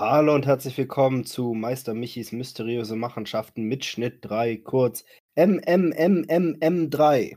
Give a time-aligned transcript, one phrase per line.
[0.00, 5.04] Hallo und herzlich willkommen zu Meister Michis mysteriöse Machenschaften Mitschnitt 3, kurz
[5.36, 7.36] MMMMM3.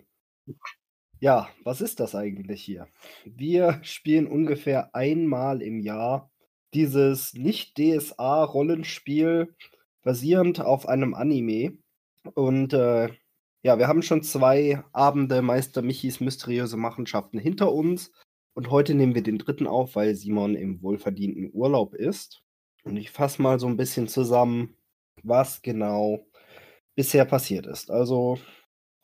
[1.20, 2.88] Ja, was ist das eigentlich hier?
[3.26, 6.31] Wir spielen ungefähr einmal im Jahr
[6.73, 9.53] dieses Nicht-DSA-Rollenspiel
[10.02, 11.80] basierend auf einem Anime.
[12.34, 13.09] Und äh,
[13.61, 18.14] ja, wir haben schon zwei Abende Meister Michis mysteriöse Machenschaften hinter uns.
[18.53, 22.42] Und heute nehmen wir den dritten auf, weil Simon im wohlverdienten Urlaub ist.
[22.84, 24.76] Und ich fasse mal so ein bisschen zusammen,
[25.23, 26.28] was genau
[26.96, 27.90] bisher passiert ist.
[27.90, 28.40] Also,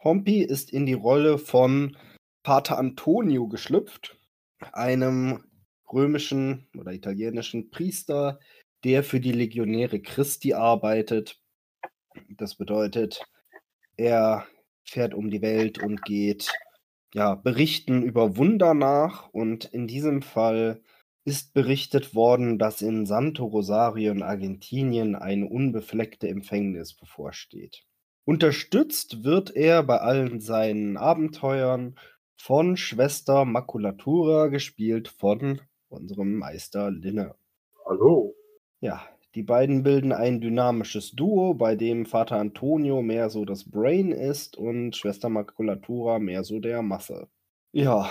[0.03, 1.97] Hompi ist in die Rolle von
[2.43, 4.17] Pater Antonio geschlüpft,
[4.73, 5.43] einem
[5.91, 8.39] römischen oder italienischen Priester,
[8.83, 11.41] der für die Legionäre Christi arbeitet.
[12.29, 13.21] Das bedeutet,
[13.97, 14.45] er
[14.85, 16.51] fährt um die Welt und geht
[17.13, 19.29] ja, berichten über Wunder nach.
[19.29, 20.81] Und in diesem Fall
[21.29, 27.83] ist berichtet worden, dass in Santo Rosario in Argentinien eine unbefleckte Empfängnis bevorsteht.
[28.25, 31.99] Unterstützt wird er bei allen seinen Abenteuern
[32.35, 37.35] von Schwester Maculatura, gespielt von unserem Meister Linne.
[37.85, 38.33] Hallo.
[38.81, 39.05] Ja,
[39.35, 44.57] die beiden bilden ein dynamisches Duo, bei dem Vater Antonio mehr so das Brain ist
[44.57, 47.27] und Schwester Maculatura mehr so der Masse.
[47.71, 48.09] Ja,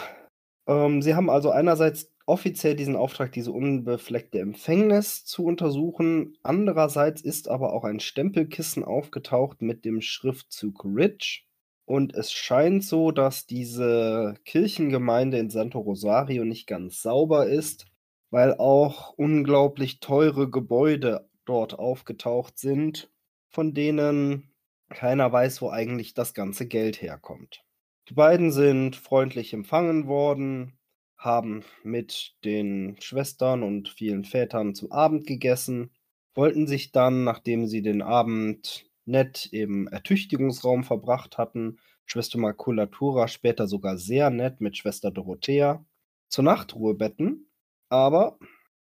[0.69, 6.36] ähm, sie haben also einerseits offiziell diesen Auftrag, diese unbefleckte Empfängnis zu untersuchen.
[6.42, 11.46] Andererseits ist aber auch ein Stempelkissen aufgetaucht mit dem Schriftzug Rich.
[11.86, 17.86] Und es scheint so, dass diese Kirchengemeinde in Santo Rosario nicht ganz sauber ist,
[18.30, 23.10] weil auch unglaublich teure Gebäude dort aufgetaucht sind,
[23.48, 24.52] von denen
[24.90, 27.64] keiner weiß, wo eigentlich das ganze Geld herkommt.
[28.10, 30.78] Die beiden sind freundlich empfangen worden,
[31.18, 35.90] haben mit den Schwestern und vielen Vätern zu Abend gegessen,
[36.34, 43.66] wollten sich dann, nachdem sie den Abend nett im Ertüchtigungsraum verbracht hatten, Schwester Makulatura später
[43.66, 45.84] sogar sehr nett mit Schwester Dorothea,
[46.28, 47.50] zur Nachtruhe betten,
[47.88, 48.38] aber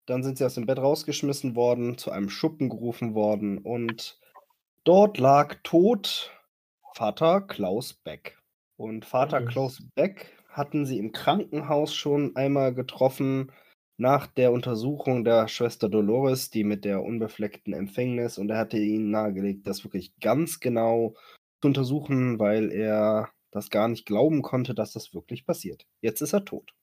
[0.05, 4.19] dann sind sie aus dem Bett rausgeschmissen worden, zu einem Schuppen gerufen worden und
[4.83, 6.31] dort lag tot
[6.93, 8.37] Vater Klaus Beck.
[8.77, 9.45] Und Vater.
[9.45, 13.51] Klaus Beck hatten sie im Krankenhaus schon einmal getroffen
[13.97, 19.11] nach der Untersuchung der Schwester Dolores, die mit der unbefleckten Empfängnis, und er hatte ihnen
[19.11, 21.13] nahegelegt, das wirklich ganz genau
[21.61, 25.85] zu untersuchen, weil er das gar nicht glauben konnte, dass das wirklich passiert.
[26.01, 26.73] Jetzt ist er tot.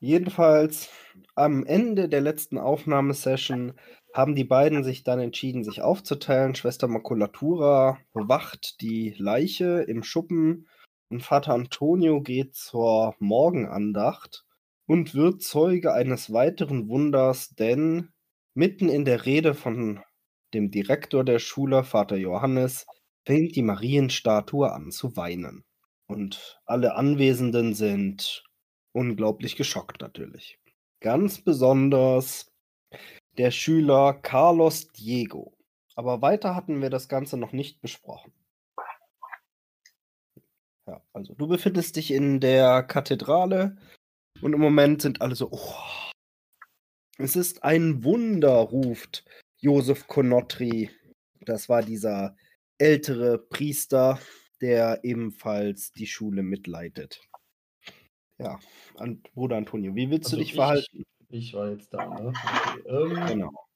[0.00, 0.90] Jedenfalls
[1.34, 3.74] am Ende der letzten Aufnahmesession
[4.12, 6.54] haben die beiden sich dann entschieden, sich aufzuteilen.
[6.54, 10.68] Schwester Makulatura bewacht die Leiche im Schuppen
[11.08, 14.44] und Vater Antonio geht zur Morgenandacht
[14.86, 18.12] und wird Zeuge eines weiteren Wunders, denn
[18.54, 20.00] mitten in der Rede von
[20.54, 22.86] dem Direktor der Schule, Vater Johannes,
[23.24, 25.64] fängt die Marienstatue an zu weinen.
[26.06, 28.44] Und alle Anwesenden sind
[28.92, 30.58] unglaublich geschockt natürlich.
[31.00, 32.52] Ganz besonders
[33.36, 35.56] der Schüler Carlos Diego.
[35.94, 38.32] Aber weiter hatten wir das Ganze noch nicht besprochen.
[40.86, 43.76] Ja, also du befindest dich in der Kathedrale
[44.40, 45.74] und im Moment sind alle so, oh,
[47.18, 49.24] es ist ein Wunder, ruft
[49.58, 50.90] Josef Konotri.
[51.40, 52.36] Das war dieser
[52.78, 54.20] ältere Priester,
[54.60, 57.20] der ebenfalls die Schule mitleitet.
[58.38, 58.60] Ja,
[58.96, 61.02] An Bruder Antonio, wie willst Also du dich ich- verhalten?
[61.28, 62.28] Ich war jetzt da, ne?
[62.28, 63.66] Okay, ähm, Genau.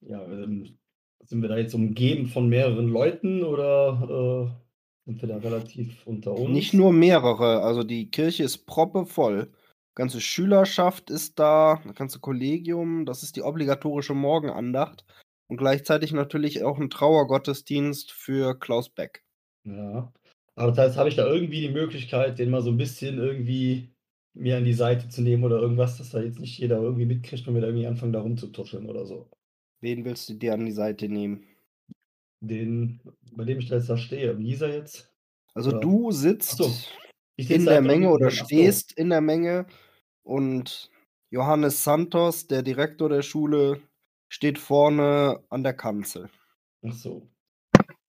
[0.00, 0.76] Ja, ähm,
[1.24, 4.67] sind wir da jetzt umgeben von mehreren Leuten oder äh,
[5.08, 6.50] sind wir da relativ unter uns?
[6.50, 9.50] Nicht nur mehrere, also die Kirche ist proppevoll.
[9.94, 15.06] Ganze Schülerschaft ist da, das ganze Kollegium, das ist die obligatorische Morgenandacht
[15.48, 19.24] und gleichzeitig natürlich auch ein Trauergottesdienst für Klaus Beck.
[19.64, 20.12] Ja.
[20.56, 23.94] Aber das heißt, habe ich da irgendwie die Möglichkeit, den mal so ein bisschen irgendwie
[24.34, 27.48] mir an die Seite zu nehmen oder irgendwas, dass da jetzt nicht jeder irgendwie mitkriegt
[27.48, 29.30] und wir da irgendwie anfangen, da rumzutuscheln oder so.
[29.80, 31.44] Wen willst du dir an die Seite nehmen?
[32.40, 33.00] Den,
[33.32, 34.38] bei dem ich da jetzt da stehe.
[34.38, 35.12] Wie hieß er jetzt?
[35.54, 36.70] Also Oder- du sitzt so,
[37.36, 39.66] in der Menge oder stehst in der Menge
[40.24, 40.90] und
[41.32, 43.80] Johannes Santos, der Direktor der Schule,
[44.32, 46.30] steht vorne an der Kanzel.
[46.86, 47.28] Ach so.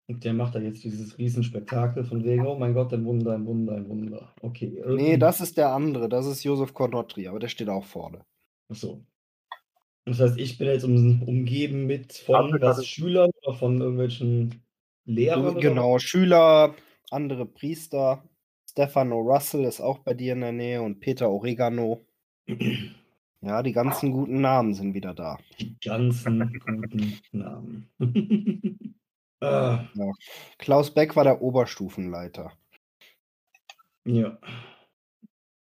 [0.07, 3.45] Und der macht da jetzt dieses Riesenspektakel von wegen, oh mein Gott, ein Wunder, ein
[3.45, 4.33] Wunder, ein Wunder.
[4.41, 4.69] Okay.
[4.69, 8.23] Nee, irgendwie- das ist der andere, das ist Josef Konotri, aber der steht auch vorne.
[8.71, 9.03] Ach so.
[10.05, 12.85] Das heißt, ich bin jetzt um, umgeben mit von was.
[12.85, 14.61] Schülern oder von irgendwelchen
[15.05, 15.59] Lehrern?
[15.59, 16.75] Genau, Schüler,
[17.09, 18.23] andere Priester.
[18.69, 22.01] Stefano Russell ist auch bei dir in der Nähe und Peter Oregano.
[23.41, 25.37] Ja, die ganzen guten Namen sind wieder da.
[25.59, 27.87] Die ganzen guten Namen.
[29.39, 29.85] ah.
[29.93, 30.11] Ja.
[30.57, 32.51] Klaus Beck war der Oberstufenleiter.
[34.03, 34.39] Ja.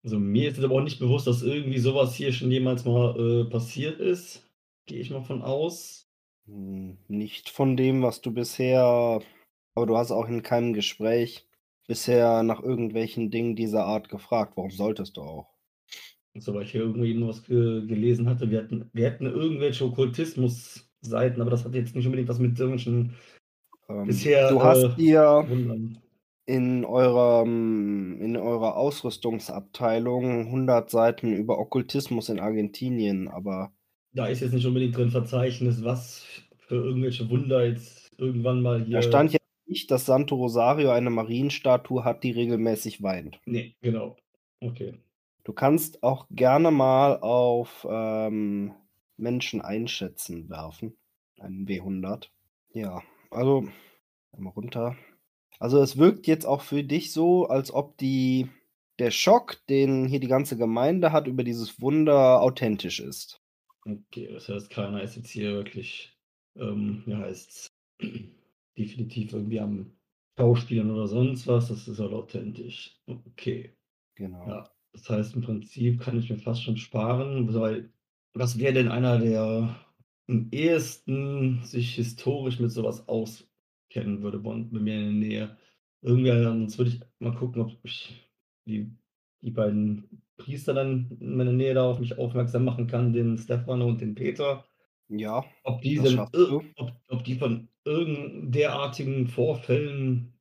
[0.04, 3.18] Also mir ist jetzt aber auch nicht bewusst, dass irgendwie sowas hier schon jemals mal
[3.18, 4.46] äh, passiert ist.
[4.86, 6.06] Gehe ich mal von aus.
[6.46, 9.22] Hm, nicht von dem, was du bisher.
[9.74, 11.48] Aber du hast auch in keinem Gespräch
[11.86, 14.52] bisher nach irgendwelchen Dingen dieser Art gefragt.
[14.56, 15.54] Warum solltest du auch?
[16.36, 18.50] So, weil ich hier irgendwie noch was ge gelesen hatte.
[18.50, 23.14] Wir hatten, wir hatten irgendwelche Okkultismus-Seiten, aber das hat jetzt nicht unbedingt was mit irgendwelchen
[23.88, 25.98] Ähm, bisher du hast äh, dir Wundern.
[26.46, 33.72] In eurem in eurer Ausrüstungsabteilung 100 Seiten über Okkultismus in Argentinien, aber
[34.12, 36.26] Da ist jetzt nicht unbedingt drin Verzeichnis, was
[36.66, 39.02] für irgendwelche Wunder jetzt irgendwann mal da hier.
[39.02, 43.40] stand ja nicht, dass Santo Rosario eine Marienstatue hat, die regelmäßig weint.
[43.46, 44.16] Nee, genau.
[44.60, 44.98] Okay.
[45.44, 48.72] Du kannst auch gerne mal auf ähm,
[49.16, 50.96] Menschen einschätzen werfen.
[51.38, 52.28] Einen W100.
[52.72, 53.68] Ja, also
[54.36, 54.96] mal runter.
[55.64, 58.50] Also es wirkt jetzt auch für dich so, als ob die
[58.98, 63.40] der Schock, den hier die ganze Gemeinde hat über dieses Wunder, authentisch ist.
[63.86, 66.18] Okay, das heißt, keiner ist jetzt hier wirklich,
[66.56, 67.68] ähm, wie heißt's,
[68.76, 69.96] definitiv irgendwie am
[70.38, 71.68] Schauspielern oder sonst was.
[71.68, 73.00] Das ist halt authentisch.
[73.06, 73.74] Okay.
[74.16, 74.46] Genau.
[74.46, 77.90] Ja, das heißt, im Prinzip kann ich mir fast schon sparen, weil
[78.34, 79.74] was wäre denn einer, der
[80.28, 83.08] am ehesten sich historisch mit sowas
[83.84, 85.56] auskennen würde bei, bei mir in der Nähe?
[86.02, 88.30] Irgendwer, sonst würde ich mal gucken, ob ich
[88.66, 88.90] die,
[89.42, 93.86] die beiden Priester dann in meiner Nähe da auf mich aufmerksam machen kann, den Stefano
[93.86, 94.64] und den Peter.
[95.08, 100.32] Ja, Ob die, denn, ob, ob die von irgendeinen derartigen Vorfällen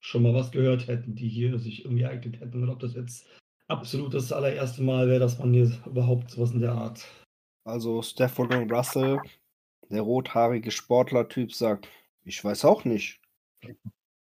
[0.00, 3.26] schon mal was gehört hätten, die hier sich irgendwie ereignet hätten, oder ob das jetzt
[3.68, 7.06] absolut das allererste Mal wäre, dass man hier überhaupt sowas in der Art.
[7.64, 9.20] Also Stefano Russell,
[9.88, 11.88] der rothaarige Sportlertyp, sagt,
[12.28, 13.20] ich weiß auch nicht.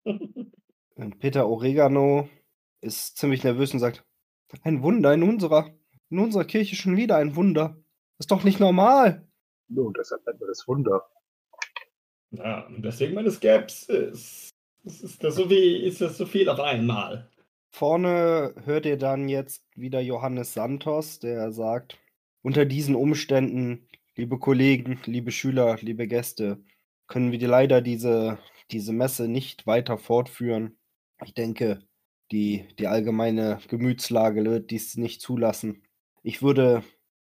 [0.03, 2.29] Und Peter Oregano
[2.81, 4.05] ist ziemlich nervös und sagt,
[4.63, 5.73] ein Wunder in unserer,
[6.09, 7.77] in unserer Kirche schon wieder ein Wunder.
[8.19, 9.27] ist doch nicht normal.
[9.67, 11.03] Nun, deshalb nennt man das Wunder.
[12.31, 14.49] Ja, und deswegen meine Skepsis.
[14.83, 17.29] Das ist das so wie, ist das so viel auf einmal.
[17.71, 21.97] Vorne hört ihr dann jetzt wieder Johannes Santos, der sagt,
[22.41, 26.63] unter diesen Umständen, liebe Kollegen, liebe Schüler, liebe Gäste,
[27.07, 28.37] können wir leider diese,
[28.71, 30.77] diese Messe nicht weiter fortführen.
[31.23, 31.79] Ich denke,
[32.31, 35.83] die, die allgemeine Gemütslage wird dies nicht zulassen.
[36.23, 36.83] Ich würde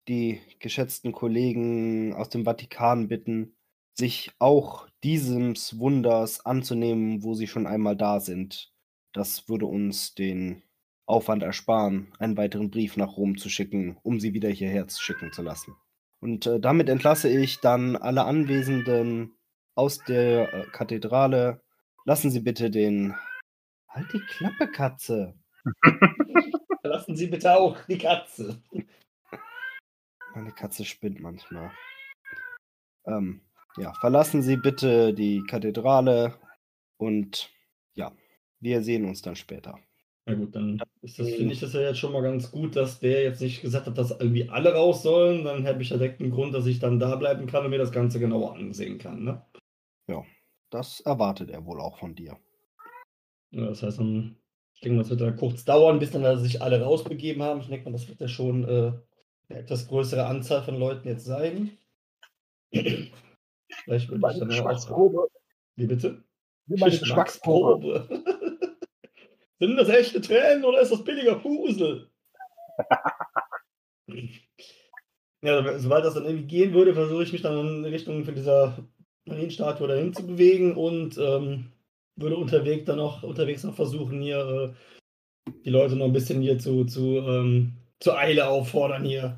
[0.08, 3.56] die geschätzten Kollegen aus dem Vatikan bitten,
[3.94, 8.72] sich auch dieses Wunders anzunehmen, wo sie schon einmal da sind.
[9.12, 10.62] Das würde uns den
[11.06, 15.42] Aufwand ersparen, einen weiteren Brief nach Rom zu schicken, um sie wieder hierher schicken zu
[15.42, 15.76] lassen.
[16.20, 19.34] Und äh, damit entlasse ich dann alle Anwesenden
[19.74, 21.60] aus der äh, Kathedrale.
[22.04, 23.14] Lassen Sie bitte den.
[23.88, 25.34] Halt die Klappe, Katze!
[26.82, 28.60] Lassen Sie bitte auch die Katze.
[30.34, 31.70] Meine Katze spinnt manchmal.
[33.06, 33.40] Ähm,
[33.76, 36.34] ja, verlassen Sie bitte die Kathedrale
[36.96, 37.50] und
[37.94, 38.12] ja,
[38.60, 39.78] wir sehen uns dann später.
[40.26, 42.98] Na gut, dann ist das, finde ich das ja jetzt schon mal ganz gut, dass
[42.98, 45.44] der jetzt nicht gesagt hat, dass irgendwie alle raus sollen.
[45.44, 47.78] Dann habe ich ja direkt einen Grund, dass ich dann da bleiben kann und mir
[47.78, 49.22] das Ganze genauer ansehen kann.
[49.22, 49.42] Ne?
[50.74, 52.36] Das erwartet er wohl auch von dir.
[53.52, 54.36] Ja, das heißt, dann,
[54.74, 57.60] ich denke mal, es wird dann kurz dauern, bis dann sich alle rausbegeben haben.
[57.60, 58.92] Ich denke mal, das wird ja schon äh,
[59.48, 61.78] eine etwas größere Anzahl von Leuten jetzt sein.
[62.72, 64.48] Vielleicht würde ich dann auch.
[64.48, 65.28] Geschmacksprobe.
[65.76, 66.24] Wie bitte?
[66.66, 68.08] Nimm meine Geschmacksprobe.
[69.60, 72.10] Sind das echte Tränen oder ist das billiger Fusel?
[75.40, 78.76] ja, sobald das dann irgendwie gehen würde, versuche ich mich dann in Richtung von dieser
[79.26, 81.72] Marienstatue dahin zu bewegen und ähm,
[82.16, 84.74] würde unterwegs dann noch unterwegs noch versuchen, hier
[85.48, 89.36] äh, die Leute noch ein bisschen hier zu, zu, ähm, zur Eile auffordern hier.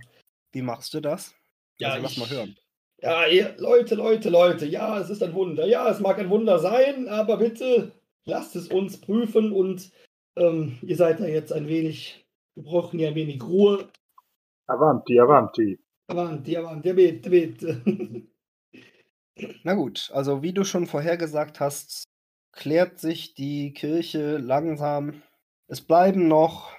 [0.53, 1.35] Wie machst du das?
[1.79, 2.57] Ja, also, lass ich- mal hören.
[3.03, 5.67] Ja, ihr, Leute, Leute, Leute, ja, es ist ein Wunder.
[5.67, 7.93] Ja, es mag ein Wunder sein, aber bitte
[8.25, 9.91] lasst es uns prüfen und
[10.37, 13.87] ähm, ihr seid da jetzt ein wenig, wir brauchen hier ein wenig Ruhe.
[14.67, 15.79] Avanti, avanti.
[16.09, 17.83] Avanti, avanti, bitte, bitte.
[19.65, 22.05] Na gut, also wie du schon vorhergesagt hast,
[22.53, 25.23] klärt sich die Kirche langsam.
[25.67, 26.73] Es bleiben noch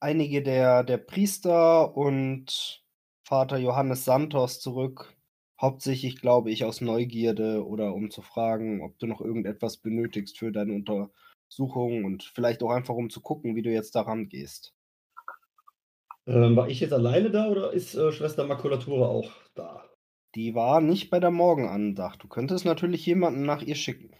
[0.00, 2.82] einige der, der Priester und
[3.26, 5.14] Vater Johannes Santos zurück.
[5.60, 10.52] Hauptsächlich, glaube ich, aus Neugierde oder um zu fragen, ob du noch irgendetwas benötigst für
[10.52, 14.72] deine Untersuchung und vielleicht auch einfach um zu gucken, wie du jetzt daran gehst.
[16.26, 19.87] Ähm, war ich jetzt alleine da oder ist äh, Schwester Makulatura auch da?
[20.34, 22.22] Die war nicht bei der Morgenandacht.
[22.22, 24.10] Du könntest natürlich jemanden nach ihr schicken.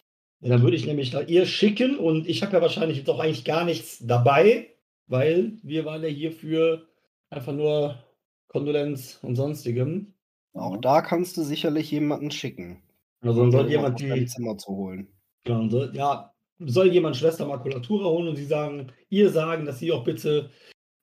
[0.40, 3.44] Ja, dann würde ich nämlich nach ihr schicken und ich habe ja wahrscheinlich doch eigentlich
[3.44, 4.68] gar nichts dabei,
[5.06, 6.86] weil wir waren ja hier für
[7.28, 8.02] einfach nur
[8.46, 10.14] Kondolenz und sonstigem.
[10.54, 12.82] Auch da kannst du sicherlich jemanden schicken.
[13.20, 15.08] Also dann soll jemand die, Zimmer zu holen.
[15.46, 19.80] ja, und soll, ja, soll jemand Schwester Makulatura holen und sie sagen, ihr sagen, dass
[19.80, 20.50] sie auch bitte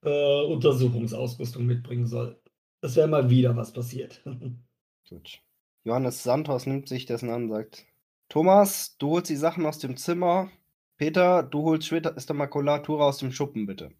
[0.03, 2.39] äh, Untersuchungsausrüstung mitbringen soll.
[2.81, 4.23] Das wäre mal wieder was passiert.
[5.09, 5.41] Gut.
[5.83, 7.85] Johannes Santos nimmt sich dessen an und sagt:
[8.29, 10.49] Thomas, du holst die Sachen aus dem Zimmer.
[10.97, 13.91] Peter, du holst Schwester Makulatura aus dem Schuppen, bitte.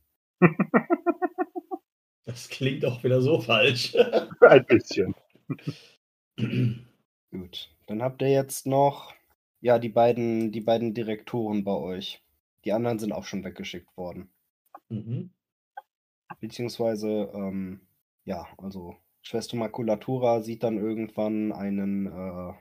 [2.28, 3.96] Das klingt auch wieder so falsch.
[4.42, 5.14] Ein bisschen.
[7.32, 7.70] Gut.
[7.86, 9.14] Dann habt ihr jetzt noch
[9.62, 12.22] ja die beiden, die beiden Direktoren bei euch.
[12.66, 14.30] Die anderen sind auch schon weggeschickt worden.
[14.90, 15.30] mhm.
[16.40, 17.82] Beziehungsweise, ähm,
[18.26, 22.54] ja, also Schwester Makulatura sieht dann irgendwann einen äh,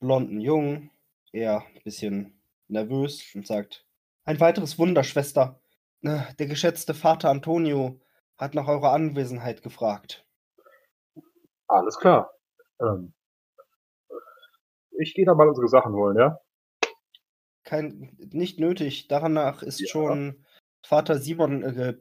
[0.00, 0.90] blonden Jungen,
[1.32, 3.86] eher ein bisschen nervös und sagt:
[4.24, 5.60] Ein weiteres Wunder, Schwester.
[6.02, 8.00] Äh, Der geschätzte Vater Antonio
[8.36, 10.26] hat nach eurer Anwesenheit gefragt.
[11.68, 12.30] Alles klar.
[12.80, 13.14] Ähm,
[14.98, 16.38] ich gehe da mal unsere Sachen holen, ja?
[17.64, 19.08] Kein, nicht nötig.
[19.08, 19.86] Danach ist Ja.
[19.88, 20.44] schon
[20.84, 21.96] Vater Simon äh,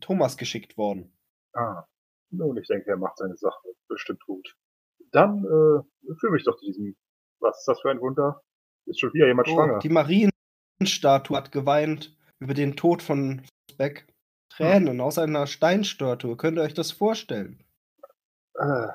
[0.00, 1.16] Thomas geschickt worden.
[1.54, 1.84] Ah.
[2.32, 4.56] Nun, ich denke, er macht seine Sache bestimmt gut.
[5.12, 6.96] Dann äh, führe mich doch zu diesem.
[7.40, 8.42] Was ist das für ein Wunder?
[8.86, 9.78] Ist schon wieder jemand Oh, schwanger?
[9.80, 13.42] die Marienstatue hat geweint über den Tod von
[13.76, 14.06] Beck.
[14.48, 16.36] Tränen aus einer Steinstatue.
[16.36, 17.64] Könnt ihr euch das vorstellen?
[18.54, 18.88] Äh,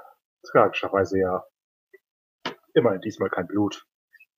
[0.44, 1.44] tragischerweise ja.
[2.74, 3.86] Immerhin diesmal kein Blut.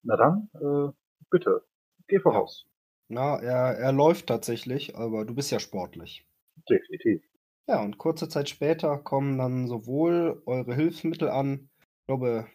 [0.03, 0.93] Na dann, äh,
[1.31, 1.65] bitte,
[2.07, 2.67] geh voraus.
[3.09, 6.25] Na, er, er läuft tatsächlich, aber du bist ja sportlich.
[6.69, 7.23] Definitiv.
[7.69, 11.69] Ja, und kurze Zeit später kommen dann sowohl eure Hilfsmittel an.
[11.81, 12.47] Ich glaube,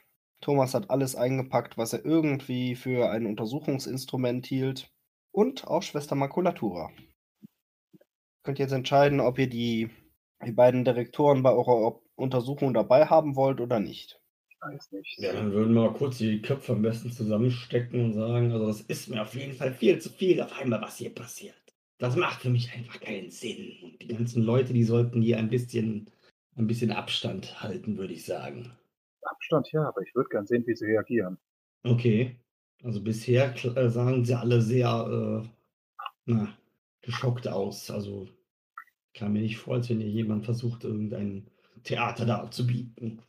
[0.41, 4.91] Thomas hat alles eingepackt, was er irgendwie für ein Untersuchungsinstrument hielt.
[5.31, 6.91] Und auch Schwester Makulatura.
[8.43, 9.89] Könnt jetzt entscheiden, ob ihr die,
[10.45, 14.19] die beiden Direktoren bei eurer Untersuchung dabei haben wollt oder nicht.
[14.49, 15.19] Ich weiß nicht.
[15.19, 18.81] Ja, dann würden wir mal kurz die Köpfe am besten zusammenstecken und sagen, also das
[18.81, 21.62] ist mir auf jeden Fall viel zu viel auf einmal, was hier passiert.
[22.03, 23.77] Das macht für mich einfach keinen Sinn.
[23.81, 26.11] Und die ganzen Leute, die sollten hier ein bisschen,
[26.57, 28.73] ein bisschen Abstand halten, würde ich sagen.
[29.21, 31.37] Abstand ja, aber ich würde gern sehen, wie sie reagieren.
[31.83, 32.37] Okay.
[32.83, 35.47] Also bisher äh, sahen sie alle sehr äh,
[36.25, 36.53] na,
[37.01, 37.89] geschockt aus.
[37.89, 38.27] Also
[39.13, 41.47] kam mir nicht vor, als wenn hier jemand versucht, irgendein
[41.85, 43.21] Theater da abzubieten.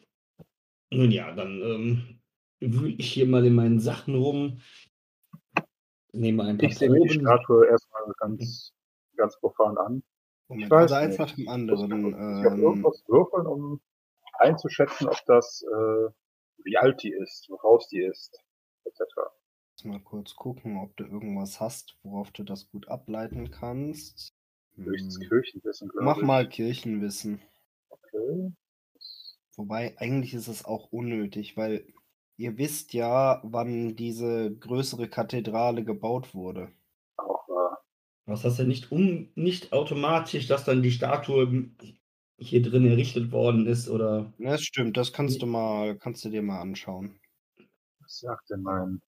[0.91, 2.21] Nun ja, dann ähm,
[2.59, 4.59] wühle ich hier mal in meinen Sachen rum.
[6.13, 7.09] Nehme ein paar Ich sehe die.
[7.09, 7.69] Statue
[8.09, 8.73] erstmal ganz,
[9.17, 10.03] ganz profan an.
[10.49, 11.19] Moment, weiß also eins nicht.
[11.19, 11.91] nach dem Ich anderen.
[12.01, 12.15] muss
[12.47, 13.81] auf Ähm, irgendwas würfeln, um
[14.39, 16.11] einzuschätzen, ob das, äh,
[16.65, 18.39] wie alt die ist, woraus die ist,
[18.85, 19.03] etc.
[19.85, 24.33] mal kurz gucken, ob du irgendwas hast, worauf du das gut ableiten kannst.
[24.77, 25.29] Höchstens Hm.
[25.29, 26.23] Kirchenwissen, glaube Mach ich.
[26.25, 27.41] mal Kirchenwissen.
[27.91, 28.53] Okay.
[29.57, 31.87] Wobei, eigentlich ist es auch unnötig, weil
[32.37, 36.73] ihr wisst ja, wann diese größere Kathedrale gebaut wurde.
[38.27, 41.71] Was heißt denn nicht, um, nicht automatisch, dass dann die Statue
[42.39, 46.31] hier drin errichtet worden ist oder Ja, Das stimmt, das kannst du mal, kannst du
[46.31, 47.21] dir mal anschauen.
[48.01, 49.03] Was sagt denn mein.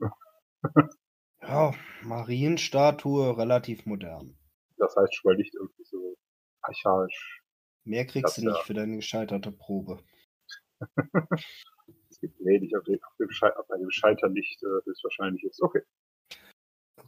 [1.42, 4.36] Ja, Marienstatue, relativ modern.
[4.76, 6.16] Das heißt schon mal nicht irgendwie so
[6.60, 7.40] archaisch.
[7.84, 8.52] Mehr kriegst Das du ja.
[8.52, 10.02] nicht für deine gescheiterte Probe.
[12.10, 15.62] Es gibt wenig, auf dem, auf dem, Schei auf einem Scheitern nicht äh, höchstwahrscheinlich ist.
[15.62, 15.80] Okay.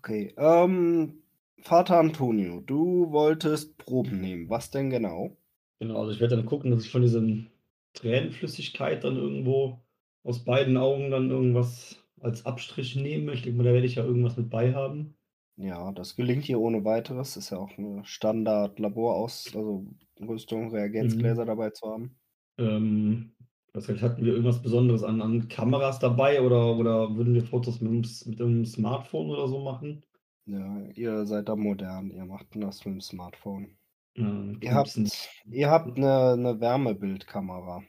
[0.05, 1.23] Okay, ähm,
[1.61, 4.51] Vater Antonio, du wolltest Proben nehmen.
[4.51, 5.37] Was denn genau?
[5.79, 7.53] Genau, also ich werde dann gucken, dass ich von diesen
[7.93, 9.79] Tränenflüssigkeit dann irgendwo
[10.25, 13.33] aus beiden Augen dann irgendwas als Abstrich nehme.
[13.33, 15.15] Ich denke mal, da werde ich ja irgendwas mit bei haben.
[15.57, 17.37] Ja, das gelingt hier ohne weiteres.
[17.37, 19.87] Ist ja auch eine Standard-Laboraus, also
[20.21, 22.19] Rüstung, Reagenzgläser dabei zu haben.
[22.59, 23.37] Ähm,
[23.75, 28.01] hatten wir irgendwas Besonderes an, an Kameras dabei oder, oder würden wir Fotos mit, dem
[28.01, 30.03] S- mit einem Smartphone oder so machen?
[30.45, 33.79] Ja, ihr seid da modern, ihr macht das mit dem Smartphone.
[34.17, 34.99] Ähm, Ihr habt,
[35.47, 37.83] ihr habt eine, eine Wärmebildkamera.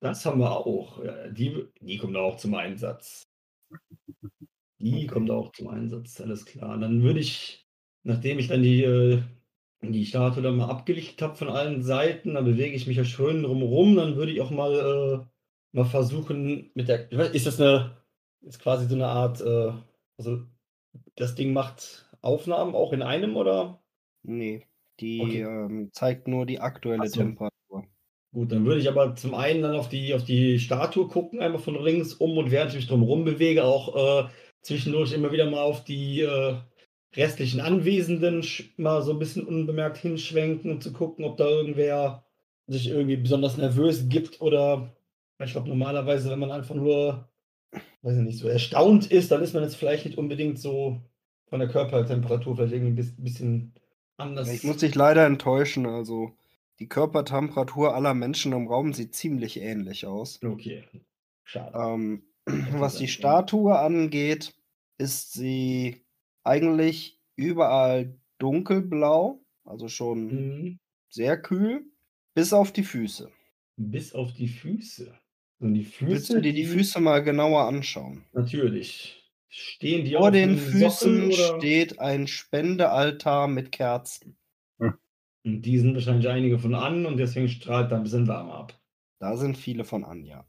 [0.00, 1.02] Das haben wir auch.
[1.02, 3.22] Ja, die, die kommt auch zum Einsatz.
[4.78, 5.06] Die Okay.
[5.06, 6.78] kommt auch zum Einsatz, alles klar.
[6.78, 7.66] Dann würde ich,
[8.02, 9.22] nachdem ich dann die, äh,
[9.82, 13.42] die Statue dann mal abgelichtet habe von allen Seiten, dann bewege ich mich ja schön
[13.42, 15.26] drumherum, dann würde ich auch mal, äh,
[15.76, 17.96] mal versuchen mit der, ist das eine,
[18.42, 19.72] ist quasi so eine Art, äh,
[20.18, 20.46] also
[21.16, 23.82] das Ding macht Aufnahmen auch in einem oder?
[24.22, 24.66] Nee,
[25.00, 25.42] Die Okay.
[25.42, 27.20] ähm, zeigt nur die aktuelle so.
[27.20, 27.86] Temperatur.
[28.32, 31.60] Gut, dann würde ich aber zum einen dann auf die, auf die Statue gucken, einmal
[31.60, 34.28] von links um und während ich mich drum bewege, auch äh,
[34.62, 36.56] zwischendurch immer wieder mal auf die äh,
[37.16, 38.44] restlichen Anwesenden
[38.76, 42.24] mal so ein bisschen unbemerkt hinschwenken und zu gucken, ob da irgendwer
[42.66, 44.94] sich irgendwie besonders nervös gibt oder
[45.42, 47.28] ich glaube normalerweise, wenn man einfach nur,
[48.02, 51.00] weiß ich nicht, so erstaunt ist, dann ist man jetzt vielleicht nicht unbedingt so
[51.48, 53.72] von der Körpertemperatur vielleicht irgendwie ein bis- bisschen
[54.16, 54.48] anders.
[54.52, 56.32] Ich muss dich leider enttäuschen, also
[56.78, 60.40] die Körpertemperatur aller Menschen im Raum sieht ziemlich ähnlich aus.
[60.44, 60.84] Okay,
[61.44, 61.76] schade.
[61.76, 63.08] Ähm, was die.
[63.08, 64.54] Statue angeht,
[64.98, 66.04] ist sie
[66.44, 70.78] eigentlich überall dunkelblau, also schon Mhm.
[71.10, 71.86] sehr kühl,
[72.34, 73.30] bis auf die Füße.
[73.76, 75.18] Bis auf die Füße.
[75.58, 76.10] Und die Füße.
[76.10, 78.26] Willst du dir die Füße mal genauer anschauen?
[78.32, 79.30] Natürlich.
[79.48, 81.54] Stehen die Vor auf den Füßen Sockel oder?
[81.56, 84.38] steht ein Spendealtar mit Kerzen.
[85.44, 88.80] Und die sind wahrscheinlich einige von an und deswegen strahlt da ein bisschen Wärme ab.
[89.18, 90.46] Da sind viele von an, ja.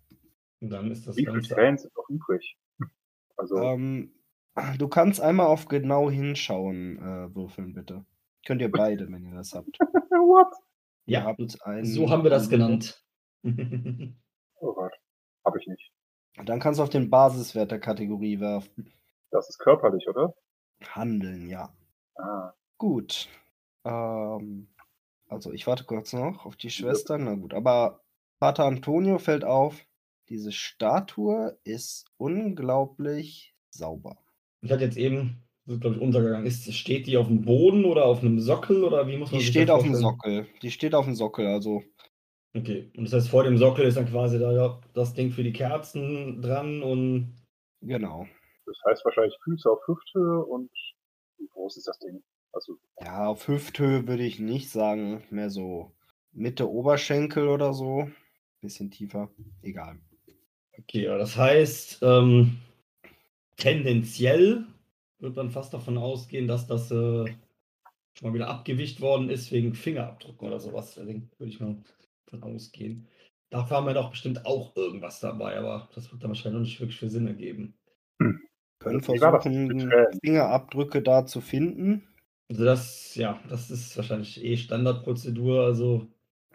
[0.61, 1.55] Und dann ist das Wie viele Ganze.
[1.55, 2.57] Tränen sind noch übrig?
[3.37, 4.13] Also, Ähm,
[4.77, 8.05] du kannst einmal auf genau hinschauen äh, würfeln, bitte.
[8.45, 9.79] Könnt ihr beide, wenn ihr das habt.
[9.79, 10.53] what?
[11.05, 13.03] Ihr Ja, habt einen, so haben wir das einen- genannt.
[14.59, 14.93] Oh Gott.
[15.45, 15.91] Habe ich nicht.
[16.45, 18.91] Dann kannst du auf den Basiswert der Kategorie werfen.
[19.31, 20.33] Das ist körperlich, oder?
[20.83, 21.73] Handeln, ja.
[22.15, 23.29] Ah, Gut.
[23.85, 24.67] Ähm,
[25.27, 27.25] also ich warte kurz noch auf die Schwestern.
[27.25, 28.01] Na gut, aber
[28.39, 29.85] Vater Antonio fällt auf,
[30.29, 34.17] diese Statue ist unglaublich sauber.
[34.61, 37.85] Ich hatte jetzt eben, das ist glaube ich untergegangen, ist, steht die auf dem Boden
[37.85, 39.95] oder auf einem Sockel oder wie muss man Die sich steht das auf dem?
[39.95, 40.47] Sockel.
[40.61, 41.83] Die steht auf dem Sockel, also
[42.53, 45.43] Okay, und das heißt, vor dem Sockel ist dann quasi da ja, das Ding für
[45.43, 47.35] die Kerzen dran und
[47.81, 48.27] genau.
[48.65, 50.71] das heißt wahrscheinlich Füße auf Hüfthöhe und
[51.37, 52.21] wie groß ist das Ding?
[52.53, 55.91] Also, Ja, auf Hüfthöhe würde ich nicht sagen, mehr so
[56.31, 58.09] Mitte Oberschenkel oder so.
[58.61, 59.29] Bisschen tiefer.
[59.61, 59.99] Egal.
[60.77, 62.57] Okay, das heißt, ähm,
[63.61, 64.65] tendenziell
[65.19, 67.27] wird man fast davon ausgehen, dass das äh, schon
[68.21, 70.95] mal wieder abgewischt worden ist wegen Fingerabdrücken oder sowas.
[70.95, 71.77] Deswegen würde ich mal
[72.25, 73.07] davon ausgehen.
[73.49, 76.79] Dafür haben wir doch bestimmt auch irgendwas dabei, aber das wird dann wahrscheinlich noch nicht
[76.79, 77.75] wirklich viel Sinn ergeben.
[78.79, 79.91] Können das mit versuchen?
[80.23, 82.07] Fingerabdrücke da zu finden.
[82.49, 86.07] Also das, ja, das ist wahrscheinlich eh Standardprozedur, also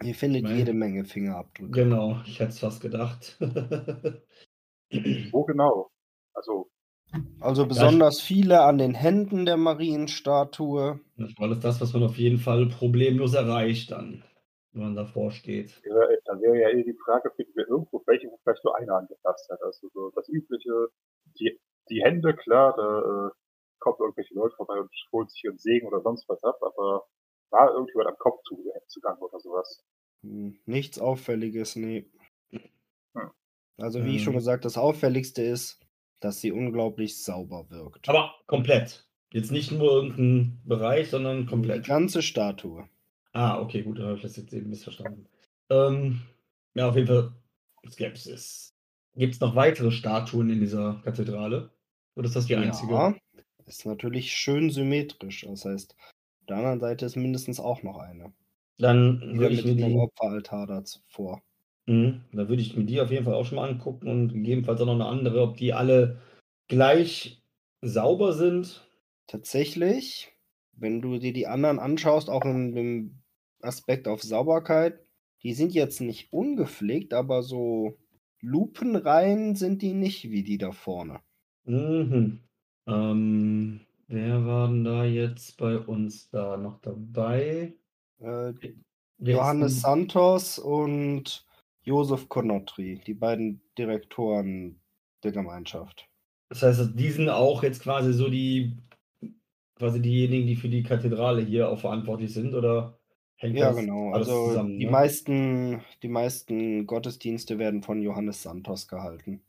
[0.02, 1.70] Ihr findet Meine- jede Menge Fingerabdrücke.
[1.70, 3.38] genau, ich hätte es fast gedacht.
[5.32, 5.90] wo genau?
[6.34, 6.68] Also,
[7.40, 11.00] Also besonders viele an den Händen der Marienstatue.
[11.38, 14.24] Weil es das, was man auf jeden Fall problemlos erreicht dann,
[14.72, 15.80] wenn man davor steht.
[15.82, 18.96] wäre- da wäre ja eh die Frage, finden wir irgendwo welche, wo vielleicht nur einer
[18.96, 19.62] angepasst hat.
[19.62, 20.88] Also so das übliche,
[21.38, 21.58] die,
[21.90, 23.30] die Hände, klar, da äh,
[23.78, 27.04] kommen irgendwelche Leute vorbei und holen sich ihren Segen oder sonst was ab, aber
[27.50, 29.84] war irgendjemand am Kopf zu, zugange oder sowas.
[30.22, 32.10] Hm, Nichts Auffälliges, nee.
[32.50, 33.30] Hm.
[33.78, 34.38] Also wie ich schon Ähm.
[34.38, 35.85] gesagt, das Auffälligste ist,
[36.20, 38.08] dass sie unglaublich sauber wirkt.
[38.08, 39.06] Aber komplett.
[39.32, 41.86] Jetzt nicht nur irgendein Bereich, sondern Die komplett.
[41.86, 42.88] ganze Statue.
[43.32, 45.28] Ah, okay, gut, dann habe ich das jetzt eben missverstanden.
[45.68, 46.22] Ähm,
[46.74, 47.32] ja, auf jeden Fall
[47.90, 48.74] Skepsis.
[49.14, 51.70] Gibt es noch weitere Statuen in dieser Kathedrale?
[52.14, 52.92] Oder ist das die einzige?
[52.92, 53.14] Ja,
[53.66, 55.46] ist natürlich schön symmetrisch.
[55.48, 58.32] Das heißt, auf der anderen Seite ist mindestens auch noch eine.
[58.78, 61.42] Dann würde ich mit mir die, Opferaltar davor.
[61.86, 64.80] Mhm, dann würde ich mir die auf jeden Fall auch schon mal angucken und gegebenenfalls
[64.80, 66.20] auch noch eine andere, ob die alle
[66.68, 67.42] gleich
[67.80, 68.88] sauber sind.
[69.28, 70.32] Tatsächlich,
[70.72, 73.22] wenn du dir die anderen anschaust, auch in dem
[73.60, 75.00] Aspekt auf Sauberkeit,
[75.42, 77.98] die sind jetzt nicht ungepflegt, aber so
[78.40, 81.20] lupenrein sind die nicht wie die da vorne.
[81.64, 82.40] Mhm.
[82.86, 87.74] Ähm, wer war denn da jetzt bei uns da noch dabei?
[88.18, 88.52] Äh,
[89.18, 91.45] Johannes Santos und
[91.86, 94.80] Josef Konotri, die beiden Direktoren
[95.22, 96.08] der Gemeinschaft.
[96.48, 98.76] Das heißt, die sind auch jetzt quasi so die,
[99.76, 102.98] quasi diejenigen, die für die Kathedrale hier auch verantwortlich sind, oder
[103.36, 104.12] hängt Ja, das genau.
[104.12, 104.78] alles Also zusammen?
[104.78, 104.90] die, ne?
[104.90, 109.42] meisten, die meisten Gottesdienste werden von Johannes Santos gehalten.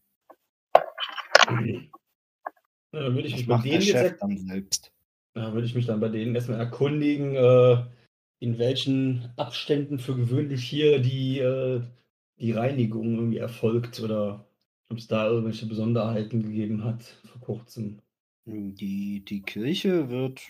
[1.46, 4.92] Ja, dann würde ich Das mich bei denen jetzt Chef dann selbst.
[5.36, 7.84] ja, würde ich mich dann bei denen erstmal erkundigen, äh,
[8.40, 11.82] in welchen Abständen für gewöhnlich hier die, äh,
[12.40, 14.48] die Reinigung irgendwie erfolgt oder
[14.90, 18.00] ob es da irgendwelche Besonderheiten gegeben hat vor kurzem.
[18.46, 20.42] Die, die Kirche wird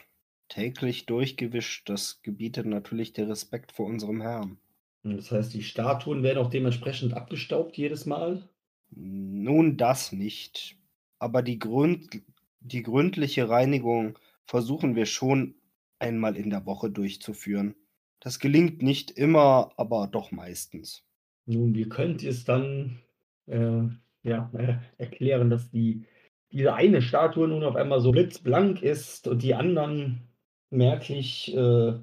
[0.50, 1.90] täglich durchgewischt.
[1.90, 4.58] Das gebietet natürlich der Respekt vor unserem Herrn.
[5.04, 8.48] Das heißt, die Statuen werden auch dementsprechend abgestaubt jedes Mal.
[8.90, 10.78] Nun das nicht.
[11.20, 12.22] Aber die, Gründ,
[12.60, 15.56] die gründliche Reinigung versuchen wir schon
[16.00, 17.76] einmal in der Woche durchzuführen.
[18.20, 21.07] Das gelingt nicht immer, aber doch meistens.
[21.48, 23.00] Nun, wie könnt ihr es dann
[23.48, 23.84] äh,
[24.24, 26.06] ja, äh, erklären, dass die,
[26.52, 30.28] diese eine Statue nun auf einmal so blitzblank ist und die anderen
[30.70, 31.94] merklich äh,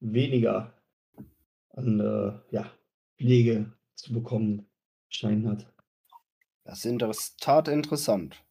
[0.00, 0.72] weniger
[1.70, 2.70] an äh, ja,
[3.18, 4.66] Pflege zu bekommen
[5.10, 5.66] scheinen hat?
[6.64, 8.42] Das ist in der Tat interessant.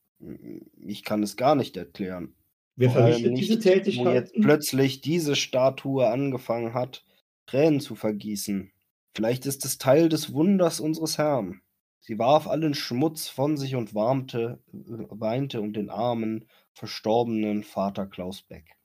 [0.77, 2.35] Ich kann es gar nicht erklären.
[2.75, 4.41] Wer verrichtet diese nicht, wo jetzt Tätigkeiten?
[4.41, 7.03] plötzlich diese Statue angefangen hat,
[7.47, 8.71] Tränen zu vergießen.
[9.15, 11.61] Vielleicht ist es Teil des Wunders unseres Herrn.
[12.01, 18.05] Sie warf allen Schmutz von sich und warmte, äh, weinte um den armen, verstorbenen Vater
[18.05, 18.75] Klaus Beck.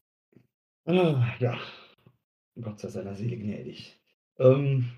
[0.87, 1.59] Ah, ja,
[2.61, 4.01] Gott sei seiner Seele gnädig.
[4.39, 4.91] Ähm,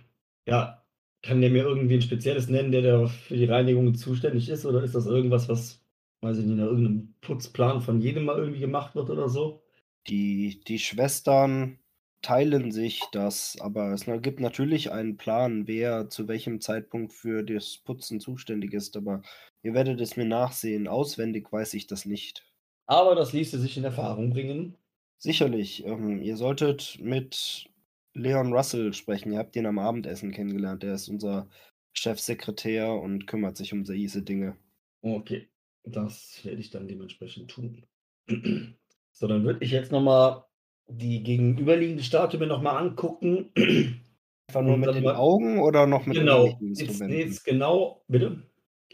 [0.46, 0.84] ja,
[1.22, 4.66] kann der mir irgendwie ein spezielles nennen, der da für die Reinigung zuständig ist?
[4.66, 5.82] Oder ist das irgendwas, was,
[6.20, 9.64] weiß ich nicht, nach irgendeinem Putzplan von jedem mal irgendwie gemacht wird oder so?
[10.08, 11.78] Die, die Schwestern
[12.22, 17.78] teilen sich das, aber es gibt natürlich einen Plan, wer zu welchem Zeitpunkt für das
[17.78, 19.22] Putzen zuständig ist, aber
[19.62, 20.88] ihr werdet es mir nachsehen.
[20.88, 22.46] Auswendig weiß ich das nicht.
[22.86, 24.76] Aber das ließe sich in Erfahrung bringen.
[25.18, 27.68] Sicherlich, ähm, ihr solltet mit
[28.14, 29.32] Leon Russell sprechen.
[29.32, 30.84] Ihr habt ihn am Abendessen kennengelernt.
[30.84, 31.48] Er ist unser
[31.92, 34.56] Chefsekretär und kümmert sich um diese Dinge.
[35.02, 35.48] Okay,
[35.84, 37.86] das werde ich dann dementsprechend tun.
[39.14, 40.42] So, dann würde ich jetzt nochmal
[40.88, 43.50] die gegenüberliegende Statue mir nochmal angucken.
[44.48, 47.18] Einfach nur mit den mal- Augen oder noch mit Genau, jetzt, Instrumenten?
[47.18, 48.42] jetzt genau, bitte.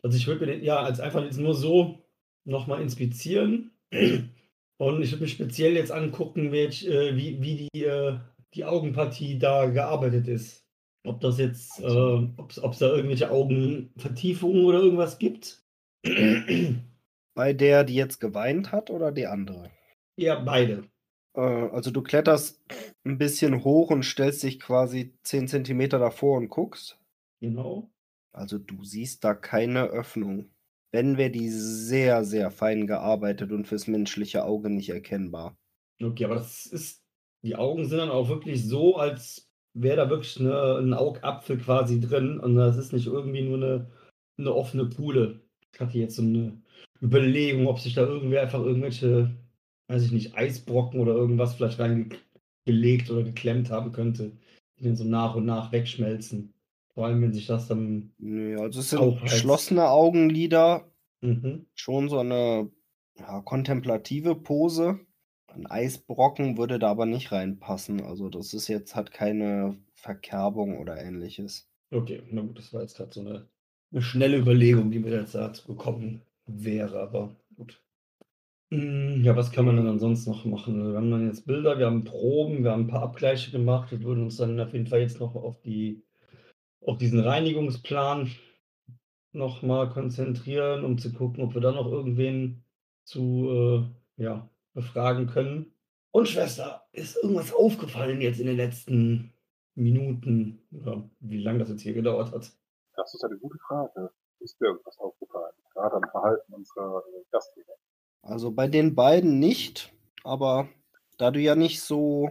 [0.02, 2.04] Also ich würde mir den, ja, als einfach jetzt nur so
[2.44, 3.72] nochmal inspizieren.
[4.80, 8.18] Und ich würde mir speziell jetzt angucken, welch, äh, wie, wie die, äh,
[8.54, 10.64] die Augenpartie da gearbeitet ist.
[11.04, 15.64] Ob das jetzt, äh, ob es da irgendwelche Augenvertiefungen oder irgendwas gibt.
[17.34, 19.70] Bei der, die jetzt geweint hat oder die andere?
[20.16, 20.84] ja, beide.
[21.38, 22.60] Äh, also du kletterst
[23.04, 26.98] ein bisschen hoch und stellst dich quasi 10 Zentimeter davor und guckst.
[27.40, 27.90] Genau.
[28.32, 30.50] Also du siehst da keine Öffnung.
[30.90, 35.56] Wenn wäre die sehr, sehr fein gearbeitet und fürs menschliche Auge nicht erkennbar.
[36.02, 37.02] Okay, aber das ist,
[37.42, 42.00] die Augen sind dann auch wirklich so, als wäre da wirklich eine, ein Augapfel quasi
[42.00, 43.90] drin und das ist nicht irgendwie nur eine,
[44.38, 45.40] eine offene Pule.
[45.74, 46.60] Ich hatte jetzt so eine
[47.02, 49.36] Überlegung, ob sich da irgendwer einfach irgendwelche,
[49.88, 54.32] weiß ich nicht, Eisbrocken oder irgendwas vielleicht reingelegt oder geklemmt haben könnte,
[54.78, 56.54] die dann so nach und nach wegschmelzen.
[56.94, 58.12] Vor allem, wenn sich das dann.
[58.18, 59.32] Nee, also es sind Aufheizt.
[59.34, 61.66] geschlossene Augenlider, Mhm.
[61.74, 62.70] schon so eine
[63.18, 65.00] ja, kontemplative Pose.
[65.48, 68.02] Ein Eisbrocken würde da aber nicht reinpassen.
[68.02, 71.68] Also das ist jetzt, hat keine Verkerbung oder ähnliches.
[71.90, 73.48] Okay, na gut, das war jetzt gerade so eine,
[73.90, 77.82] eine schnelle Überlegung, die mir jetzt dazu gekommen wäre, aber gut.
[78.70, 80.90] Hm, Ja, was kann man denn ansonsten noch machen?
[80.92, 83.90] Wir haben dann jetzt Bilder, wir haben Proben, wir haben ein paar Abgleiche gemacht.
[83.90, 86.02] Wir würden uns dann auf jeden Fall jetzt noch auf die,
[86.82, 88.30] auf diesen Reinigungsplan
[89.32, 92.64] nochmal konzentrieren, um zu gucken, ob wir da noch irgendwen
[93.04, 95.72] zu äh, ja, befragen können.
[96.10, 99.32] Und Schwester, ist irgendwas aufgefallen jetzt in den letzten
[99.74, 102.52] Minuten oder wie lange das jetzt hier gedauert hat?
[102.96, 104.10] Das ist eine gute Frage.
[104.40, 105.54] Ist mir irgendwas aufgefallen?
[105.72, 107.74] Gerade am Verhalten unserer äh, Gastgeber.
[108.22, 109.92] Also bei den beiden nicht,
[110.24, 110.68] aber
[111.18, 112.30] da du ja nicht so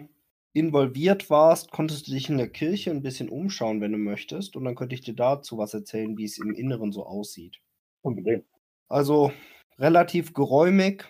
[0.54, 4.56] involviert warst, konntest du dich in der Kirche ein bisschen umschauen, wenn du möchtest.
[4.56, 7.60] Und dann könnte ich dir dazu was erzählen, wie es im Inneren so aussieht.
[8.02, 8.45] Unbedingt.
[8.89, 9.32] Also
[9.78, 11.06] relativ geräumig,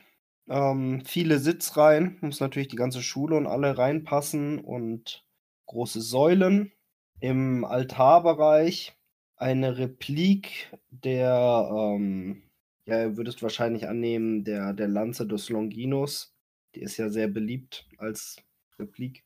[0.49, 5.25] ähm, viele Sitzreihen, muss natürlich die ganze Schule und alle reinpassen und
[5.67, 6.71] große Säulen.
[7.19, 8.97] Im Altarbereich
[9.35, 12.43] eine Replik der, ähm,
[12.87, 16.33] ja, ihr würdest wahrscheinlich annehmen, der, der Lanze des Longinus.
[16.73, 18.37] Die ist ja sehr beliebt als
[18.79, 19.25] Replik.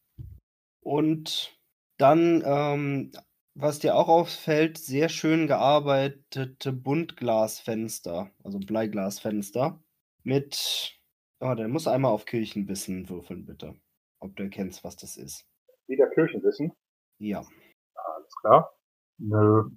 [0.84, 1.56] Und
[1.98, 3.12] dann, ähm,
[3.54, 9.80] was dir auch auffällt, sehr schön gearbeitete Buntglasfenster, also Bleiglasfenster
[10.24, 11.00] mit,
[11.40, 13.76] oh, der muss einmal auf Kirchenwissen würfeln, bitte.
[14.20, 15.46] Ob du erkennst, was das ist.
[15.88, 16.74] Wieder Kirchenwissen.
[17.20, 17.46] Ja.
[17.94, 18.76] Alles klar.
[19.20, 19.70] Nö.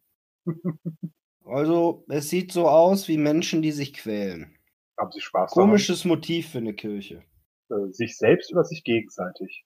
[1.45, 4.57] Also, es sieht so aus wie Menschen, die sich quälen.
[4.99, 5.69] Haben Sie Spaß daran?
[5.69, 7.23] Komisches Motiv für eine Kirche.
[7.71, 9.65] Äh, sich selbst oder sich gegenseitig?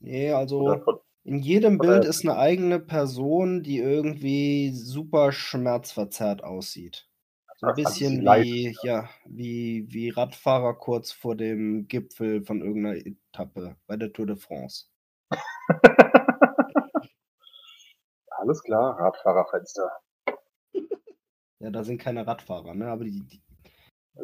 [0.00, 7.08] Nee, also von, in jedem Bild ist eine eigene Person, die irgendwie super schmerzverzerrt aussieht.
[7.56, 12.60] So ein Also bisschen leiden, wie, ja, wie, wie Radfahrer kurz vor dem Gipfel von
[12.60, 14.86] irgendeiner Etappe bei der Tour de France.
[18.30, 19.90] Alles klar, Radfahrerfenster.
[21.60, 22.86] Ja, da sind keine Radfahrer, ne?
[22.86, 23.42] Aber die, die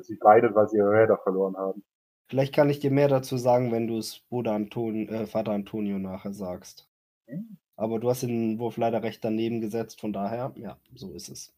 [0.02, 1.84] Sie weinen, weil sie ihre Räder verloren haben.
[2.28, 5.98] Vielleicht kann ich dir mehr dazu sagen, wenn du es Bruder Anton äh, Vater Antonio
[5.98, 6.88] nachher sagst.
[7.26, 7.58] Hm.
[7.76, 11.54] Aber du hast den Wurf leider recht daneben gesetzt, von daher, ja, so ist es.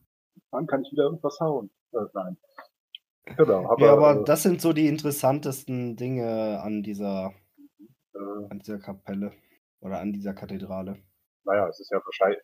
[0.51, 1.71] Dann kann ich wieder irgendwas hauen.
[1.93, 2.37] Äh, nein.
[3.37, 7.33] Genau, aber, Ja, aber äh, das sind so die interessantesten Dinge an dieser,
[8.15, 9.33] äh, an dieser Kapelle
[9.81, 10.97] oder an dieser Kathedrale.
[11.45, 12.41] naja, es ist ja wahrscheinlich,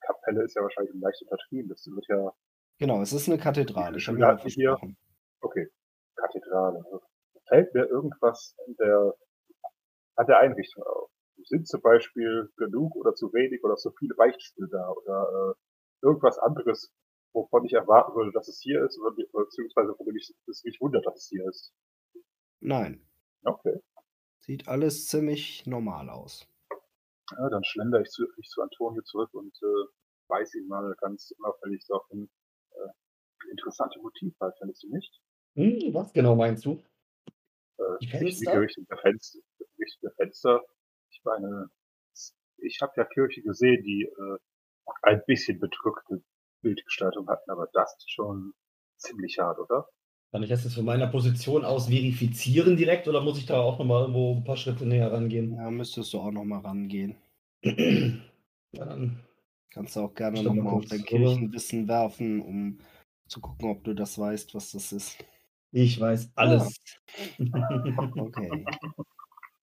[0.00, 1.68] Kapelle ist ja wahrscheinlich leicht untertrieben.
[1.68, 2.32] Das wird ja,
[2.78, 3.98] Genau, es ist eine Kathedrale.
[3.98, 4.96] Ich habe versprochen.
[5.40, 5.68] okay,
[6.16, 6.82] Kathedrale.
[7.48, 9.14] Fällt mir irgendwas in der,
[10.16, 11.10] an der Einrichtung auf?
[11.44, 16.38] Sind zum Beispiel genug oder zu wenig oder zu viele Beichtstühle da oder äh, irgendwas
[16.38, 16.90] anderes,
[17.32, 20.80] wovon ich erwarten würde, dass es hier ist oder be- beziehungsweise wo mich, es mich
[20.80, 21.74] wundert, dass es hier ist.
[22.60, 23.06] Nein,
[23.44, 23.78] Okay.
[24.40, 26.48] sieht alles ziemlich normal aus.
[27.32, 29.86] Ja, dann schlender ich zu, ich zu Antonio zurück und äh,
[30.28, 32.43] weise ihn mal ganz unauffällig so auf ein äh,
[33.50, 35.20] interessante Motiv halt, findest du nicht?
[35.56, 36.82] Hm, was genau meinst du?
[37.78, 38.52] Äh, Die Fenster?
[38.52, 39.38] der Fenster,
[39.78, 40.62] Richtung der Fenster.
[41.10, 41.70] Ich meine,
[42.58, 44.38] ich habe ja Kirche gesehen, die äh,
[45.02, 46.22] ein bisschen bedrückte
[46.62, 48.52] Bildgestaltung hatten, aber das ist schon
[48.96, 49.88] ziemlich hart, oder?
[50.32, 53.78] Kann ich das jetzt von meiner Position aus verifizieren direkt oder muss ich da auch
[53.78, 55.54] nochmal irgendwo ein paar Schritte näher rangehen?
[55.54, 57.16] Ja, müsstest du auch noch mal rangehen.
[58.76, 59.20] Ja, dann
[59.70, 61.04] Kannst du auch gerne Ich noch schau mal mal auf dein.
[61.04, 62.78] Kirchenwissen werfen, um
[63.28, 65.24] zu gucken, ob du das weißt, was das ist.
[65.72, 66.76] Ich weiß alles.
[68.16, 68.64] Okay.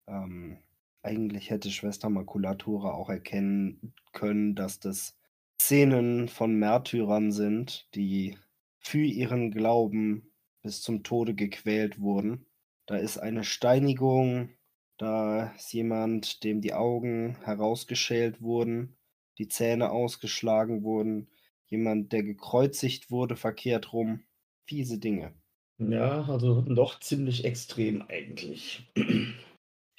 [0.07, 0.57] ähm,
[1.03, 5.17] eigentlich hätte Schwester Makulatura auch erkennen können, dass das
[5.59, 8.37] Szenen von Märtyrern sind, die
[8.79, 12.45] für ihren Glauben bis zum Tode gequält wurden.
[12.87, 14.49] Da ist eine Steinigung,
[14.97, 18.97] da ist jemand, dem die Augen herausgeschält wurden,
[19.37, 21.29] die Zähne ausgeschlagen wurden,
[21.71, 24.23] jemand, der gekreuzigt wurde, verkehrt rum.
[24.67, 25.33] Fiese Dinge.
[25.79, 28.91] ja, also doch ziemlich extrem eigentlich.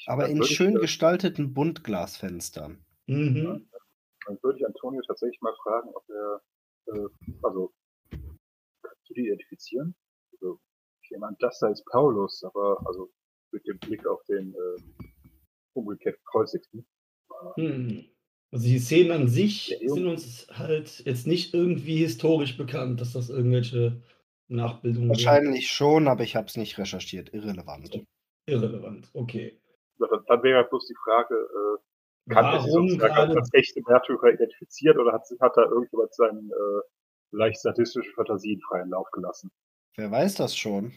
[0.06, 2.85] Aber in schön gestalteten Buntglasfenstern.
[3.06, 3.68] Mhm.
[4.26, 6.42] Dann würde ich Antonio tatsächlich mal fragen, ob er,
[6.87, 7.08] äh,
[7.42, 7.72] also,
[8.11, 9.96] kannst du die identifizieren?
[10.32, 10.61] Also,
[11.02, 13.11] ich nehme an, das da ist Paulus, aber, also,
[13.50, 15.06] mit dem Blick auf den, äh,
[15.74, 16.87] umgekehrt gekreuzigten.
[17.56, 18.04] Hm.
[18.53, 23.31] Also die Szenen an sich sind uns halt jetzt nicht irgendwie historisch bekannt, dass das
[23.31, 24.03] irgendwelche
[24.49, 25.09] Nachbildungen.
[25.09, 27.33] Wahrscheinlich schon, aber ich habe es nicht recherchiert.
[27.33, 28.05] Irrelevant.
[28.47, 29.59] Irrelevant, okay.
[29.99, 35.12] Dann, wäre bloß die Frage, äh, kann er Warum gerade als echte Märtyrer identifiziert oder
[35.12, 36.83] hat, hat da irgendjemand seinen äh,
[37.31, 39.51] leicht sadistischen Fantasien freien Lauf gelassen?
[39.97, 40.93] Wer weiß das schon?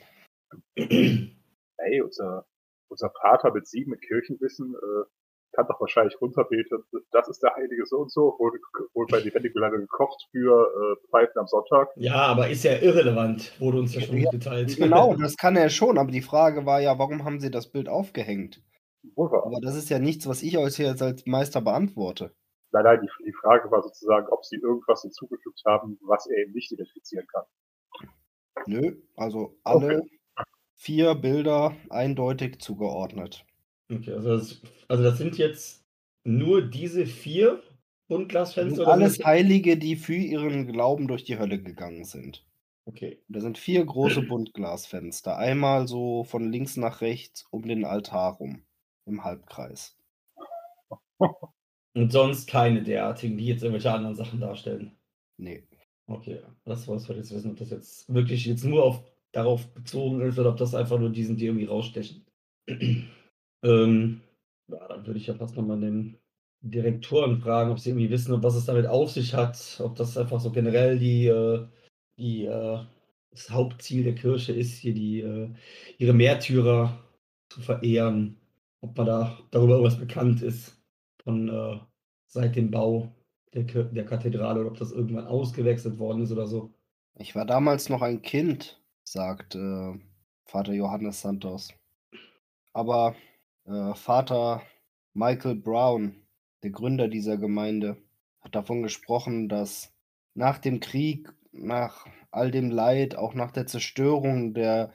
[0.76, 2.46] Ey, unser,
[2.90, 5.06] unser Pater mit sieben mit Kirchenwissen äh,
[5.56, 8.60] kann doch wahrscheinlich runterbeten, das ist der heilige so und so, wurde,
[8.94, 11.90] wurde bei Lebendiglande gekocht für äh, Pfeifen am Sonntag.
[11.96, 14.76] Ja, aber ist ja irrelevant, wurde uns ja schon Ja, mitgeteilt.
[14.78, 17.90] Genau, das kann er schon, aber die Frage war ja, warum haben sie das Bild
[17.90, 18.62] aufgehängt?
[19.16, 19.46] Wahr.
[19.46, 22.36] Aber das ist ja nichts, was ich euch jetzt als Meister beantworte.
[22.72, 26.54] Nein, nein, die, die Frage war sozusagen, ob sie irgendwas hinzugefügt haben, was er eben
[26.54, 27.44] nicht identifizieren kann.
[28.68, 30.02] Nö, also alle
[30.74, 33.46] vier Bilder eindeutig zugeordnet.
[33.92, 35.86] Okay, also das, also das sind jetzt
[36.24, 37.62] nur diese vier
[38.08, 38.84] Buntglasfenster?
[38.84, 42.46] sind alles Heilige, die für ihren Glauben durch die Hölle gegangen sind.
[42.86, 43.20] Okay.
[43.28, 45.38] Da sind vier große Buntglasfenster.
[45.38, 48.64] Einmal so von links nach rechts um den Altar rum.
[49.06, 49.98] Im Halbkreis.
[51.96, 54.98] Und sonst keine derartigen, die jetzt irgendwelche anderen Sachen darstellen.
[55.38, 55.64] Nee.
[56.08, 60.22] Okay, das wollte ich jetzt wissen, ob das jetzt wirklich jetzt nur auf, darauf bezogen
[60.22, 62.26] ist oder ob das einfach nur diesen, die irgendwie rausstechen.
[63.66, 64.22] Ähm,
[64.68, 66.18] ja, dann würde ich ja fast nochmal den
[66.62, 70.40] Direktoren fragen, ob sie irgendwie wissen, was es damit auf sich hat, ob das einfach
[70.40, 71.68] so generell die, äh,
[72.18, 72.80] die äh,
[73.32, 75.50] das Hauptziel der Kirche ist, hier die äh,
[75.98, 76.98] ihre Märtyrer
[77.50, 78.38] zu verehren,
[78.82, 80.82] ob man da darüber irgendwas bekannt ist
[81.24, 81.82] von
[82.28, 83.12] seit dem Bau
[83.54, 86.74] der, der Kathedrale oder ob das irgendwann ausgewechselt worden ist oder so.
[87.18, 89.94] Ich war damals noch ein Kind, sagt äh,
[90.44, 91.74] Vater Johannes Santos.
[92.74, 93.16] Aber
[93.66, 94.62] äh, Vater
[95.14, 96.16] Michael Brown,
[96.64, 97.98] der Gründer dieser Gemeinde,
[98.42, 99.94] hat davon gesprochen, dass
[100.34, 104.94] nach dem Krieg, nach all dem Leid, auch nach der Zerstörung der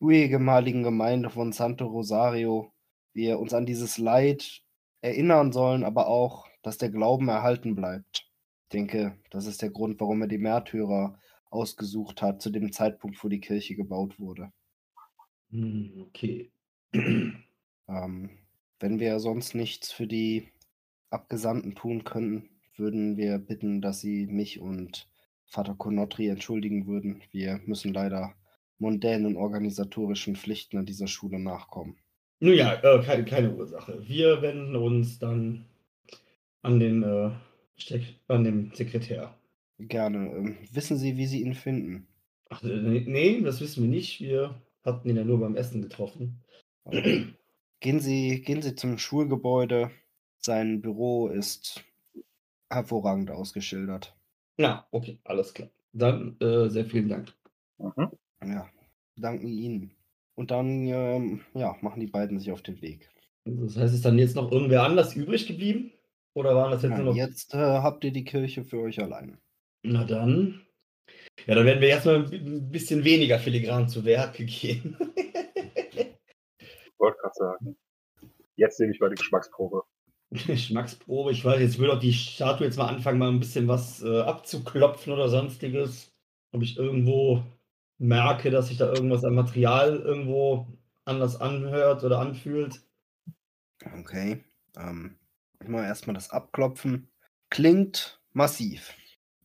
[0.00, 2.72] ehemaligen Gemeinde von Santo Rosario,
[3.12, 4.62] wir uns an dieses Leid
[5.00, 8.28] erinnern sollen, aber auch, dass der Glauben erhalten bleibt.
[8.64, 11.18] Ich denke, das ist der Grund, warum er die Märtyrer
[11.50, 14.52] ausgesucht hat, zu dem Zeitpunkt, wo die Kirche gebaut wurde.
[15.50, 16.52] Hm, okay.
[17.90, 18.30] Ähm,
[18.78, 20.48] wenn wir sonst nichts für die
[21.10, 25.08] Abgesandten tun können, würden wir bitten, dass sie mich und
[25.46, 27.22] Vater Konotri entschuldigen würden.
[27.32, 28.34] Wir müssen leider
[28.78, 31.96] mondänen organisatorischen Pflichten an dieser Schule nachkommen.
[32.38, 34.02] Nun ja, äh, keine, keine Ursache.
[34.06, 35.66] Wir wenden uns dann
[36.62, 37.30] an den, äh,
[38.28, 39.36] an den Sekretär.
[39.78, 40.30] Gerne.
[40.30, 42.06] Ähm, wissen Sie, wie Sie ihn finden?
[42.48, 44.20] Ach, äh, nee, das wissen wir nicht.
[44.20, 46.42] Wir hatten ihn ja nur beim Essen getroffen.
[46.84, 47.26] Okay.
[47.80, 49.90] Gehen Sie, gehen Sie zum Schulgebäude.
[50.38, 51.82] Sein Büro ist
[52.70, 54.14] hervorragend ausgeschildert.
[54.58, 55.70] Ja, okay, alles klar.
[55.92, 57.34] Dann äh, sehr vielen Dank.
[57.78, 58.10] Mhm.
[58.44, 58.68] Ja,
[59.16, 59.92] danken Ihnen.
[60.34, 63.10] Und dann ähm, ja, machen die beiden sich auf den Weg.
[63.44, 65.92] Das heißt, ist dann jetzt noch irgendwer anders übrig geblieben?
[66.34, 67.16] Oder waren das jetzt Nein, nur noch.
[67.16, 69.38] jetzt äh, habt ihr die Kirche für euch allein.
[69.82, 70.60] Na dann.
[71.46, 74.96] Ja, dann werden wir erstmal ein bisschen weniger filigran zu Werke gehen.
[77.40, 77.76] Ich sagen.
[78.56, 79.84] Jetzt nehme ich mal die Geschmacksprobe.
[80.30, 84.02] Geschmacksprobe, ich weiß, jetzt will doch die Statue jetzt mal anfangen, mal ein bisschen was
[84.02, 86.12] äh, abzuklopfen oder sonstiges.
[86.52, 87.42] Ob ich irgendwo
[87.98, 90.66] merke, dass sich da irgendwas am Material irgendwo
[91.04, 92.82] anders anhört oder anfühlt.
[93.98, 94.44] Okay.
[94.76, 95.16] Ähm,
[95.66, 97.08] mal erstmal das Abklopfen.
[97.48, 98.94] Klingt massiv.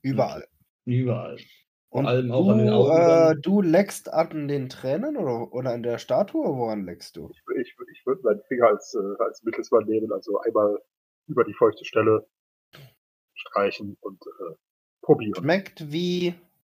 [0.02, 0.48] Überall.
[0.86, 1.38] Überall.
[1.96, 2.92] Vor Und allem auch du, an den Augen.
[2.92, 6.44] Äh, du leckst an den Tränen oder, oder an der Statue?
[6.44, 7.30] Woran leckst du?
[7.32, 10.78] Ich, ich, ich würde meinen Finger als, äh, als Mittelsmann nehmen, also einmal
[11.28, 12.28] über die feuchte Stelle
[13.34, 14.56] streichen und äh,
[15.02, 15.36] probieren.
[15.36, 16.36] Schmeckt wie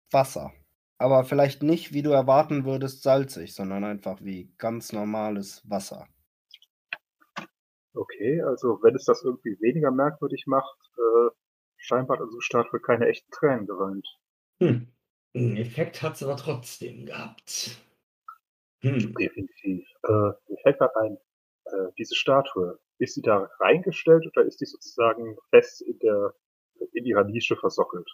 [0.09, 0.53] Wasser.
[0.97, 6.07] Aber vielleicht nicht, wie du erwarten würdest, salzig, sondern einfach wie ganz normales Wasser.
[7.93, 11.29] Okay, also wenn es das irgendwie weniger merkwürdig macht, äh,
[11.75, 14.07] scheinbar hat unsere Statue keine echten Tränen geweint.
[14.61, 14.93] Hm.
[15.35, 17.77] Einen Effekt hat es aber trotzdem gehabt.
[18.81, 19.13] Hm.
[19.13, 19.87] Definitiv.
[20.03, 20.31] Äh,
[20.63, 21.17] fällt gerade ein,
[21.65, 26.33] äh, diese Statue, ist sie da reingestellt oder ist die sozusagen fest in der
[26.93, 28.09] in ihrer Nische versockelt?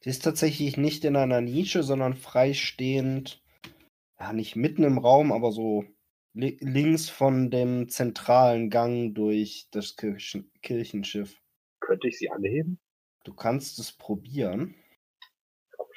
[0.00, 3.42] Sie ist tatsächlich nicht in einer Nische, sondern freistehend,
[4.18, 5.84] ja, nicht mitten im Raum, aber so
[6.32, 11.40] li links von dem zentralen Gang durch das Kirchen Kirchenschiff.
[11.80, 12.78] Könnte ich sie anheben?
[13.24, 14.74] Du kannst es probieren.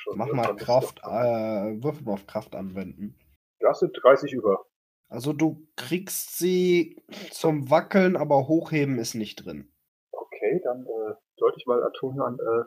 [0.03, 0.33] Schon, Mach ne?
[0.33, 3.15] mal Kraft, äh, Würfel mal auf Kraft anwenden.
[3.59, 4.65] Das sind 30 über.
[5.07, 9.71] Also du kriegst sie zum Wackeln, aber hochheben ist nicht drin.
[10.11, 12.63] Okay, dann äh, deute ich mal Antonio an, äh,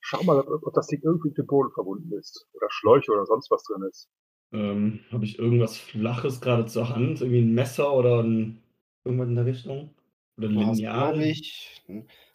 [0.00, 2.48] schau mal, ob, ob das Ding irgendwie mit dem Boden verbunden ist.
[2.54, 4.08] Oder Schläuche oder sonst was drin ist.
[4.52, 7.20] Ähm, Habe ich irgendwas Flaches gerade zur Hand?
[7.20, 8.64] Irgendwie ein Messer oder ein,
[9.04, 9.94] irgendwas in der Richtung?
[10.38, 11.12] Oder ein Lineal?
[11.12, 11.84] glaube ich,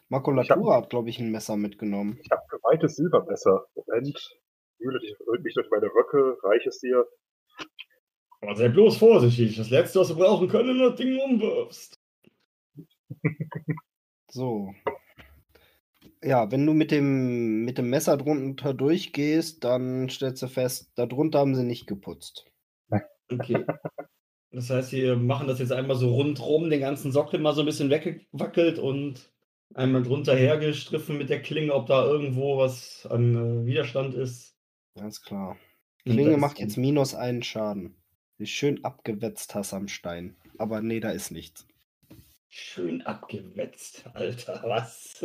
[0.08, 2.18] Makulatura hat, glaube ich, ein Messer mitgenommen.
[2.22, 3.66] Ich habe geweihtes Silbermesser.
[3.74, 4.38] Moment.
[4.78, 7.06] Wühle dich mich durch meine Röcke, reiche es dir.
[8.40, 9.56] Aber sei bloß vorsichtig.
[9.56, 11.98] Das letzte, was du brauchen können, wenn du das Ding umwirfst.
[14.28, 14.74] So.
[16.22, 21.38] Ja, wenn du mit dem, mit dem Messer drunter durchgehst, dann stellst du fest, darunter
[21.38, 22.44] haben sie nicht geputzt.
[23.32, 23.64] Okay.
[24.50, 27.66] Das heißt, wir machen das jetzt einmal so rundrum, den ganzen Sockel mal so ein
[27.66, 29.32] bisschen weggewackelt und
[29.74, 34.55] einmal drunter hergestriffen mit der Klinge, ob da irgendwo was an äh, Widerstand ist.
[34.96, 35.56] Ganz klar.
[36.04, 37.94] Klinge macht jetzt minus einen Schaden.
[38.38, 40.36] Die schön abgewetzt hast am Stein.
[40.58, 41.66] Aber nee, da ist nichts.
[42.48, 45.22] Schön abgewetzt, Alter, was?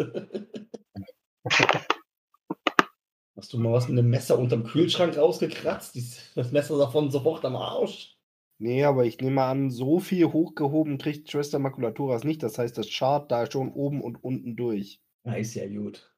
[3.38, 5.98] Hast du mal was mit einem Messer unterm Kühlschrank rausgekratzt?
[6.36, 8.18] Das Messer davon sofort am Arsch.
[8.58, 12.44] Nee, aber ich nehme an, so viel hochgehoben kriegt Schwester Makulaturas nicht.
[12.44, 15.02] Das heißt, das schart da schon oben und unten durch.
[15.24, 16.11] Na, ist ja gut.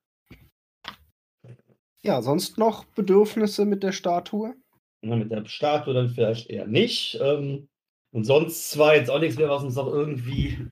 [2.04, 4.56] Ja, sonst noch Bedürfnisse mit der Statue?
[5.02, 7.18] Na, mit der Statue dann vielleicht eher nicht.
[7.22, 7.70] Ähm,
[8.12, 10.68] und sonst zwar jetzt auch nichts mehr, was uns noch irgendwie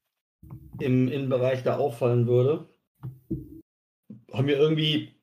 [0.80, 2.70] im Innenbereich da auffallen würde.
[4.32, 5.16] Haben wir irgendwie,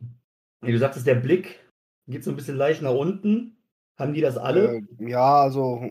[0.62, 1.60] wie du sagtest, der Blick
[2.06, 3.58] geht so ein bisschen leicht nach unten.
[3.98, 4.78] Haben die das alle?
[4.78, 5.82] Äh, ja, also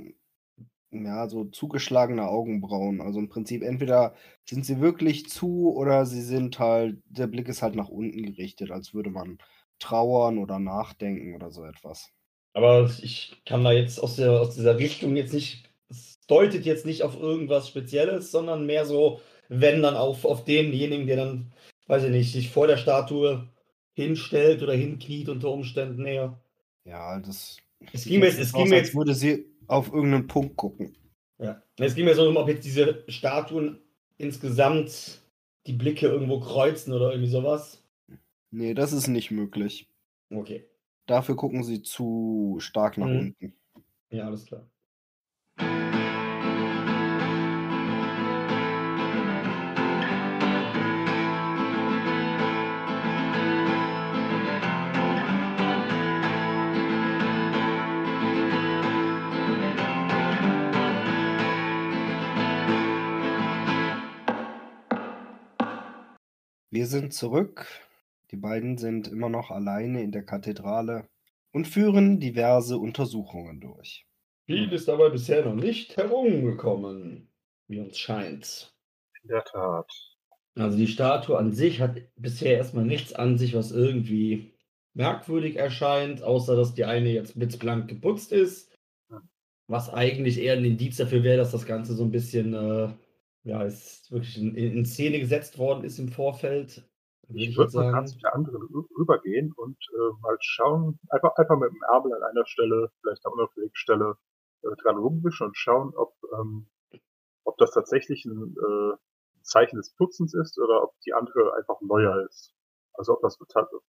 [0.91, 3.01] ja, so zugeschlagene Augenbrauen.
[3.01, 4.15] Also im Prinzip entweder
[4.45, 8.71] sind sie wirklich zu oder sie sind halt, der Blick ist halt nach unten gerichtet,
[8.71, 9.37] als würde man
[9.79, 12.11] trauern oder nachdenken oder so etwas.
[12.53, 16.85] Aber ich kann da jetzt aus, der, aus dieser Richtung jetzt nicht, es deutet jetzt
[16.85, 21.53] nicht auf irgendwas Spezielles, sondern mehr so, wenn dann auf, auf denjenigen, der dann,
[21.87, 23.47] weiß ich nicht, sich vor der Statue
[23.93, 26.39] hinstellt oder hinkniet unter Umständen näher.
[26.83, 27.57] Ja, das
[27.93, 30.95] Es ging mir jetzt es ging mir als jetzt, würde sie auf irgendeinen Punkt gucken.
[31.39, 33.79] ja, es ging mir so um, ob jetzt diese Statuen
[34.17, 35.21] insgesamt
[35.67, 37.83] die Blicke irgendwo kreuzen oder irgendwie sowas.
[38.57, 39.87] Nee, das ist nicht möglich.
[40.31, 40.65] Okay.
[41.05, 43.35] Dafür gucken sie zu stark nach mhm.
[43.39, 43.53] unten.
[44.09, 44.67] Ja, alles klar.
[66.71, 67.86] Wir sind zurück
[68.31, 71.07] die beiden sind immer noch alleine in der Kathedrale
[71.51, 74.05] und führen diverse Untersuchungen durch.
[74.45, 77.29] Viel ist aber bisher noch nicht herumgekommen,
[77.67, 78.73] wie uns scheint.
[79.23, 79.91] In der Tat.
[80.55, 84.53] Also die Statue an sich hat bisher erstmal nichts an sich, was irgendwie
[84.93, 88.75] merkwürdig erscheint, außer dass die eine jetzt blitzblank geputzt ist.
[89.67, 92.89] Was eigentlich eher ein Indiz dafür wäre, dass das Ganze so ein bisschen, äh,
[93.43, 96.83] ja, ist wirklich in, in Szene gesetzt worden ist im Vorfeld.
[97.27, 98.07] Würde Ich würde sagen.
[98.07, 102.23] zu der anderen rü- rübergehen und äh, mal schauen, einfach, einfach mit dem Ärmel an
[102.23, 104.17] einer Stelle, vielleicht an einer Stelle,
[104.63, 106.67] äh, dran rumwischen und schauen, ob, ähm,
[107.43, 108.97] ob das tatsächlich ein äh,
[109.41, 112.53] Zeichen des Putzens ist oder ob die andere einfach neuer ist.
[112.93, 113.37] Also ob das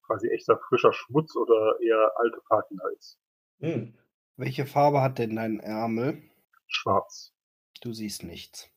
[0.03, 3.19] quasi echter frischer Schmutz oder eher alte Patina ist.
[3.61, 3.95] Hm.
[4.37, 6.23] Welche Farbe hat denn dein Ärmel?
[6.67, 7.35] Schwarz.
[7.81, 8.71] Du siehst nichts.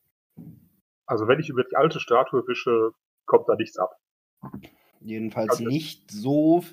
[1.06, 2.92] Also wenn ich über die alte Statue wische,
[3.26, 3.90] kommt da nichts ab.
[5.00, 5.66] Jedenfalls Okay.
[5.68, 6.64] nicht so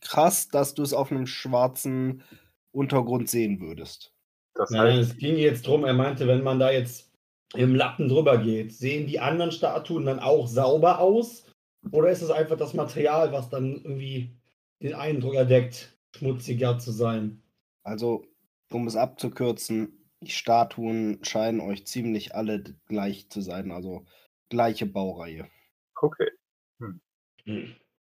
[0.00, 2.22] krass, dass du es auf einem schwarzen
[2.72, 4.14] Untergrund sehen würdest.
[4.54, 7.10] Das Nein, heißt, es ging jetzt drum, er meinte, wenn man da jetzt
[7.54, 11.44] im Lappen drüber geht, sehen die anderen Statuen dann auch sauber aus?
[11.90, 14.36] Oder ist es einfach das Material, was dann irgendwie
[14.82, 17.42] den Eindruck erweckt, schmutziger zu sein?
[17.84, 18.24] Also,
[18.72, 24.04] um es abzukürzen, die Statuen scheinen euch ziemlich alle gleich zu sein, also
[24.48, 25.48] gleiche Baureihe.
[26.02, 26.28] okay.
[26.80, 27.00] Hm.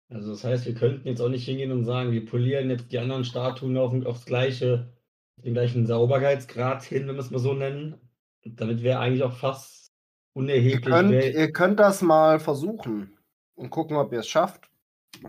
[0.10, 3.00] Also das heißt, wir könnten jetzt auch nicht hingehen und sagen, wir polieren jetzt die
[3.00, 4.94] anderen Statuen auf, aufs gleiche,
[5.38, 7.96] den gleichen Sauberkeitsgrad hin, wenn wir es mal so nennen.
[8.44, 9.88] Damit wäre eigentlich auch fast
[10.36, 10.86] Ihr unerheblich.
[10.86, 13.18] könnt, wer- ihr könnt das mal versuchen
[13.56, 14.70] und gucken, ob ihr es schafft.
[15.16, 15.28] Die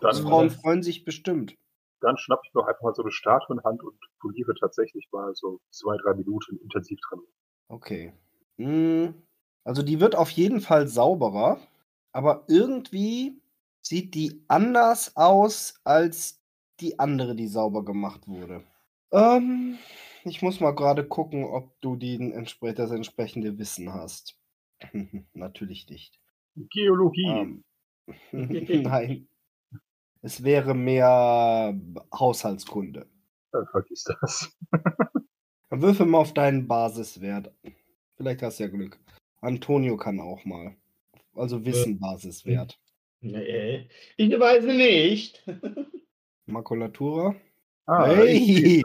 [0.00, 1.54] Dann, Frauen das- freuen sich bestimmt.
[2.00, 5.34] dann schnapp ich mir einfach mal so eine Statue in Hand und poliere tatsächlich mal
[5.34, 7.20] so zwei, drei Minuten intensiv dran.
[7.68, 8.12] Okay.
[8.58, 9.14] Hm,
[9.64, 11.58] Also die wird auf jeden Fall sauberer,
[12.16, 13.42] aber irgendwie
[13.82, 16.42] sieht die anders aus als
[16.80, 18.64] die andere, die sauber gemacht wurde.
[19.12, 19.76] Ähm,
[20.24, 24.40] ich muss mal gerade gucken, ob du den, das entsprechende Wissen hast.
[25.34, 26.18] Natürlich nicht.
[26.56, 27.26] Geologie.
[27.26, 27.64] Ähm,
[28.82, 29.28] nein.
[30.22, 31.78] Es wäre mehr
[32.18, 33.10] Haushaltskunde.
[33.52, 34.56] Dann vergiss das.
[35.68, 37.54] Dann würfel mal auf deinen Basiswert.
[38.16, 38.98] Vielleicht hast du ja Glück.
[39.42, 40.74] Antonio kann auch mal.
[41.36, 42.78] Also Wissen Basiswert.
[43.20, 45.44] Nee, ich weiß nicht.
[46.46, 47.34] Makulatura.
[47.86, 48.36] Ah, Hey!
[48.78, 48.82] ich-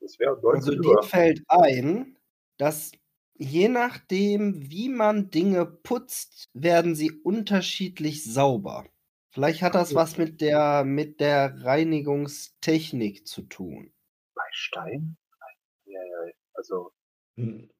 [0.00, 2.16] Das wäre 19 Also dir fällt ein,
[2.56, 2.92] dass
[3.36, 8.86] je nachdem, wie man Dinge putzt, werden sie unterschiedlich sauber.
[9.30, 13.92] Vielleicht hat das was mit der, mit der Reinigungstechnik zu tun.
[14.34, 15.16] Bei Stein?
[15.84, 16.90] Ja, ja, also,
[17.36, 17.70] Hm.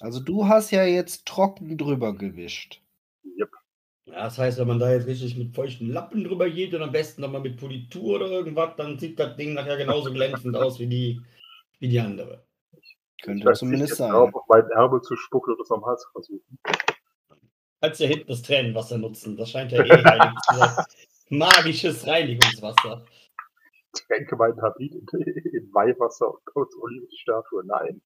[0.00, 2.82] Also du hast ja jetzt trocken drüber gewischt.
[3.24, 3.50] yep.
[4.06, 6.90] Ja, das heißt, wenn man da jetzt richtig mit feuchten Lappen drüber geht und am
[6.90, 10.86] besten nochmal mit Politur oder irgendwas, dann sieht das Ding nachher genauso glänzend aus wie
[10.86, 11.20] die,
[11.78, 12.44] wie die andere.
[13.22, 14.12] Könnte verzichte zumindest jetzt sein.
[14.12, 16.58] darauf, auf meinen Ärmel zu spucken und das nochmal zu versuchen.
[17.80, 19.36] Als ja hinten das Tränenwasser nutzen.
[19.36, 20.84] Das scheint ja eh heilig zu sein.
[21.28, 23.04] Magisches Reinigungswasser.
[23.92, 25.06] Tränke meinen Habit in,
[25.52, 27.64] in Weihwasser und kurz Olive die Statue.
[27.64, 28.02] Nein.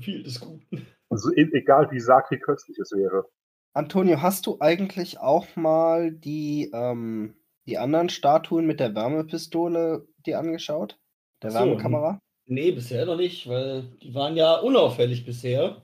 [0.00, 0.86] Viel des Guten.
[1.10, 3.28] Also, e- egal wie sakri köstlich es wäre.
[3.72, 7.36] Antonio, hast du eigentlich auch mal die, ähm,
[7.66, 10.98] die anderen Statuen mit der Wärmepistole dir angeschaut?
[11.42, 11.58] Der so.
[11.58, 12.18] Wärmekamera?
[12.46, 15.82] Nee, bisher noch nicht, weil die waren ja unauffällig bisher.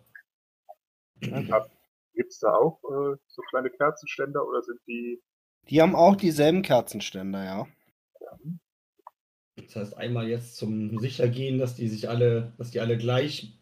[1.21, 5.23] Gibt es da auch äh, so kleine Kerzenständer oder sind die.
[5.69, 7.67] Die haben auch dieselben Kerzenständer, ja.
[9.57, 13.59] Das heißt, einmal jetzt zum Sichergehen, dass die sich alle, dass die alle gleich,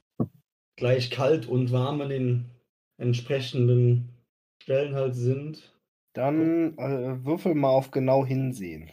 [0.76, 2.50] gleich kalt und warm an den
[2.98, 4.08] entsprechenden
[4.62, 5.72] Stellen halt sind.
[6.12, 8.90] Dann äh, würfel mal auf genau hinsehen.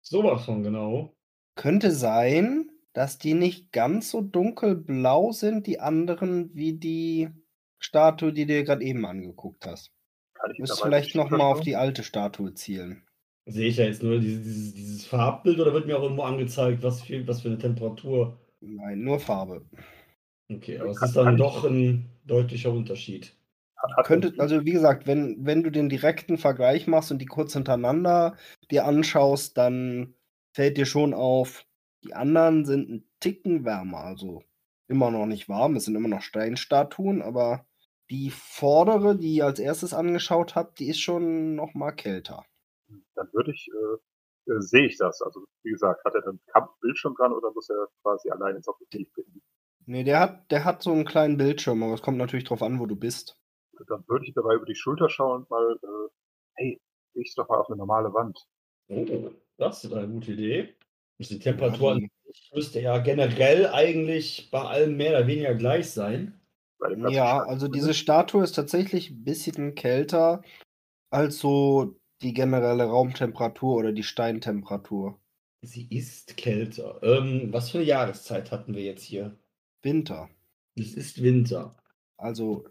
[0.00, 1.14] Sowas von genau.
[1.54, 7.30] Könnte sein, dass die nicht ganz so dunkelblau sind, die anderen, wie die
[7.78, 9.92] Statue, die du dir gerade eben angeguckt hast.
[10.34, 13.04] Du musst dabei vielleicht nochmal auf die alte Statue zielen.
[13.46, 16.82] Sehe ich ja jetzt nur dieses, dieses, dieses Farbbild oder wird mir auch irgendwo angezeigt,
[16.82, 18.38] was für, was für eine Temperatur?
[18.60, 19.64] Nein, nur Farbe.
[20.50, 23.36] Okay, aber es ist dann doch ein deutlicher Unterschied.
[24.04, 28.36] Könnte, also wie gesagt, wenn, wenn du den direkten Vergleich machst und die kurz hintereinander
[28.70, 30.14] dir anschaust, dann
[30.52, 31.66] fällt dir schon auf,
[32.04, 33.98] die anderen sind ein Ticken wärmer.
[33.98, 34.44] Also
[34.88, 37.66] immer noch nicht warm, es sind immer noch Steinstatuen, aber
[38.10, 42.44] die vordere, die ihr als erstes angeschaut habt, die ist schon noch mal kälter.
[43.14, 45.22] dann würde ich, äh, äh, sehe ich das.
[45.22, 48.68] Also, wie gesagt, hat er dann Kamp Bildschirm dran oder muss er quasi allein ins
[48.68, 49.42] Objektiv binden?
[49.92, 52.80] Nee, der hat, der hat so einen kleinen Bildschirm, aber es kommt natürlich drauf an,
[52.80, 53.38] wo du bist.
[53.88, 55.78] Dann würde ich dabei über die Schulter schauen und mal
[56.56, 56.78] äh,
[57.14, 58.38] Riech doch mal auf eine normale Wand.
[58.88, 60.74] Oh, das ist eine gute Idee.
[61.18, 62.08] Die Temperatur Ja,
[62.54, 66.40] müsste ja generell eigentlich bei allem mehr oder weniger gleich sein.
[67.10, 70.40] Ja, also diese Statue ist tatsächlich ein bisschen kälter
[71.10, 75.20] als so die generelle Raumtemperatur oder die Steintemperatur.
[75.60, 76.98] Sie ist kälter.
[77.02, 79.36] Ähm, was für eine Jahreszeit hatten wir jetzt hier?
[79.82, 80.30] Winter,
[80.76, 81.76] Es ist Winter.
[82.16, 82.64] also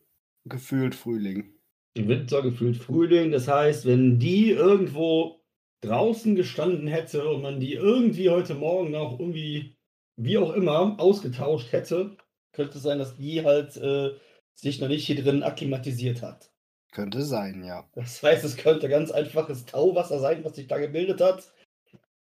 [0.45, 1.53] gefühlt Frühling.
[1.95, 3.31] Winter gefühlt Frühling.
[3.31, 5.41] Das heißt, wenn die irgendwo
[5.81, 9.75] draußen gestanden hätte und man die irgendwie heute Morgen auch irgendwie,
[10.15, 12.17] wie auch immer, ausgetauscht hätte,
[12.53, 14.11] könnte es sein, dass die halt äh,
[14.55, 16.51] sich noch nicht hier drin akklimatisiert hat.
[16.91, 17.89] Könnte sein, ja.
[17.93, 21.53] Das heißt, es könnte ganz einfaches Tauwasser sein, was sich da gebildet hat.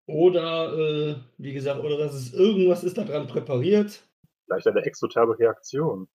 [0.07, 4.05] Oder, äh, wie gesagt, oder dass es irgendwas ist daran präpariert.
[4.45, 6.09] Vielleicht eine exotherme Reaktion.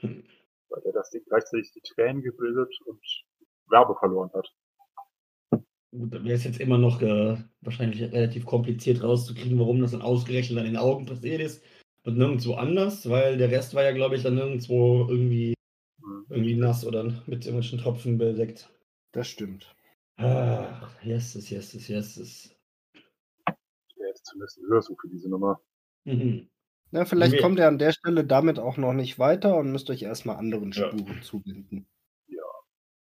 [0.00, 0.24] Hm.
[0.68, 3.00] Weil er das Ding gleichzeitig die Tränen gebildet und
[3.68, 4.52] Wärme verloren hat.
[5.92, 10.02] Gut, dann wäre es jetzt immer noch äh, wahrscheinlich relativ kompliziert rauszukriegen, warum das dann
[10.02, 11.64] ausgerechnet an den Augen passiert ist
[12.04, 15.54] und nirgendwo anders, weil der Rest war ja, glaube ich, dann nirgendwo irgendwie,
[16.02, 16.26] Hm.
[16.28, 18.70] irgendwie nass oder mit irgendwelchen Tropfen bedeckt.
[19.12, 19.74] Das stimmt.
[20.18, 22.56] Ah, yeses, yeses, yeses.
[23.46, 25.60] Ja, jetzt zumindest eine Lösung für diese Nummer.
[26.04, 26.48] Mhm.
[26.92, 29.90] Na, vielleicht Wir- kommt ihr an der Stelle damit auch noch nicht weiter und müsst
[29.90, 30.88] euch erstmal anderen Ja.
[30.88, 31.86] Spuren zubinden.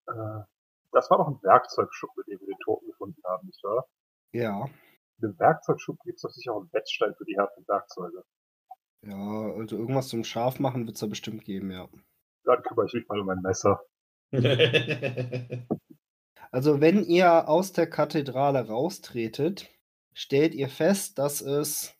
[0.06, 0.12] Äh,
[0.92, 3.86] das war doch ein Werkzeugschub, mit dem wir den Toten gefunden haben, nicht wahr?
[4.32, 4.66] Ja,
[5.18, 8.22] In dem Werkzeugschub gibt es doch sicher auch einen Wetzstein für die harten Werkzeuge.
[9.02, 11.88] ja, also irgendwas zum Scharfmachen wird es da bestimmt geben, ja.
[12.44, 13.80] Dann kümmere ich mich mal um mein Messer.
[16.50, 19.68] Also wenn ihr aus der Kathedrale raustretet,
[20.12, 21.93] stellt ihr fest, dass es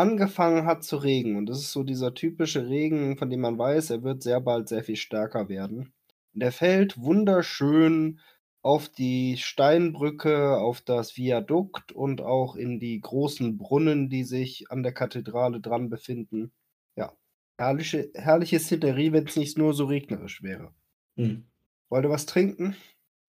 [0.00, 1.36] angefangen hat zu regnen.
[1.36, 4.68] Und das ist so dieser typische Regen, von dem man weiß, er wird sehr bald
[4.68, 5.92] sehr viel stärker werden.
[6.34, 8.20] Und er fällt wunderschön
[8.62, 14.82] auf die Steinbrücke, auf das Viadukt und auch in die großen Brunnen, die sich an
[14.82, 16.52] der Kathedrale dran befinden.
[16.96, 17.12] Ja,
[17.58, 20.74] herrliche, herrliche Szenerie, wenn es nicht nur so regnerisch wäre.
[21.16, 21.44] hm.
[21.90, 22.76] Wollt ihr was trinken?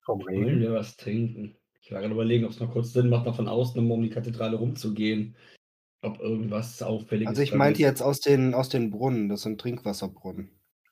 [0.01, 0.59] Vom Wollen Regen.
[0.59, 1.57] wir was trinken?
[1.81, 4.09] Ich war gerade überlegen, ob es noch kurz Sinn macht, noch von außen um die
[4.09, 5.35] Kathedrale rumzugehen.
[6.03, 7.87] Ob irgendwas Auffälliges Also ich dran meinte ist.
[7.87, 10.49] jetzt aus den, aus den Brunnen, das sind Trinkwasserbrunnen.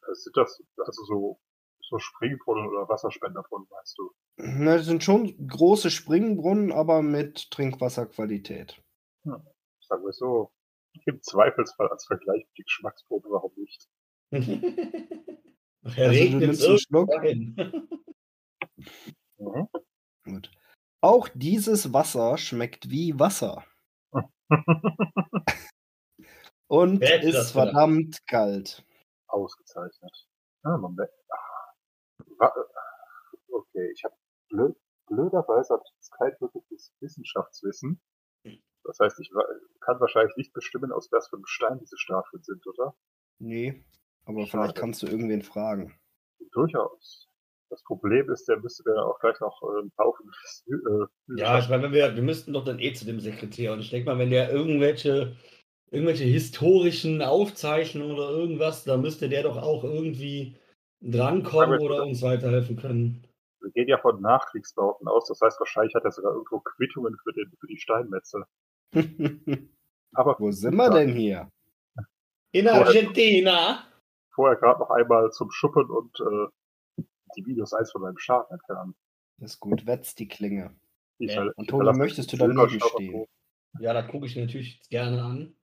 [0.08, 1.40] Das sind das, also so,
[1.82, 4.12] so Springbrunnen oder Wasserspenderbrunnen, meinst du?
[4.38, 8.82] Na, das sind schon große Springbrunnen, aber mit Trinkwasserqualität.
[9.24, 10.52] Sagen wir so.
[11.06, 13.88] Im Zweifelsfall als Vergleich mit die Geschmacksprobe, warum nicht?
[15.82, 17.84] Nachher Also regnet es irgendwann.
[19.38, 19.68] Mhm.
[20.26, 20.52] Gut.
[21.02, 23.64] Auch dieses Wasser schmeckt wie Wasser
[26.68, 28.86] und Wer ist verdammt kalt.
[29.28, 30.28] Ausgezeichnet.
[30.64, 31.10] Ah, Moment.
[31.30, 32.52] Ah.
[33.48, 34.16] Okay, ich habe
[34.50, 34.76] blöd,
[35.08, 38.02] blöderweise habe ich jetzt kein wirkliches Wissenschaftswissen.
[38.84, 39.30] Das heißt, ich
[39.82, 42.96] kann wahrscheinlich nicht bestimmen, aus was für einem Stein diese Statuen sind, oder?
[43.38, 43.84] Nee,
[44.26, 44.50] aber Schade.
[44.50, 46.00] vielleicht kannst du irgendwen fragen.
[46.52, 47.29] Durchaus.
[47.70, 50.32] Das Problem ist, der müsste dann auch gleich noch äh, einen Haufen
[50.68, 53.74] äh, Ja, ich meine, wir, wir müssten doch dann eh zu dem Sekretär.
[53.74, 55.36] Und ich denke mal, wenn der irgendwelche,
[55.92, 60.56] irgendwelche historischen Aufzeichnungen oder irgendwas, da müsste der doch auch irgendwie
[61.02, 63.26] drankommen oder uns weiterhelfen können.
[63.62, 67.34] Wir gehen ja von Nachkriegsbauten aus, das heißt, wahrscheinlich hat er sogar irgendwo Quittungen für,
[67.34, 68.44] den, für die Steinmetze.
[70.14, 71.50] Aber Wo sind wir denn hier?
[72.52, 73.84] In Vorher- Argentina!
[74.32, 76.48] vorher gerade noch einmal zum Schuppen und äh,
[77.38, 78.96] die Videos eins von meinem Schaden entfernen.
[79.38, 80.76] Das ist gut, wetz die Klinge.
[81.18, 83.26] Ich Ja, und ich verlasse möchtest du den daneben stehen?
[83.80, 85.56] Ja, da gucke ich natürlich gerne an.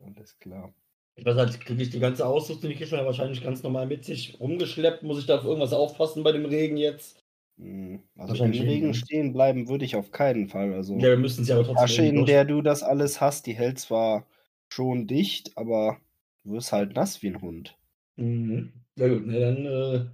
[0.00, 0.74] Alles klar.
[1.16, 4.04] Ich weiß halt, kriege ich die ganze Ausrüstung, die man ja wahrscheinlich ganz normal mit
[4.04, 5.02] sich rumgeschleppt.
[5.04, 7.22] Muss ich da auf irgendwas aufpassen bei dem Regen jetzt?
[7.58, 9.06] Hm, Also im Wahrscheinlich Regen nicht, ne?
[9.06, 10.72] stehen bleiben würde ich auf keinen Fall.
[10.74, 11.76] Also Ja, wir müssen es ja aber die trotzdem.
[11.76, 14.26] Tasche, in der du das alles hast, die hält zwar
[14.72, 16.00] schon dicht, aber
[16.44, 17.78] du wirst halt nass wie ein Hund.
[18.16, 18.84] Mhm.
[18.96, 20.10] Ja gut, ne, dann äh,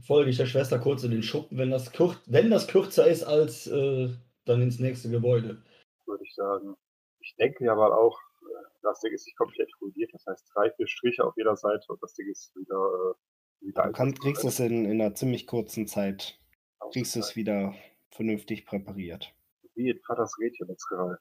[0.00, 3.24] folge ich der Schwester kurz in den Schuppen, wenn das, kur wenn das kürzer ist
[3.24, 4.10] als äh,
[4.44, 5.62] dann ins nächste Gebäude.
[6.06, 6.76] würde ich sagen.
[7.20, 10.70] Ich denke ja mal auch, äh, das Ding ist nicht komplett ruiniert, das heißt drei,
[10.72, 14.44] vier Striche auf jeder Seite und das Ding ist wieder, äh, wieder Du kannst, kriegst
[14.44, 16.38] es in, in einer ziemlich kurzen Zeit,
[16.92, 17.74] kriegst du es wieder
[18.10, 19.34] vernünftig präpariert.
[19.74, 21.16] Wie in Vaters Rädchenmetzgerei.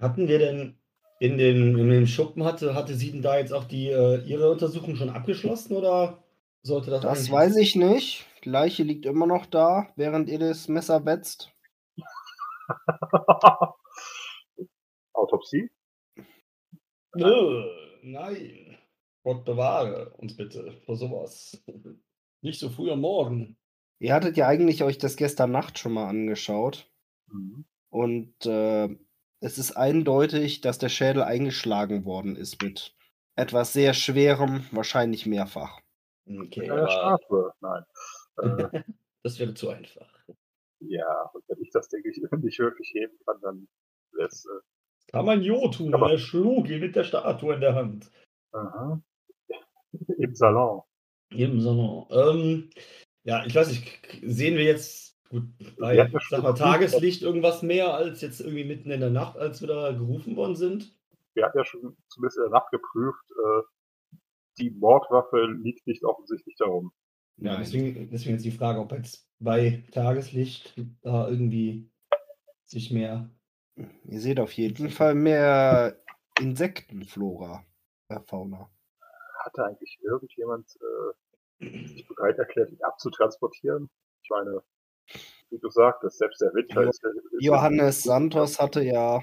[0.00, 0.78] Hatten wir denn
[1.20, 4.50] in den, in den Schuppen, hatte, hatte sie denn da jetzt auch die, äh, ihre
[4.50, 6.22] Untersuchung schon abgeschlossen oder
[6.62, 8.26] sollte das Das weiß ich nicht.
[8.44, 11.52] Die Leiche liegt immer noch da, während ihr das Messer wetzt.
[15.12, 15.70] Autopsie?
[17.14, 17.64] Nö,
[18.02, 18.78] nein.
[19.24, 21.62] Gott bewahre uns bitte vor sowas.
[22.40, 23.56] Nicht so früh am Morgen.
[23.98, 26.88] Ihr hattet ja eigentlich euch das gestern Nacht schon mal angeschaut.
[27.26, 27.64] Mhm.
[27.90, 28.88] Und äh,
[29.40, 32.94] es ist eindeutig, dass der Schädel eingeschlagen worden ist mit
[33.34, 35.80] etwas sehr Schwerem, wahrscheinlich mehrfach.
[36.28, 37.84] Okay, Mit einer aber Statue, nein.
[38.36, 38.82] Äh,
[39.22, 40.08] das wäre zu einfach.
[40.80, 43.68] ja, und wenn ich das, denke ich, nicht wirklich heben kann, dann
[44.12, 47.60] wäre es, äh, Kann man Jo tun, Aber- er schlug ihn mit der Statue in
[47.60, 48.10] der Hand.
[48.52, 49.00] aha.
[50.18, 50.82] im Salon.
[51.30, 52.06] Im Salon.
[52.10, 52.70] Ähm,
[53.24, 55.44] ja, ich weiß nicht, sehen wir jetzt gut,
[55.78, 59.60] bei ja sag mal, Tageslicht irgendwas mehr als jetzt irgendwie mitten in der Nacht, als
[59.62, 60.94] wir da gerufen worden sind?
[61.34, 63.62] Wir hatten ja schon zumindest in der Nacht geprüft, äh,
[64.58, 66.92] die Mordwaffe liegt nicht offensichtlich darum.
[67.36, 71.90] Ja, deswegen, deswegen jetzt die Frage, ob jetzt bei Tageslicht da irgendwie
[72.64, 73.30] sich mehr.
[74.04, 76.00] Ihr seht auf jeden Fall mehr
[76.40, 77.64] Insektenflora,
[78.08, 78.68] äh, Fauna.
[79.44, 80.76] Hatte eigentlich irgendjemand
[81.60, 83.88] äh, sich bereit erklärt, ihn abzutransportieren?
[84.22, 84.62] Ich meine,
[85.50, 89.22] wie du sagtest, selbst der Winter Jo- ist, ist Johannes Santos hatte ja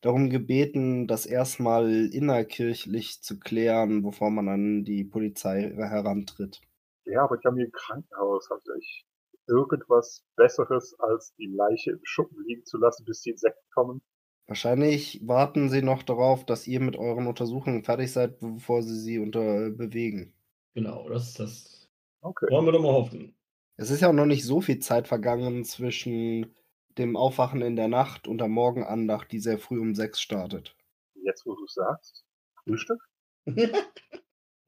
[0.00, 6.60] darum gebeten, das erstmal innerkirchlich zu klären, bevor man an die Polizei herantritt.
[7.04, 9.04] Ja, aber die haben hier im Krankenhaus sie echt
[9.46, 14.02] irgendwas Besseres, als die Leiche im Schuppen liegen zu lassen, bis die Insekten kommen.
[14.48, 19.18] Wahrscheinlich warten sie noch darauf, dass ihr mit euren Untersuchungen fertig seid, bevor sie sie
[19.18, 20.34] unter bewegen.
[20.74, 21.88] Genau, das, das
[22.22, 22.48] Okay.
[22.48, 23.36] wollen wir doch mal hoffen.
[23.76, 26.54] Es ist ja auch noch nicht so viel Zeit vergangen zwischen
[26.98, 30.76] dem Aufwachen in der Nacht und der Morgenandacht, die sehr früh um sechs startet.
[31.14, 32.24] Jetzt, wo du sagst,
[32.64, 33.00] Frühstück?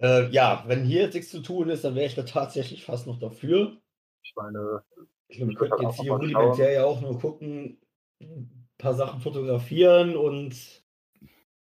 [0.00, 3.06] äh, ja, wenn hier jetzt nichts zu tun ist, dann wäre ich da tatsächlich fast
[3.06, 3.80] noch dafür.
[4.22, 4.82] Ich meine,
[5.28, 7.80] Ich glaube, wir könnten halt jetzt hier rudimentär ja auch nur gucken,
[8.20, 10.84] ein paar Sachen fotografieren und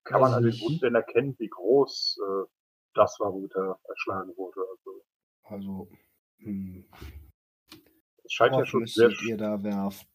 [0.03, 0.63] kann man an den nicht.
[0.63, 2.47] Wunden denn erkennen, wie groß äh,
[2.93, 4.61] das war, womit er erschlagen wurde?
[4.71, 5.03] Also,
[5.43, 5.87] Also,
[6.39, 6.85] hm,
[8.31, 10.07] es scheint ja schon sehr, ihr da werfen?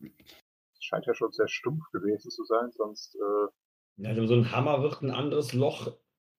[0.80, 5.02] scheint ja schon sehr stumpf gewesen zu sein, sonst äh, ja, so ein Hammer wird
[5.02, 5.92] ein anderes Loch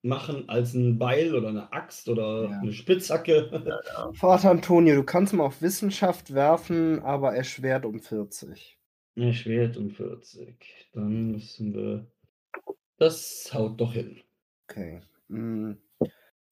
[0.03, 2.59] machen als ein Beil oder eine Axt oder Ja.
[2.61, 3.49] eine Spitzhacke.
[3.65, 4.13] ja, ja.
[4.13, 8.79] Vater Antonio, du kannst mal auf Wissenschaft werfen, aber erschwert um 40.
[9.15, 10.89] Ein Schwert um 40.
[10.93, 12.07] Dann müssen wir.
[12.97, 14.21] Das haut doch hin.
[14.69, 15.01] Okay.
[15.29, 15.77] Hm.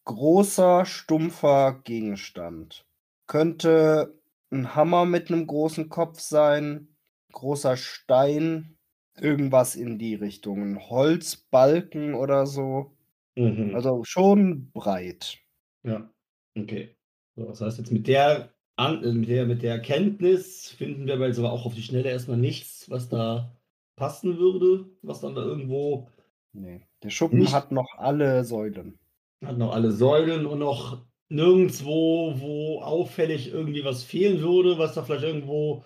[0.04, 2.86] Großer, stumpfer Gegenstand.
[3.28, 4.20] Könnte
[4.52, 6.96] ein Hammer mit einem großen Kopf sein,
[7.32, 8.78] großer Stein,
[9.20, 10.62] irgendwas in die Richtung.
[10.62, 12.96] Ein Holzbalken oder so.
[13.36, 13.76] Mhm.
[13.76, 15.38] Also schon breit.
[15.84, 16.10] Ja,
[16.58, 16.96] okay.
[17.36, 21.16] So, das heißt jetzt mit der, An äh, mit der mit der Erkenntnis finden wir
[21.16, 23.56] aber jetzt aber auch auf die Schnelle erstmal nichts, was da
[23.98, 26.10] passen würde, was dann da irgendwo
[26.54, 26.88] Nee.
[27.04, 28.98] Der Schuppen hat noch alle Säulen.
[29.44, 35.04] hat noch alle Säulen und noch nirgendwo, wo auffällig irgendwie was fehlen würde, was da
[35.04, 35.84] vielleicht irgendwo,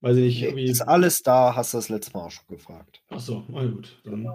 [0.00, 0.70] weiß ich nicht, Nee, irgendwie.
[0.70, 3.02] ist alles da, hast du das letzte Mal auch schon gefragt.
[3.08, 4.00] Achso, na gut.
[4.04, 4.26] Dann,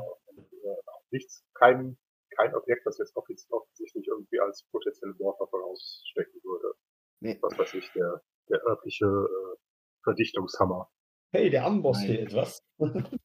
[1.11, 1.97] nichts, kein,
[2.35, 6.77] kein Objekt, das jetzt offensichtlich irgendwie als potenzielle Mordwaffe rausstecken würde.
[7.19, 7.37] Nee.
[7.41, 9.57] Was weiß ich, der, der örtliche äh,
[10.03, 10.89] Verdichtungshammer.
[11.31, 12.63] Hey, der Amboss fehlt, was?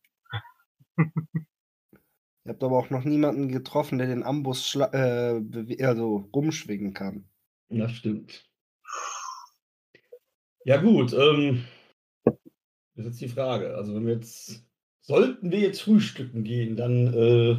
[2.45, 5.41] Ihr habt aber auch noch niemanden getroffen, der den Ambus äh,
[5.85, 7.25] also rumschwingen kann.
[7.69, 8.49] Ja, stimmt.
[10.65, 11.13] Ja, gut.
[11.13, 11.65] Ähm,
[12.25, 12.35] das
[12.95, 13.75] ist jetzt die Frage.
[13.77, 14.65] Also, wenn wir jetzt,
[15.01, 17.57] sollten wir jetzt frühstücken gehen, dann äh,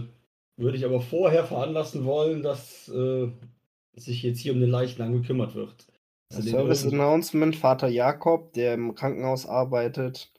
[0.58, 3.32] würde ich aber vorher veranlassen wollen, dass äh,
[3.96, 5.88] sich jetzt hier um den Leichnam gekümmert wird.
[6.32, 10.32] Den Service Announcement, Vater Jakob, der im Krankenhaus arbeitet,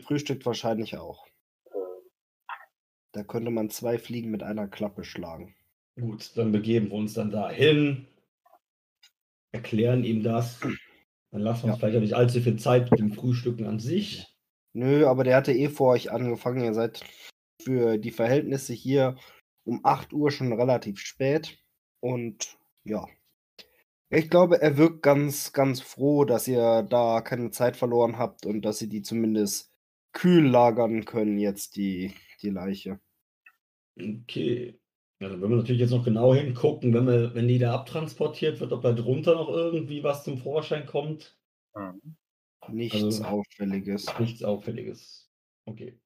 [0.00, 1.25] frühstückt wahrscheinlich auch.
[3.16, 5.54] Da könnte man zwei Fliegen mit einer Klappe schlagen.
[5.98, 8.06] Gut, dann begeben wir uns dann dahin,
[9.52, 10.60] erklären ihm das.
[11.30, 11.78] Dann lassen wir uns Ja.
[11.78, 14.26] vielleicht auch nicht allzu viel Zeit mit dem Frühstücken an sich.
[14.74, 16.62] Nö, aber der hatte eh vor euch angefangen.
[16.62, 17.02] Ihr seid
[17.62, 19.16] für die Verhältnisse hier
[19.64, 21.58] um 8 Uhr schon relativ spät.
[22.00, 23.06] Und ja.
[24.10, 28.60] Ich glaube, er wirkt ganz, ganz froh, dass ihr da keine Zeit verloren habt und
[28.60, 29.72] dass ihr die zumindest
[30.12, 32.12] kühl lagern können, jetzt die,
[32.42, 33.00] die Leiche.
[33.98, 34.78] Okay.
[35.20, 38.60] Ja, dann werden wir natürlich jetzt noch genau hingucken, wenn, wir, wenn die da abtransportiert
[38.60, 41.38] wird, ob da drunter noch irgendwie was zum Vorschein kommt.
[41.74, 42.16] mhm.
[42.68, 44.06] Nichts Also- Auffälliges.
[44.18, 45.30] Nichts Auffälliges.
[45.66, 45.98] Okay.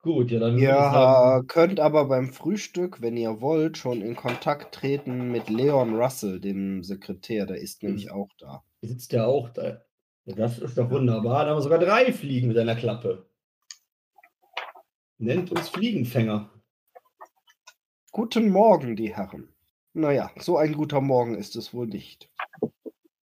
[0.00, 4.72] Gut, ja, dann Ihr sagen, könnt aber beim Frühstück, wenn ihr wollt, schon in Kontakt
[4.72, 7.44] treten mit Leon Russell, dem Sekretär.
[7.44, 8.62] Der ist nämlich auch da.
[8.82, 9.82] sitzt ja auch da.
[10.26, 11.44] Das ist doch wunderbar.
[11.44, 13.28] Da haben wir sogar drei Fliegen mit einer Klappe.
[15.18, 16.50] Nennt uns Fliegenfänger.
[18.12, 19.48] Guten Morgen, die Herren.
[19.94, 22.30] Naja, so ein guter Morgen ist es wohl nicht.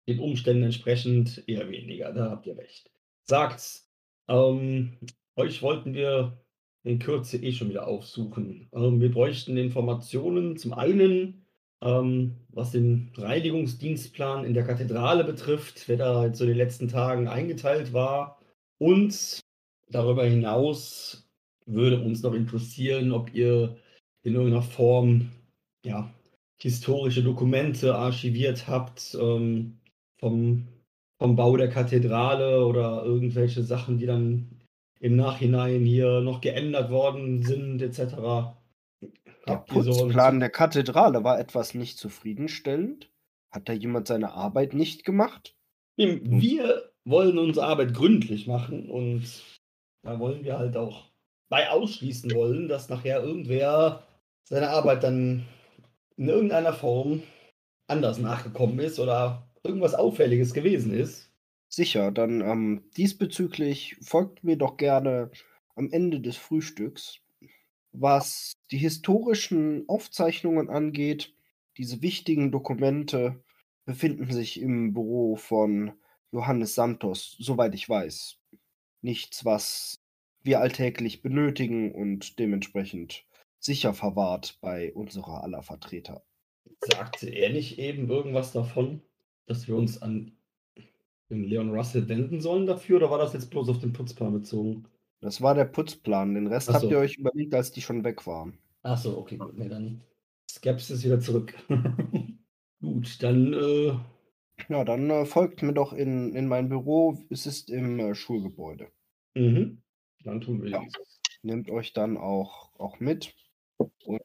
[0.07, 2.91] den Umständen entsprechend eher weniger, da habt ihr recht.
[3.25, 3.85] Sagt,
[4.29, 4.99] ähm,
[5.37, 6.45] euch wollten wir
[6.83, 8.69] in Kürze eh schon wieder aufsuchen.
[8.73, 11.47] Ähm, wir bräuchten Informationen zum einen,
[11.81, 17.29] ähm, was den Reinigungsdienstplan in der Kathedrale betrifft, wer da jetzt so den letzten Tagen
[17.29, 18.41] eingeteilt war.
[18.77, 19.41] Und
[19.89, 21.28] darüber hinaus
[21.69, 23.77] würde uns noch interessieren, ob ihr
[24.23, 25.31] in irgendeiner Form
[25.85, 26.13] ja,
[26.61, 29.79] historische Dokumente archiviert habt ähm,
[30.19, 30.69] vom,
[31.19, 34.51] vom Bau der Kathedrale oder irgendwelche Sachen, die dann
[35.01, 38.57] im Nachhinein hier noch geändert worden sind, etc.
[39.47, 43.11] Der Putzplan der Kathedrale war etwas nicht zufriedenstellend.
[43.51, 45.55] Hat da jemand seine Arbeit nicht gemacht?
[45.97, 49.25] Wir wollen unsere Arbeit gründlich machen und
[50.03, 51.08] da wollen wir halt auch
[51.49, 54.03] bei ausschließen wollen, dass nachher irgendwer
[54.45, 55.47] seine Arbeit dann
[56.17, 57.23] in irgendeiner Form
[57.87, 61.31] anders nachgekommen ist oder irgendwas Auffälliges gewesen ist.
[61.69, 65.31] Sicher, dann ähm, diesbezüglich folgt mir doch gerne
[65.75, 67.21] am Ende des Frühstücks.
[67.93, 71.35] Was die historischen Aufzeichnungen angeht,
[71.77, 73.43] diese wichtigen Dokumente
[73.85, 75.93] befinden sich im Büro von
[76.33, 78.39] Johannes Santos, soweit ich weiß.
[79.01, 79.99] Nichts, was
[80.49, 83.27] wir alltäglich benötigen und dementsprechend
[83.59, 86.25] sicher verwahrt bei unserer aller Vertreter.
[86.81, 89.03] Sagte er nicht eben irgendwas davon,
[89.45, 90.33] dass wir uns an
[91.29, 94.89] Leon Russell wenden sollen dafür oder war das jetzt bloß auf den Putzplan bezogen?
[95.21, 96.35] Das war der Putzplan.
[96.35, 96.73] Den Rest so.
[96.73, 98.59] habt ihr euch überlegt, als die schon weg waren.
[98.83, 99.59] Ach so, okay, gut.
[99.59, 100.01] Nee, dann
[100.51, 101.53] Skepsis wieder zurück.
[102.81, 103.53] gut, dann.
[103.53, 103.93] Äh...
[104.71, 107.19] Ja, dann äh, folgt mir doch in, in mein Büro.
[107.29, 108.89] Es ist im äh, Schulgebäude.
[109.35, 109.83] Mhm.
[110.29, 110.85] Dann tun wir ja.
[111.41, 113.35] Nehmt euch dann auch, auch mit.
[113.79, 114.21] Und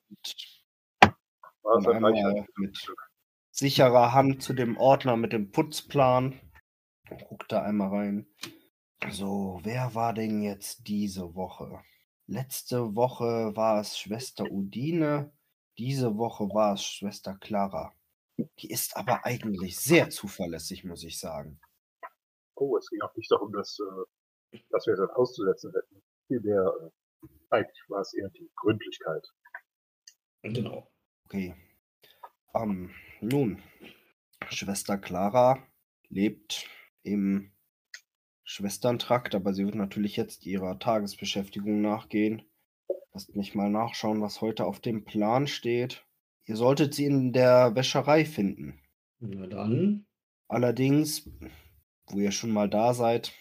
[1.62, 2.78] Was einmal mit
[3.51, 6.41] sicherer Hand zu dem Ordner mit dem Putzplan.
[7.30, 8.28] Guckt da einmal rein.
[9.12, 11.82] So, wer war denn jetzt diese Woche?
[12.28, 15.32] Letzte Woche war es Schwester Udine,
[15.78, 17.95] diese Woche war es Schwester Clara.
[18.60, 21.62] Die ist aber eigentlich sehr zuverlässig, muss ich sagen.
[22.56, 24.04] Oh, es ging auch nicht darum, dass, äh,
[24.70, 26.04] dass wir das auszusetzen hätten.
[26.28, 29.28] Vielmehr, äh, eigentlich war es eher die Gründlichkeit.
[30.43, 30.91] Genau.
[31.26, 31.56] Okay.
[32.54, 32.91] Ähm,
[33.22, 33.62] nun,
[34.49, 35.66] Schwester Clara
[36.10, 36.68] lebt
[37.04, 37.51] im
[38.43, 42.43] Schwesterntrakt, aber sie wird natürlich jetzt ihrer Tagesbeschäftigung nachgehen.
[43.14, 46.06] Lasst mich mal nachschauen, was heute auf dem Plan steht.
[46.45, 48.80] Ihr solltet sie in der Wäscherei finden.
[49.20, 50.06] Na dann.
[50.47, 51.30] Allerdings,
[52.08, 53.34] wo ihr schon mal da seid,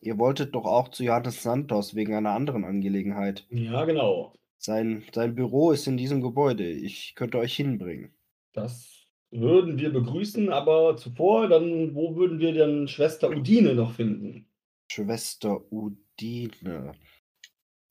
[0.00, 3.46] ihr wolltet doch auch zu Johannes Santos wegen einer anderen Angelegenheit.
[3.50, 4.34] Ja, genau.
[4.58, 6.68] Sein, sein Büro ist in diesem Gebäude.
[6.68, 8.12] Ich könnte euch hinbringen.
[8.52, 14.46] Das würden wir begrüßen, aber zuvor, dann, wo würden wir denn Schwester Udine noch finden?
[14.90, 16.92] Schwester Udine.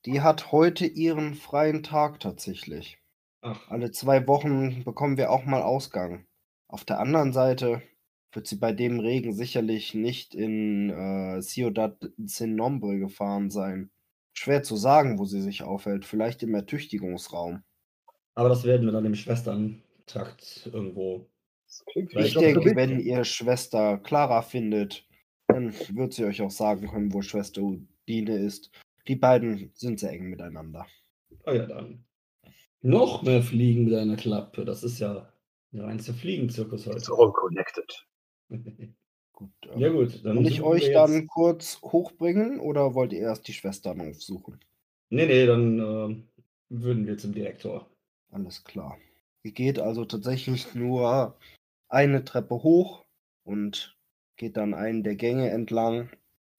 [0.06, 3.00] Die hat heute ihren freien Tag tatsächlich.
[3.42, 3.70] Ach.
[3.70, 6.26] Alle zwei Wochen bekommen wir auch mal Ausgang.
[6.68, 7.82] Auf der anderen Seite
[8.32, 13.90] wird sie bei dem Regen sicherlich nicht in äh, Ciudad Sin Nombre gefahren sein.
[14.34, 16.06] Schwer zu sagen, wo sie sich aufhält.
[16.06, 17.64] Vielleicht im Ertüchtigungsraum.
[18.36, 21.28] Aber das werden wir dann im Schwesterntrakt irgendwo.
[21.94, 25.06] Ich denke, wenn ihr Schwester Clara findet,
[25.48, 28.72] dann wird sie euch auch sagen können, wo Schwester Udine ist.
[29.08, 30.86] Die beiden sind sehr eng miteinander.
[31.46, 32.06] Oh ja, dann.
[32.82, 34.64] Noch mehr Fliegen mit einer Klappe.
[34.64, 35.34] Das ist ja
[35.72, 36.98] der reinste Fliegenzirkus heute.
[36.98, 38.08] It's all connected.
[38.50, 40.26] Gut, ja, ähm, gut.
[40.26, 44.02] Dann Soll ich euch wir dann jetzt- kurz hochbringen oder wollt ihr erst die Schwestern
[44.02, 44.60] aufsuchen?
[45.10, 46.24] Nee, nee, dann äh,
[46.70, 47.90] würden wir zum Direktor.
[48.32, 48.98] Alles klar.
[49.44, 51.38] Ihr geht also tatsächlich nur
[51.88, 53.06] eine Treppe hoch
[53.44, 53.98] und
[54.36, 56.10] geht dann einen der Gänge entlang.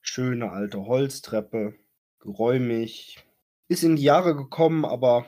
[0.01, 1.75] Schöne alte Holztreppe,
[2.19, 3.19] geräumig.
[3.69, 5.27] Ist in die Jahre gekommen, aber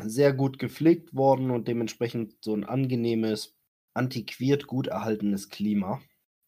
[0.00, 3.53] sehr gut gepflegt worden und dementsprechend so ein angenehmes,
[3.94, 6.00] antiquiert gut erhaltenes Klima.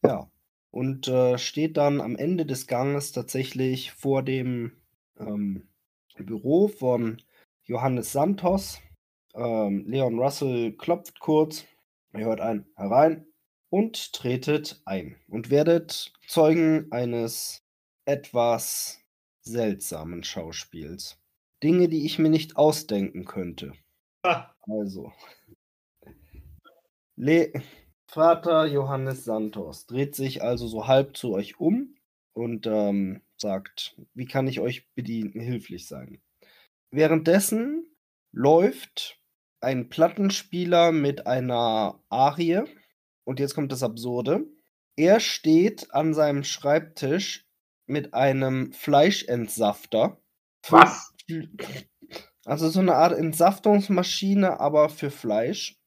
[0.04, 0.30] Ja.
[0.70, 4.72] Und äh, steht dann am Ende des Ganges tatsächlich vor dem
[5.18, 5.68] ähm,
[6.18, 7.22] Büro von
[7.64, 8.80] Johannes Santos.
[9.34, 11.64] Ähm, Leon Russell klopft kurz,
[12.14, 13.26] ihr hört ein herein
[13.70, 17.62] und tretet ein und werdet Zeugen eines
[18.04, 19.00] etwas
[19.40, 21.18] seltsamen Schauspiels.
[21.62, 23.72] Dinge, die ich mir nicht ausdenken könnte.
[24.22, 25.12] Ah, Also.
[27.16, 27.50] Le
[28.06, 31.96] Vater Johannes Santos dreht sich also so halb zu euch um
[32.34, 36.20] und ähm, sagt, wie kann ich euch bedienen, hilflich sein?
[36.90, 37.86] Währenddessen
[38.32, 39.18] läuft
[39.60, 42.62] ein Plattenspieler mit einer Arie
[43.24, 44.46] und jetzt kommt das Absurde.
[44.96, 47.46] er steht an seinem Schreibtisch
[47.86, 50.20] mit einem Fleischentsafter.
[50.68, 51.14] Was?
[52.44, 55.80] Also so eine Art Entsaftungsmaschine, aber für Fleisch.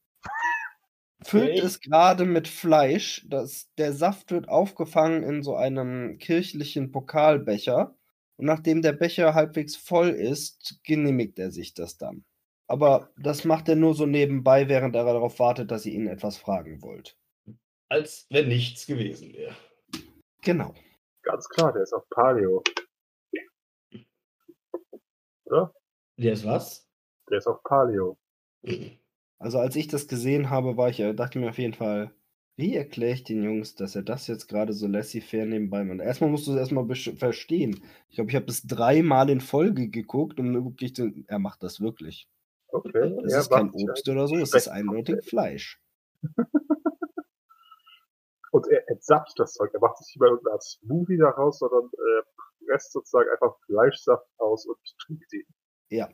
[1.24, 1.58] Füllt Okay.
[1.60, 3.26] es gerade mit Fleisch.
[3.28, 7.94] Das, der Saft wird aufgefangen in so einem kirchlichen Pokalbecher.
[8.36, 12.24] Und nachdem der Becher halbwegs voll ist, genehmigt er sich das dann.
[12.68, 16.38] Aber das macht er nur so nebenbei, während er darauf wartet, dass ihr ihn etwas
[16.38, 17.18] fragen wollt.
[17.88, 19.56] Als wenn nichts gewesen wäre.
[20.42, 20.72] Genau.
[21.22, 22.62] Ganz klar, der ist auf Paleo.
[25.44, 25.74] Oder?
[26.16, 26.88] Der ist was?
[27.28, 28.16] Der ist auf Paleo.
[29.40, 32.12] Also als ich das gesehen habe, war ich, äh, dachte mir auf jeden Fall,
[32.56, 36.00] wie erkläre ich den Jungs, dass er das jetzt gerade so laissez-faire nebenbei macht?
[36.00, 37.82] Erstmal musst du es erstmal verstehen.
[38.10, 41.80] Ich glaube, ich habe es dreimal in Folge geguckt, um wirklich zu, er macht das
[41.80, 42.28] wirklich.
[42.68, 43.16] Okay.
[43.24, 45.80] Es er ist kein Obst oder so, es ist eindeutig Fleisch.
[48.52, 49.70] Und er entsaftet das Zeug.
[49.72, 52.22] Er macht sich nicht mal irgendeine Art Smoothie daraus, sondern äh,
[52.66, 55.46] presst sozusagen einfach Fleischsaft aus und trinkt ihn.
[55.88, 56.10] Ja,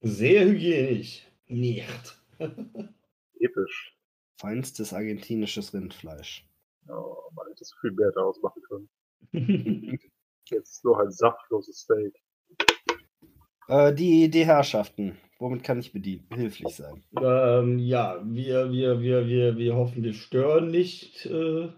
[0.00, 1.26] Sehr hygienisch.
[1.48, 2.20] Nicht.
[3.40, 3.96] Episch.
[4.38, 6.46] feinstes argentinisches Rindfleisch.
[6.88, 8.88] Oh, man hätte so viel mehr daraus machen können.
[10.48, 12.14] Jetzt ist nur ein saftloses Steak.
[13.68, 17.02] Äh, die, die Herrschaften, womit kann ich bedienen, behilflich sein?
[17.20, 21.68] ähm, ja, wir, wir, wir, wir, wir hoffen, wir stören nicht äh,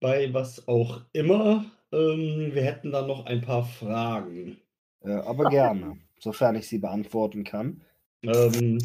[0.00, 1.66] bei was auch immer.
[1.92, 4.58] Ähm, wir hätten dann noch ein paar Fragen.
[5.00, 7.82] Äh, aber gerne, sofern ich sie beantworten kann.
[8.22, 8.78] Ähm,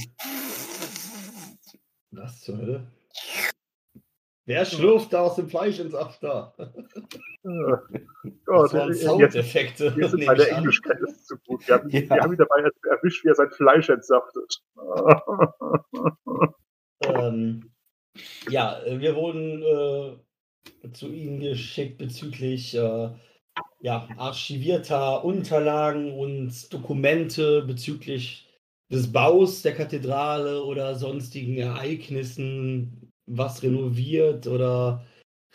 [2.11, 2.87] was zur Hölle?
[4.45, 6.53] Wer schlurft da aus dem Fleischentsafter?
[6.57, 6.67] Äh,
[7.45, 9.93] oh, Das waren Soundeffekte.
[9.97, 10.57] jetzt meine ich an.
[10.57, 11.67] Englischkenntnisse zu gut.
[11.67, 12.01] Wir haben, Ja.
[12.01, 14.61] wir haben ihn dabei erwischt, wie er sein Fleisch entsaftet.
[17.01, 17.71] Ähm,
[18.49, 23.09] ja, äh, wir wurden äh, zu Ihnen geschickt bezüglich äh,
[23.79, 28.48] ja, archivierter Unterlagen und Dokumente bezüglich
[28.91, 35.05] des Baus der Kathedrale oder sonstigen Ereignissen, was renoviert oder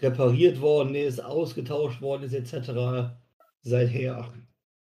[0.01, 3.15] repariert worden ist, ausgetauscht worden ist, etc.
[3.63, 4.33] Seither.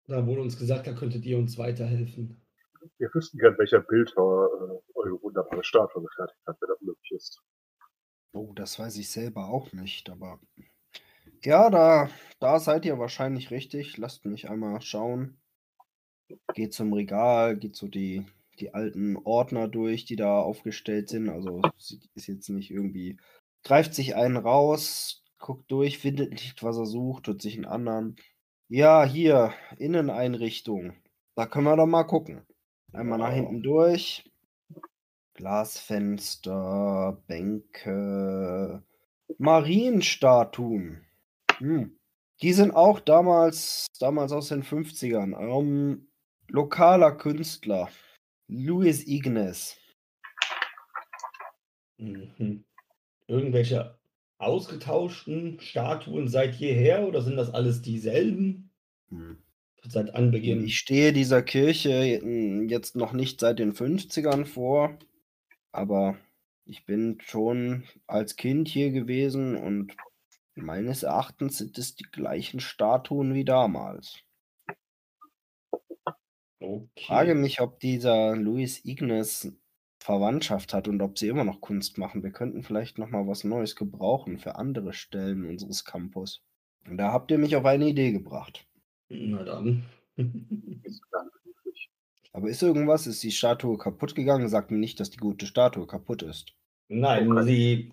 [0.07, 2.41] Da wurde uns gesagt, da könntet ihr uns weiterhelfen.
[2.97, 7.41] Wir wüssten gern, welcher Bildhauer äh, eure wunderbare Statue gefertigt hat, wenn das möglich ist.
[8.33, 10.39] Oh, das weiß ich selber auch nicht, aber
[11.43, 13.97] ja, da, da seid ihr wahrscheinlich richtig.
[13.97, 15.37] Lasst mich einmal schauen.
[16.53, 18.25] Geht zum Regal, geht so die,
[18.59, 21.29] die alten Ordner durch, die da aufgestellt sind.
[21.29, 21.61] Also
[22.15, 23.17] ist jetzt nicht irgendwie,
[23.63, 28.15] greift sich einen raus, guckt durch, findet nicht, was er sucht, tut sich einen anderen.
[28.69, 30.93] Ja, hier, Inneneinrichtung.
[31.35, 32.45] Da können wir doch mal gucken.
[32.91, 34.29] Einmal nach hinten durch.
[35.33, 38.83] Glasfenster, Bänke,
[39.39, 41.05] Marienstatuen.
[41.57, 41.97] Hm.
[42.41, 45.35] Die sind auch damals, damals aus den 50ern.
[45.39, 46.07] Ähm,
[46.47, 47.89] lokaler Künstler.
[48.55, 49.75] Louis Ignes.
[51.97, 52.63] Mhm.
[53.27, 53.97] Irgendwelche
[54.37, 58.69] ausgetauschten Statuen seit jeher oder sind das alles dieselben?
[59.09, 59.37] Hm.
[59.85, 60.63] Seit Anbeginn.
[60.65, 64.97] Ich stehe dieser Kirche j- jetzt noch nicht seit den 50ern vor,
[65.71, 66.17] aber
[66.65, 69.97] ich bin schon als Kind hier gewesen und
[70.55, 74.22] meines Erachtens sind es die gleichen Statuen wie damals.
[76.63, 77.03] Okay.
[77.07, 79.53] Frage mich, ob dieser Luis Ignes
[79.99, 82.23] Verwandtschaft hat und ob sie immer noch Kunst machen.
[82.23, 86.41] Wir könnten vielleicht noch mal was Neues gebrauchen für andere Stellen unseres Campus.
[86.87, 88.65] Und da habt ihr mich auf eine Idee gebracht.
[89.09, 89.83] Na dann.
[92.33, 93.07] Aber ist irgendwas?
[93.07, 94.47] Ist die Statue kaputt gegangen?
[94.49, 96.53] Sagt mir nicht, dass die gute Statue kaputt ist.
[96.89, 97.43] Nein, Okay.
[97.45, 97.91] sie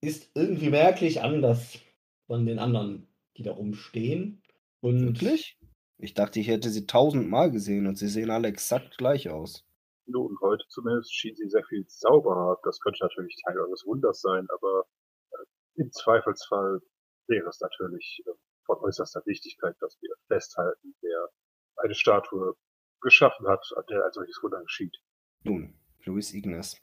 [0.00, 1.78] ist irgendwie merklich anders
[2.26, 4.42] von den anderen, die da rumstehen.
[4.80, 5.58] Und Wirklich?
[6.02, 9.64] Ich dachte, ich hätte sie tausendmal gesehen und sie sehen alle exakt gleich aus.
[10.06, 12.58] Nun, heute zumindest schien sie sehr viel sauberer.
[12.64, 14.84] Das könnte natürlich Teil eures Wunders sein, aber
[15.30, 16.80] äh, im Zweifelsfall
[17.28, 18.32] wäre es natürlich äh,
[18.66, 21.28] von äußerster Wichtigkeit, dass wir festhalten, wer
[21.76, 22.56] eine Statue
[23.00, 24.96] geschaffen hat, an der ein solches Wunder geschieht.
[25.44, 26.82] Nun, Luis Ignes.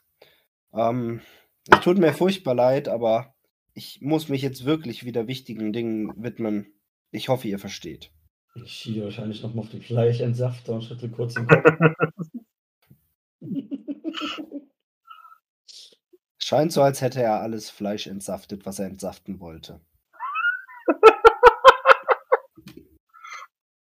[0.72, 1.20] Ähm,
[1.70, 3.34] es tut mir furchtbar leid, aber
[3.74, 6.72] ich muss mich jetzt wirklich wieder wichtigen Dingen widmen.
[7.10, 8.10] Ich hoffe, ihr versteht.
[8.54, 11.64] Ich schiebe wahrscheinlich noch mal auf den Fleischentsafter und schüttel kurz den Kopf.
[16.38, 19.80] Scheint so, als hätte er alles Fleisch entsaftet, was er entsaften wollte.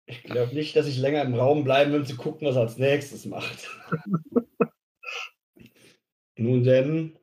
[0.05, 2.61] Ich glaube nicht, dass ich länger im Raum bleiben will, um zu gucken, was er
[2.63, 3.69] als nächstes macht.
[6.37, 7.17] Nun denn,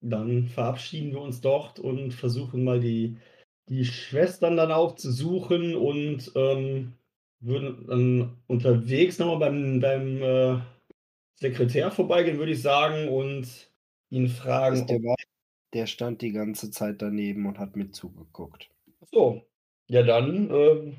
[0.00, 3.18] dann verabschieden wir uns dort und versuchen mal die,
[3.70, 6.94] die Schwestern dann aufzusuchen und ähm,
[7.38, 10.60] würden dann unterwegs nochmal beim, beim äh,
[11.36, 13.70] Sekretär vorbeigehen, würde ich sagen, und
[14.10, 14.86] ihn fragen.
[14.88, 15.14] Der, war,
[15.72, 18.68] der stand die ganze Zeit daneben und hat mit zugeguckt.
[19.12, 19.42] So,
[19.86, 20.50] ja dann.
[20.50, 20.96] Ähm,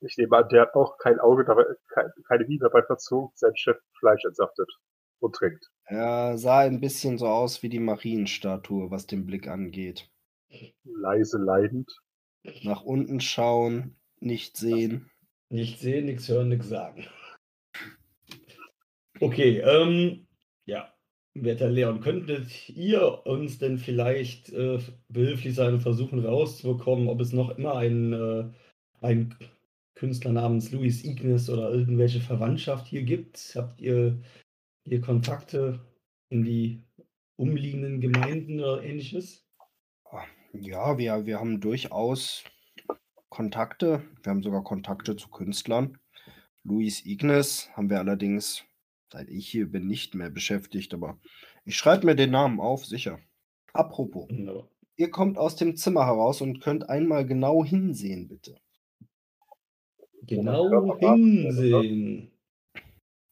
[0.00, 3.54] ich nehme an, der hat auch kein Auge dabei, kein, keine Miene dabei verzogen, sein
[3.54, 4.70] Chef Fleisch entsaftet
[5.20, 5.70] und trinkt.
[5.84, 10.10] Er sah ein bisschen so aus wie die Marienstatue, was den Blick angeht.
[10.84, 11.90] Leise leidend.
[12.62, 15.10] Nach unten schauen, nicht sehen.
[15.48, 17.06] Nicht sehen, nichts hören, nichts sagen.
[19.20, 20.26] Okay, ähm,
[20.66, 20.92] ja.
[21.36, 24.78] Werter Leon, könntet ihr uns denn vielleicht äh,
[25.08, 28.50] behilflich sein und versuchen rauszubekommen, ob es noch immer einen, äh,
[29.00, 29.34] einen
[29.96, 33.54] Künstler namens Louis Ignis oder irgendwelche Verwandtschaft hier gibt?
[33.56, 34.20] Habt ihr
[34.84, 35.80] hier Kontakte
[36.28, 36.84] in die
[37.36, 39.43] umliegenden Gemeinden oder ähnliches?
[40.60, 42.44] Ja, wir, wir haben durchaus
[43.28, 44.02] Kontakte.
[44.22, 45.98] Wir haben sogar Kontakte zu Künstlern.
[46.62, 48.64] Luis Ignis haben wir allerdings,
[49.12, 51.18] seit ich hier bin, nicht mehr beschäftigt, aber
[51.64, 53.18] ich schreibe mir den Namen auf, sicher.
[53.72, 54.68] Apropos, no.
[54.96, 58.56] ihr kommt aus dem Zimmer heraus und könnt einmal genau hinsehen, bitte.
[60.22, 62.30] Genau hinsehen.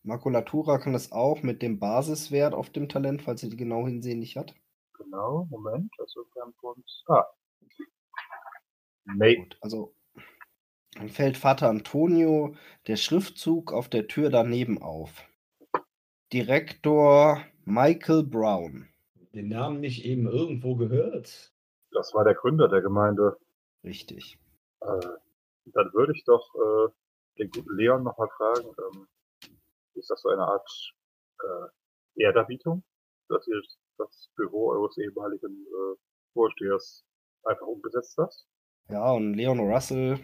[0.02, 4.18] Makulatura kann es auch mit dem Basiswert auf dem Talent, falls ihr die genau hinsehen
[4.18, 4.54] nicht hat.
[5.02, 7.04] Genau, Moment, also wir haben uns.
[7.08, 7.24] Ah.
[9.04, 9.36] Nee.
[9.36, 9.94] Gut, also
[10.94, 12.54] dann fällt Vater Antonio
[12.86, 15.24] der Schriftzug auf der Tür daneben auf.
[16.32, 18.88] Direktor Michael Brown.
[19.34, 21.52] Den Namen nicht eben irgendwo gehört?
[21.92, 23.38] Das war der Gründer der Gemeinde.
[23.82, 24.38] Richtig.
[24.80, 25.00] Äh,
[25.66, 26.92] dann würde ich doch äh,
[27.38, 29.08] den guten Leon nochmal fragen, ähm,
[29.94, 30.94] ist das so eine Art
[31.42, 32.84] äh, Ehrdarbietung,
[33.28, 33.60] dass ihr
[34.04, 35.96] das Büro eures ehemaligen äh,
[36.32, 37.04] Vorstehers
[37.44, 38.46] einfach umgesetzt hast?
[38.88, 40.18] Ja, und Leon Russell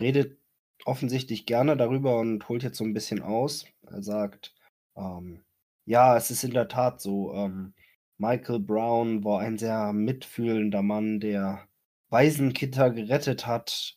[0.00, 0.38] redet
[0.84, 3.66] offensichtlich gerne darüber und holt jetzt so ein bisschen aus.
[3.82, 4.54] Er sagt,
[4.96, 5.44] ähm,
[5.84, 7.32] ja, es ist in der Tat so.
[7.34, 7.74] Ähm,
[8.18, 11.68] Michael Brown war ein sehr mitfühlender Mann, der
[12.08, 13.94] Waisenkinder gerettet hat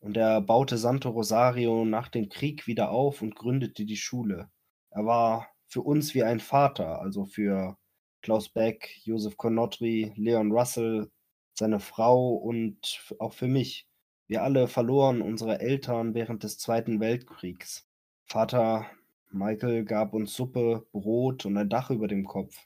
[0.00, 4.50] und er baute Santo Rosario nach dem Krieg wieder auf und gründete die Schule.
[4.90, 7.78] Er war für uns wie ein Vater, also für
[8.22, 11.10] Klaus Beck, Josef Konotri, Leon Russell,
[11.54, 13.88] seine Frau und auch für mich.
[14.28, 17.86] Wir alle verloren unsere Eltern während des Zweiten Weltkriegs.
[18.24, 18.86] Vater
[19.30, 22.56] Michael gab uns Suppe, Brot und ein Dach über dem Kopf.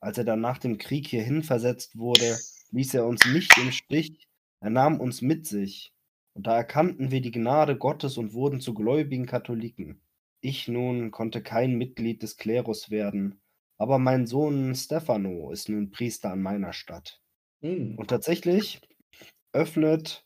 [0.00, 2.38] Als er dann nach dem Krieg hierhin versetzt wurde,
[2.70, 4.28] ließ er uns nicht im Stich,
[4.60, 5.92] er nahm uns mit sich.
[6.34, 10.00] Und da erkannten wir die Gnade Gottes und wurden zu gläubigen Katholiken.
[10.40, 13.41] Ich nun konnte kein Mitglied des Klerus werden,
[13.82, 17.20] aber mein Sohn Stefano ist nun Priester an meiner Stadt.
[17.62, 17.96] Mhm.
[17.98, 18.80] Und tatsächlich
[19.52, 20.24] öffnet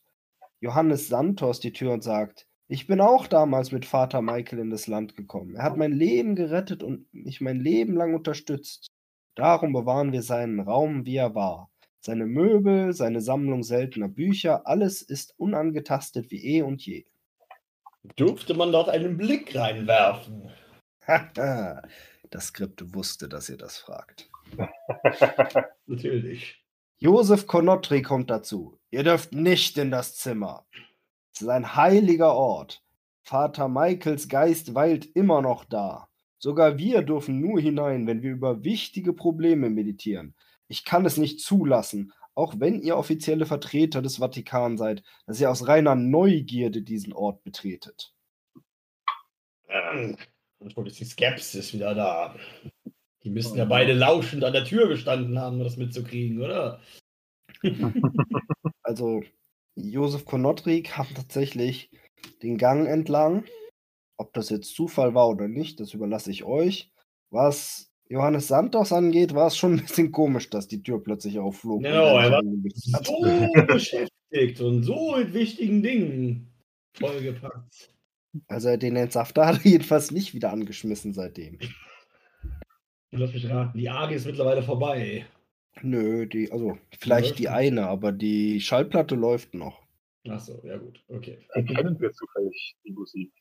[0.61, 4.89] Johannes Santos die Tür und sagt, ich bin auch damals mit Vater Michael in das
[4.89, 5.57] Land gekommen.
[5.57, 8.89] Er hat mein Leben gerettet und mich mein Leben lang unterstützt.
[9.37, 11.71] Darum bewahren wir seinen Raum, wie er war.
[12.01, 17.07] Seine Möbel, seine Sammlung seltener Bücher, alles ist unangetastet wie eh und je.
[18.17, 20.51] Durfte man dort einen Blick reinwerfen?
[22.31, 24.31] das Skript wusste, dass ihr das fragt.
[25.87, 26.63] Natürlich.
[26.99, 28.79] Josef Konotri kommt dazu.
[28.91, 30.67] Ihr dürft nicht in das Zimmer.
[31.33, 32.83] Es ist ein heiliger Ort.
[33.23, 36.09] Vater Michaels Geist weilt immer noch da.
[36.39, 40.35] Sogar wir dürfen nur hinein, wenn wir über wichtige Probleme meditieren.
[40.69, 45.51] Ich kann es nicht zulassen, auch wenn ihr offizielle Vertreter des Vatikan seid, dass ihr
[45.51, 48.15] aus reiner Neugierde diesen Ort betretet.
[50.75, 52.35] Und ist die Skepsis wieder da.
[53.23, 56.81] Die müssten ja beide lauschend an der Tür gestanden haben, um das mitzukriegen, oder?
[58.83, 59.23] Also,
[59.75, 61.91] Josef Konotri kam tatsächlich
[62.43, 63.45] den Gang entlang.
[64.17, 66.93] Ob das jetzt Zufall war oder nicht, das überlasse ich euch.
[67.31, 71.83] Was Johannes Santos angeht, war es schon ein bisschen komisch, dass die Tür plötzlich aufflog.
[71.83, 72.43] Genau, er war
[73.03, 76.53] so beschäftigt und so mit wichtigen Dingen
[76.95, 77.96] vollgepackt.
[78.49, 81.59] Also den Entsafter hat er jedenfalls nicht wieder angeschmissen seitdem.
[83.11, 85.27] Lass mich raten, die AG ist mittlerweile vorbei.
[85.83, 89.87] Nö, die, also vielleicht die eine, aber die Schallplatte läuft noch.
[90.29, 91.47] Achso, ja gut, okay.
[91.51, 93.33] Erkennen wir zufällig die Musik?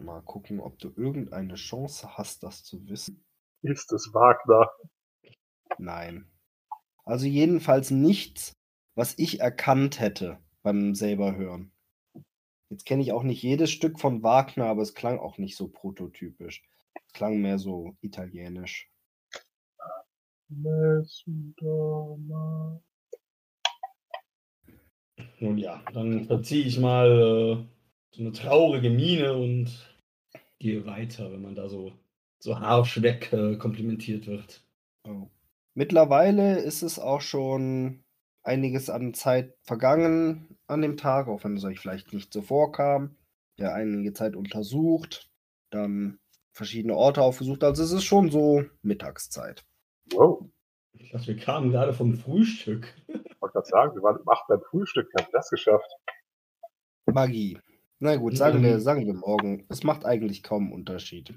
[0.00, 3.24] Mal gucken, ob du irgendeine Chance hast, das zu wissen.
[3.62, 4.70] Ist es Wagner?
[5.78, 6.30] Nein.
[7.04, 8.52] Also jedenfalls nichts,
[8.94, 11.72] was ich erkannt hätte beim selber hören.
[12.70, 15.68] Jetzt kenne ich auch nicht jedes Stück von Wagner, aber es klang auch nicht so
[15.68, 16.62] prototypisch.
[17.06, 18.90] Es klang mehr so italienisch.
[25.40, 27.64] Nun ja, dann verziehe ich mal äh,
[28.14, 29.94] so eine traurige Miene und
[30.58, 31.92] gehe weiter, wenn man da so,
[32.38, 34.62] so harsch weg äh, komplimentiert wird.
[35.04, 35.28] Oh.
[35.74, 38.02] Mittlerweile ist es auch schon
[38.48, 43.16] einiges an Zeit vergangen an dem Tag, auch wenn es euch vielleicht nicht so vorkam.
[43.58, 45.30] Ja, einige Zeit untersucht,
[45.70, 46.18] dann
[46.52, 47.62] verschiedene Orte aufgesucht.
[47.64, 49.64] Also es ist schon so Mittagszeit.
[50.12, 50.44] Wow.
[50.92, 52.92] Ich dachte, wir kamen gerade vom Frühstück.
[53.06, 55.88] Ich wollte gerade sagen, wir waren um 8 beim Frühstück, wir haben das geschafft.
[57.06, 57.58] Magie.
[58.00, 58.64] Na gut, sagen Mhm.
[58.64, 59.66] wir, sagen wir morgen.
[59.68, 61.34] Es macht eigentlich kaum einen Unterschied.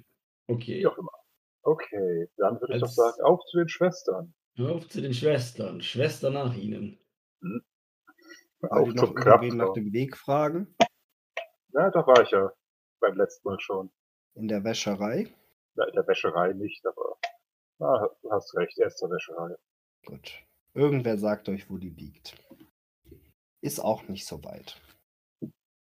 [0.47, 1.11] Okay, Wie auch immer.
[1.63, 4.33] Okay, dann würde ich doch Als- sagen, auf zu den Schwestern.
[4.59, 5.81] auf zu den Schwestern.
[5.81, 6.99] Schwester nach ihnen.
[8.61, 10.75] Auf ihr noch irgendwen nach dem Weg fragen?
[11.73, 12.51] Ja, da war ich ja
[12.99, 13.91] beim letzten Mal schon.
[14.35, 15.33] In der Wäscherei?
[15.75, 17.17] Ja, in der Wäscherei nicht, aber
[17.79, 19.55] na, du hast recht, erst zur Wäscherei.
[20.05, 20.43] Gut.
[20.73, 22.35] Irgendwer sagt euch, wo die liegt.
[23.61, 24.79] Ist auch nicht so weit.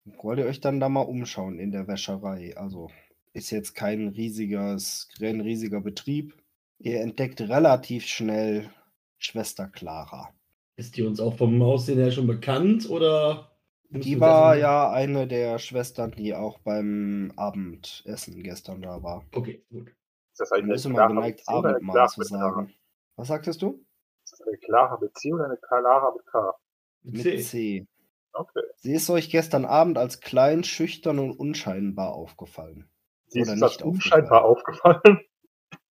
[0.05, 2.55] Wollt ihr euch dann da mal umschauen in der Wäscherei?
[2.55, 2.89] Also
[3.33, 6.35] ist jetzt kein riesiges, kein riesiger Betrieb.
[6.79, 8.71] Ihr entdeckt relativ schnell
[9.17, 10.33] Schwester Clara.
[10.79, 13.51] Ist die uns auch vom Aussehen her schon bekannt oder?
[13.89, 19.25] müssen Die war ja eine der Schwestern, die auch beim Abendessen gestern da war.
[19.35, 19.89] Okay, gut.
[19.89, 22.73] Ist das Man eine ist immer klare geneigt, Beziehung oder eine Abendmahl klare zu sagen.
[23.17, 23.85] Was sagtest du?
[24.23, 26.55] Ist das eine klare Beziehung oder eine Clara mit K?
[27.01, 27.37] Mit C.
[27.39, 27.87] C.
[28.31, 28.61] Okay.
[28.77, 32.89] Sie ist euch gestern Abend als klein, schüchtern und unscheinbar aufgefallen.
[33.27, 35.25] Sie ist Oder als nicht unscheinbar aufgefallen.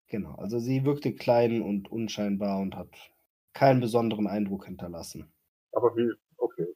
[0.07, 2.89] Genau, also sie wirkte klein und unscheinbar und hat
[3.55, 5.33] keinen besonderen Eindruck hinterlassen.
[5.73, 6.67] Aber wie, okay.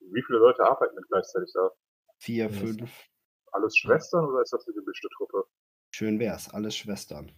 [0.00, 1.70] Wie viele Leute arbeiten denn gleichzeitig da?
[2.18, 3.06] Vier, fünf.
[3.52, 5.44] Alles Schwestern oder ist das eine gemischte Truppe?
[5.92, 7.32] Schön wär's, alles Schwestern.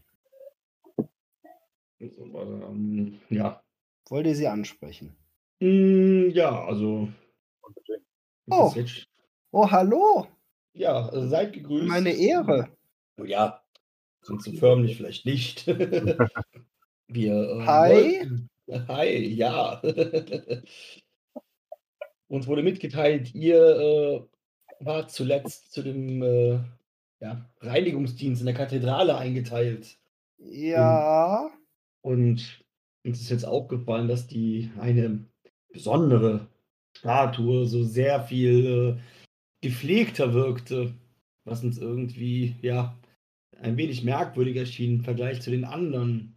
[2.00, 3.62] Also, ähm, ja.
[4.08, 5.16] Wollt ihr sie ansprechen?
[5.60, 7.08] Mm, ja, also.
[8.50, 8.72] Oh.
[9.52, 10.26] Oh, hallo!
[10.72, 11.86] Ja, äh, seid gegrüßt.
[11.86, 12.68] Meine Ehre!
[13.20, 13.62] Oh ja,
[14.22, 15.66] sind so förmlich vielleicht nicht.
[17.06, 17.34] Wir.
[17.34, 17.90] Äh, Hi.
[17.92, 19.82] wollten- Hi, ja.
[22.28, 24.22] Uns wurde mitgeteilt, ihr äh,
[24.80, 26.60] wart zuletzt zu dem äh,
[27.20, 29.98] ja, Reinigungsdienst in der Kathedrale eingeteilt.
[30.38, 31.50] Ja,
[32.02, 32.64] Und
[33.04, 35.24] uns ist jetzt aufgefallen, dass die eine
[35.72, 36.48] besondere
[36.96, 39.00] Statue so sehr viel äh,
[39.60, 40.94] gepflegter wirkte,
[41.44, 42.98] was uns irgendwie ja
[43.60, 46.31] ein wenig merkwürdig erschien im Vergleich zu den anderen.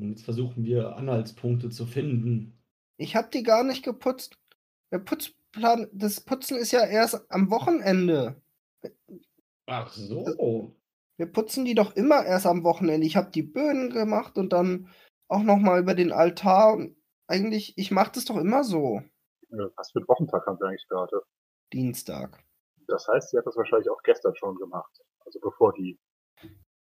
[0.00, 2.58] Und jetzt versuchen wir Anhaltspunkte zu finden.
[2.96, 4.38] ich hab die gar nicht geputzt.
[4.90, 8.40] Der Putzplan, das Putzen ist ja erst am Wochenende.
[9.66, 10.74] Ach so.
[11.16, 13.06] Wir putzen die doch immer erst am Wochenende.
[13.06, 14.88] Ich habe die Böden gemacht und dann
[15.28, 16.74] auch noch mal über den Altar.
[16.74, 16.96] Und
[17.26, 19.02] eigentlich, ich mache das doch immer so.
[19.76, 21.22] Was für einen Wochentag haben wir eigentlich gerade?
[21.72, 22.42] Dienstag.
[22.88, 25.00] Das heißt, sie hat das wahrscheinlich auch gestern schon gemacht.
[25.24, 25.98] Also bevor die.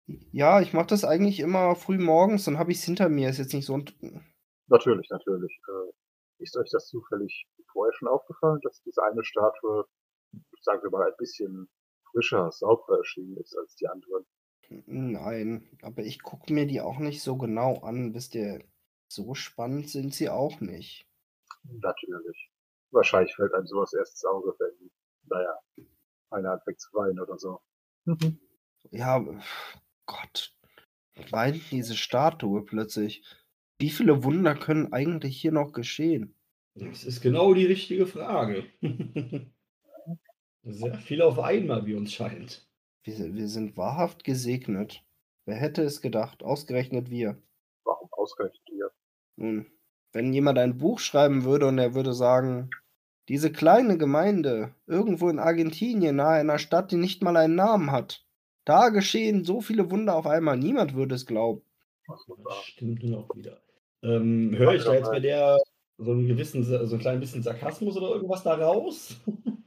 [0.07, 3.29] Ja, ich mache das eigentlich immer früh morgens, dann habe ich es hinter mir.
[3.31, 3.75] Ist jetzt nicht so.
[3.79, 4.25] ein-
[4.67, 5.61] Natürlich, natürlich.
[5.69, 9.87] Äh, ist euch das zufällig vorher schon aufgefallen, dass diese eine Statue,
[10.61, 11.69] sagen wir mal, ein bisschen
[12.11, 14.25] frischer, sauberer erschienen ist als die anderen?
[14.87, 18.15] Nein, aber ich gucke mir die auch nicht so genau an.
[18.15, 18.65] Wisst ihr,
[19.09, 21.07] so spannend sind sie auch nicht.
[21.65, 22.51] Natürlich.
[22.91, 24.91] Wahrscheinlich fällt einem sowas erst ins Auge, wenn,
[25.25, 25.59] naja,
[26.31, 27.61] einer anfängt zu weinen oder so.
[28.05, 28.39] Mhm.
[28.91, 29.25] Ja,
[30.07, 30.55] Gott.
[31.31, 33.23] Weint diese Statue plötzlich.
[33.79, 36.35] Wie viele Wunder können eigentlich hier noch geschehen?
[36.75, 38.65] Das ist genau die richtige Frage.
[40.63, 42.67] Sehr viel auf einmal, wie uns scheint.
[43.05, 45.05] Wir, wir sind wahrhaft gesegnet.
[45.45, 46.43] Wer hätte es gedacht?
[46.43, 47.41] Ausgerechnet wir.
[47.85, 48.91] Warum ausgerechnet ihr?
[49.37, 49.67] Nun,
[50.13, 52.71] wenn jemand ein Buch schreiben würde und er würde sagen,
[53.29, 58.24] diese kleine Gemeinde irgendwo in Argentinien nahe einer Stadt, die nicht mal einen Namen hat,
[58.65, 61.63] da geschehen so viele Wunder auf einmal, niemand würde es glauben.
[62.07, 63.61] Das stimmt nun auch wieder.
[64.03, 65.59] Ähm, höre ich da jetzt bei der
[65.99, 69.17] so einen gewissen, so ein klein bisschen Sarkasmus oder irgendwas da raus?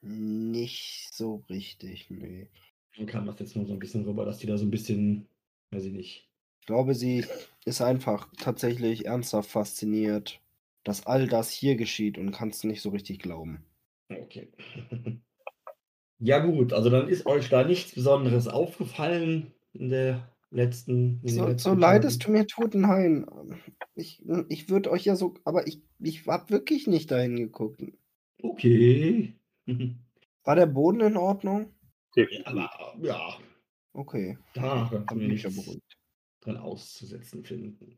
[0.00, 2.48] Nicht so richtig, nee.
[2.96, 5.28] Dann kam das jetzt nur so ein bisschen rüber, dass die da so ein bisschen,
[5.70, 6.28] weiß ich nicht.
[6.60, 7.24] Ich glaube, sie
[7.64, 10.40] ist einfach tatsächlich ernsthaft fasziniert,
[10.84, 13.64] dass all das hier geschieht und kann es nicht so richtig glauben.
[14.08, 14.48] Okay.
[16.20, 21.20] Ja gut, also dann ist euch da nichts Besonderes aufgefallen in der letzten.
[21.22, 23.26] In So, letzten so leid es mir tut, nein.
[23.94, 27.82] Ich, ich würde euch ja so, aber ich, ich habe wirklich nicht dahin geguckt.
[28.42, 29.34] Okay.
[30.44, 31.72] War der Boden in Ordnung?
[32.16, 32.46] Definitiv.
[32.46, 33.38] Aber ja,
[33.92, 35.96] Okay, da können wir bin ich ja nichts beruhigt.
[36.40, 37.96] dran auszusetzen finden.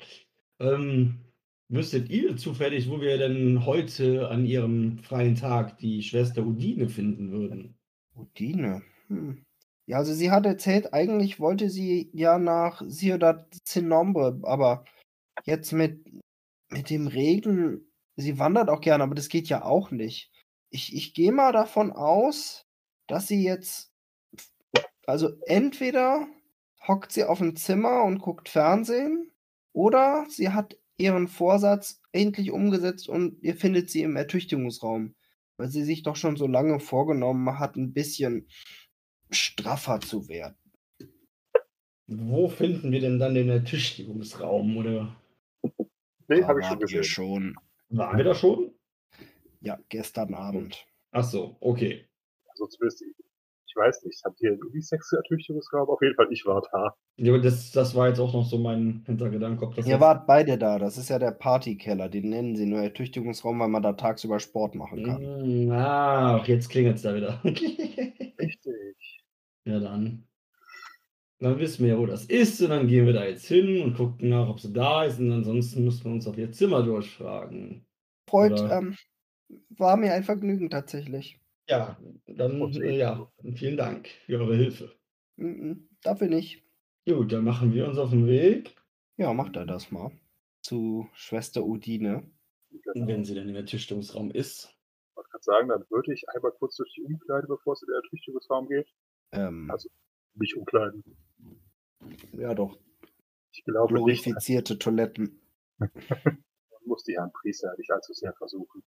[0.58, 1.20] Ähm,
[1.68, 7.30] Wüsstet ihr zufällig, wo wir denn heute an ihrem freien Tag die Schwester Udine finden
[7.30, 7.78] würden?
[8.14, 8.82] Udine.
[9.08, 9.44] Hm.
[9.86, 14.84] Ja, also sie hat erzählt, eigentlich wollte sie ja nach Ciudad Zinombre, aber
[15.44, 16.06] jetzt mit,
[16.68, 20.30] mit dem Regen, sie wandert auch gerne, aber das geht ja auch nicht.
[20.70, 22.66] Ich, ich gehe mal davon aus,
[23.08, 23.92] dass sie jetzt,
[25.06, 26.28] also entweder
[26.86, 29.32] hockt sie auf dem Zimmer und guckt Fernsehen
[29.72, 35.14] oder sie hat ihren Vorsatz endlich umgesetzt und ihr findet sie im Ertüchtigungsraum,
[35.60, 38.48] weil sie sich doch schon so lange vorgenommen hat, ein bisschen
[39.30, 40.56] straffer zu werden.
[42.06, 45.14] Wo finden wir denn dann den Ertüchtigungsraum, oder?
[46.28, 47.04] Nee, Da habe ich schon gesehen.
[47.04, 47.56] schon.
[47.90, 48.72] Waren wir da schon?
[49.60, 50.86] Ja, gestern Abend.
[51.10, 52.08] Ach so, okay.
[52.48, 53.04] Also zumindest,
[53.70, 55.88] ich weiß nicht, habt ihr irgendwie Sex Ertüchtigungsraum?
[55.88, 56.94] Auf jeden Fall, ich war da.
[57.16, 60.00] Ja, aber das, das war jetzt auch noch so mein Hintergedanke, ob das Ihr jetzt-
[60.00, 60.78] wart beide da.
[60.78, 62.08] Das ist ja der Partykeller.
[62.08, 65.66] Den nennen sie nur Ertüchtigungsraum, weil man da tagsüber Sport machen kann.
[65.68, 67.40] Mm, Ach, jetzt klingelt es da wieder.
[67.44, 69.22] Richtig.
[69.64, 70.26] ja, dann.
[71.38, 73.94] Dann wissen wir ja, wo das ist und dann gehen wir da jetzt hin und
[73.94, 77.86] gucken nach, ob sie da ist und ansonsten müssen wir uns auf ihr Zimmer durchfragen.
[78.28, 78.94] Freut, ähm,
[79.70, 81.40] war mir ein Vergnügen tatsächlich.
[81.68, 84.94] Ja, dann äh, ja, vielen Dank für eure Hilfe.
[85.36, 86.64] Mhm, dafür nicht.
[87.08, 88.74] Gut, dann machen wir uns auf den Weg,
[89.16, 90.10] Ja, macht er das mal.
[90.62, 92.30] Zu Schwester Udine.
[92.92, 93.06] Genau.
[93.08, 94.76] wenn sie denn im Ertüchtigungsraum ist.
[95.10, 97.86] Ich wollte gerade sagen, dann würde ich einmal kurz durch die Umkleide, bevor es in
[97.88, 98.88] den Ertüchtigungsraum geht.
[99.32, 99.88] Ähm, Also-
[100.34, 101.02] Mich umkleiden.
[102.32, 102.78] ja, doch.
[103.52, 105.40] Ich glaube nicht, Glorifizierte Toiletten.
[105.78, 106.42] man
[106.84, 108.82] muss die Herrn Priester nicht allzu sehr versuchen.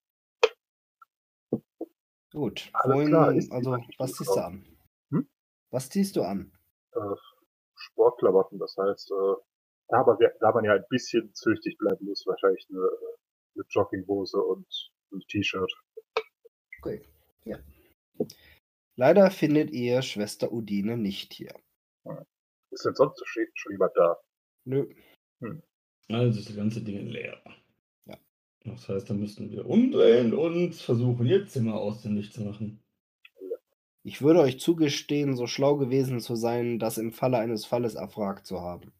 [2.33, 2.69] Gut.
[2.73, 4.65] Alles Wohin, klar, ist also, was ziehst du an?
[5.11, 5.29] Hm?
[5.71, 6.51] Was ziehst du an?
[6.93, 6.99] Äh,
[7.75, 9.35] Sportklamotten, das heißt, äh,
[9.89, 13.15] da, aber, wer- da man ja ein bisschen züchtig bleiben muss, wahrscheinlich eine, äh,
[13.55, 14.67] eine Jogginghose und
[15.11, 15.71] ein T-Shirt.
[16.79, 17.07] Okay.
[17.45, 17.57] Ja.
[18.95, 21.53] Leider findet ihr Schwester Udine nicht hier.
[22.71, 24.19] Ist denn sonst schon schon jemand da?
[24.65, 24.93] Nö.
[26.09, 27.41] Also ist das ganze Ding leer.
[28.65, 32.81] Das heißt, dann müssten wir umdrehen und versuchen, ihr Zimmer ausfindig zu machen.
[34.03, 38.45] Ich würde euch zugestehen, so schlau gewesen zu sein, das im Falle eines Falles erfragt
[38.45, 38.91] zu haben.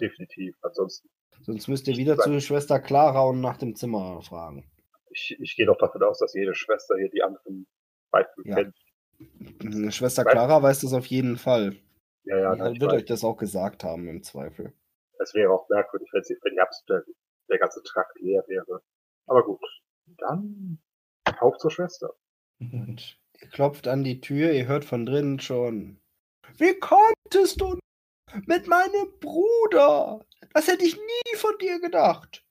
[0.00, 0.56] Definitiv.
[0.62, 1.08] Ansonsten,
[1.42, 4.64] Sonst müsst ihr wieder zu Schwester Clara und nach dem Zimmer fragen.
[5.10, 7.66] ich, ich gehe doch davon aus, dass jede Schwester hier die anderen
[8.10, 8.54] beiden Ja.
[8.56, 9.94] kennt.
[9.94, 11.76] Schwester Weil- Clara weiß das auf jeden Fall.
[12.24, 13.00] Ja, ja, ich wird weiß.
[13.00, 14.72] euch das auch gesagt haben im Zweifel.
[15.18, 16.60] Es wäre auch merkwürdig, wenn, sie, wenn die
[17.48, 18.82] der ganze Trakt leer wäre.
[19.26, 19.60] Aber gut,
[20.18, 20.78] dann
[21.40, 22.14] auf zur Schwester.
[22.60, 26.00] Und ihr klopft an die Tür, ihr hört von drinnen schon.
[26.58, 27.78] Wie konntest du
[28.46, 30.24] mit meinem Bruder?
[30.52, 32.44] Das hätte ich nie von dir gedacht.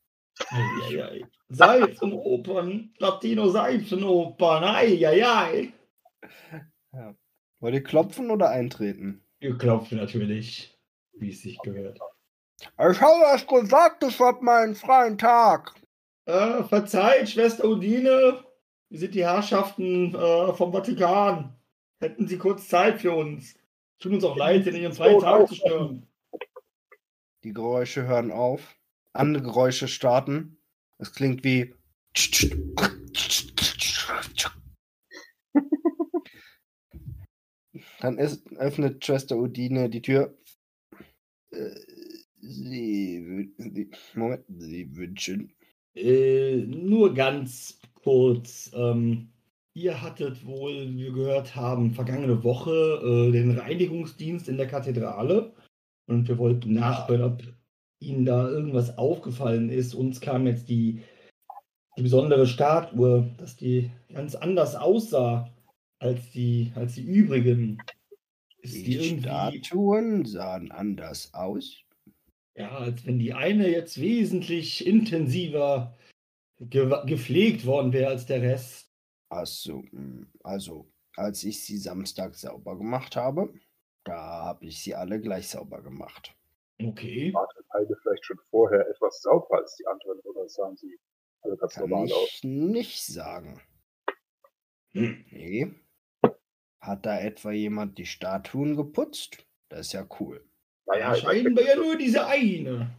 [0.50, 1.24] Eieiei.
[1.50, 5.74] Seifenopern, Latino-Seifenopern, eieiei.
[7.60, 9.24] Wollt ihr klopfen oder eintreten?
[9.40, 10.80] Ihr klopft natürlich,
[11.14, 12.00] wie es sich gehört.
[12.62, 15.74] Ich habe es gesagt, ich hab meinen freien Tag.
[16.26, 18.44] Äh, verzeiht, Schwester Udine,
[18.90, 21.56] wir sind die Herrschaften äh, vom Vatikan.
[22.00, 23.56] Hätten Sie kurz Zeit für uns?
[24.00, 26.08] Tut uns auch leid, in Ihrem freien Tag zu stören.
[27.44, 28.76] Die Geräusche hören auf.
[29.14, 30.58] Andere Geräusche starten.
[31.00, 31.74] Es klingt wie.
[38.00, 40.38] Dann ist, öffnet Schwester Udine die Tür.
[41.52, 41.72] Äh,
[42.44, 45.54] Sie, sie, Moment, Sie wünschen.
[45.96, 48.72] Äh, nur ganz kurz.
[48.74, 49.30] Ähm,
[49.74, 55.54] ihr hattet wohl, wie wir gehört haben, vergangene Woche äh, den Reinigungsdienst in der Kathedrale.
[56.08, 57.44] Und wir wollten nachhören, ob
[58.00, 59.94] Ihnen da irgendwas aufgefallen ist.
[59.94, 61.02] Uns kam jetzt die,
[61.98, 65.54] die besondere Statue, dass die ganz anders aussah
[66.00, 67.78] als die, als die übrigen.
[68.62, 71.84] Ist die Die Statuen sahen anders aus.
[72.56, 75.98] Ja, als wenn die eine jetzt wesentlich intensiver
[76.60, 78.92] ge gepflegt worden wäre als der Rest.
[79.30, 83.54] Also, mh, also, als ich sie Samstag sauber gemacht habe,
[84.04, 86.36] da habe ich sie alle gleich sauber gemacht.
[86.82, 87.34] Okay.
[87.34, 91.00] War eine vielleicht schon vorher etwas sauberer als die anderen oder sahen sie
[91.42, 92.30] alle ganz Kann normal aus?
[92.30, 93.62] ich nicht sagen.
[94.94, 95.26] Hm.
[95.32, 95.74] Nee.
[96.82, 99.46] Hat da etwa jemand die Statuen geputzt?
[99.70, 100.44] Das ist ja cool.
[100.92, 102.96] Naja, Scheinbar ja nur diese eine.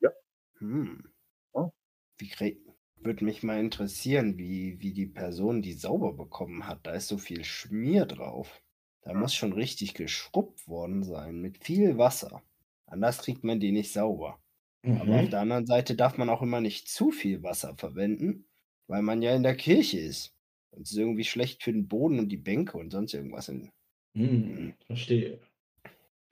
[0.00, 0.10] Ja,
[0.58, 1.04] Hm.
[1.52, 1.70] Oh.
[2.18, 2.60] Wie krieg...
[2.96, 6.86] Würde mich mal interessieren, wie, wie die Person die sauber bekommen hat.
[6.86, 8.62] Da ist so viel Schmier drauf.
[9.02, 12.42] Da muss schon richtig geschrubbt worden sein, mit viel Wasser.
[12.86, 14.38] Anders kriegt man die nicht sauber.
[14.86, 15.30] Aber auf Mhm.
[15.30, 18.46] der anderen Seite darf man auch immer nicht zu viel Wasser verwenden,
[18.86, 20.34] weil man ja in der Kirche ist.
[20.70, 23.50] Das ist irgendwie schlecht für den Boden und die Bänke und sonst irgendwas.
[23.50, 23.70] In-
[24.16, 25.40] Hm, verstehe.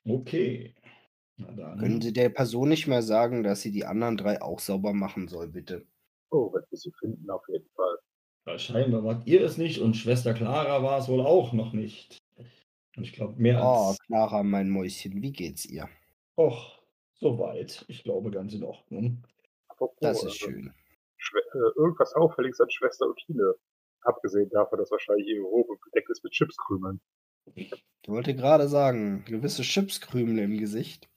[0.07, 0.73] Okay.
[1.37, 2.01] Na Können dann.
[2.01, 5.49] Sie der Person nicht mehr sagen, dass sie die anderen drei auch sauber machen soll,
[5.49, 5.87] bitte?
[6.31, 7.99] Oh, wenn wir sie finden, auf jeden Fall.
[8.47, 12.19] Ja, scheinbar wart ihr es nicht und Schwester Clara war es wohl auch noch nicht.
[12.97, 13.99] Und ich glaube, mehr Oh, als.
[14.01, 15.89] Clara, mein Mäuschen, wie geht's ihr?
[16.37, 16.83] Och,
[17.15, 17.85] soweit.
[17.89, 19.23] Ich glaube, ganz in Ordnung.
[19.69, 20.75] Apropos, Das ist äh, schön.
[21.17, 23.55] Schwe äh, irgendwas Auffälliges an Schwester Utine.
[24.03, 27.01] Abgesehen davon, dass wahrscheinlich ihre Robe bedeckt ist mit Chipskrümeln.
[27.55, 27.73] Ich
[28.09, 31.09] wollte gerade sagen, gewisse Chipskrümel im Gesicht.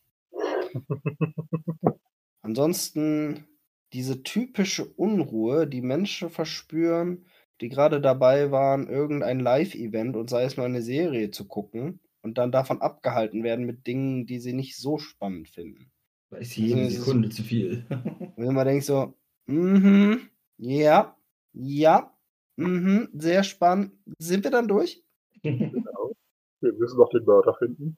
[2.42, 3.46] Ansonsten
[3.94, 7.26] diese typische Unruhe, die Menschen verspüren,
[7.62, 12.38] die gerade dabei waren, irgendein Live-Event und sei es nur eine Serie zu gucken und
[12.38, 15.92] dann davon abgehalten werden mit Dingen, die sie nicht so spannend finden.
[16.30, 17.86] Da ist jede Also, ist- Sekunde zu viel.
[18.36, 19.14] Und man denkt so,
[19.46, 21.16] mhm, ja,
[21.54, 22.14] ja,
[22.58, 23.94] mhm, sehr spannend.
[24.18, 25.02] Sind wir dann durch?
[25.42, 26.12] Genau.
[26.62, 27.98] Wir müssen noch den Mörder finden.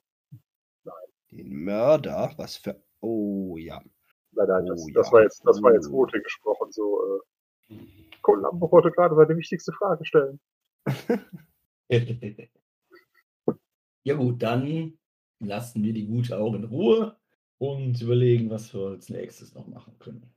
[1.37, 2.81] Den Mörder, was für.
[2.99, 3.81] Oh ja.
[4.31, 5.13] Nein, nein, das, Oh, das ja.
[5.13, 5.97] war jetzt, das war jetzt Oh.
[5.97, 6.71] Rote gesprochen.
[6.71, 7.21] So,
[7.69, 7.75] äh,
[8.21, 10.39] Columbo wollte gerade seine wichtigste Frage stellen.
[14.03, 14.97] ja gut, dann
[15.39, 17.15] lassen wir die gute auch in Ruhe
[17.59, 20.33] und überlegen, was wir als nächstes noch machen können.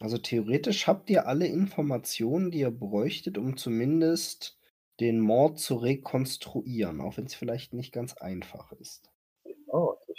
[0.00, 4.58] Also theoretisch habt ihr alle Informationen, die ihr bräuchtet, um zumindest
[5.00, 9.11] den Mord zu rekonstruieren, auch wenn es vielleicht nicht ganz einfach ist.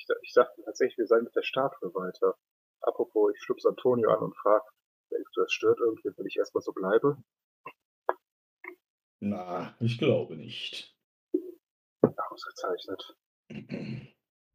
[0.04, 2.36] Ich, ich dachte tatsächlich, wir seien mit der Statue weiter.
[2.82, 4.66] Apropos, ich schubs Antonio an und frage,
[5.12, 7.18] denkst du, das stört irgendwie, wenn ich erstmal so bleibe?
[9.22, 10.94] Na, ich glaube nicht.
[12.30, 13.16] Ausgezeichnet.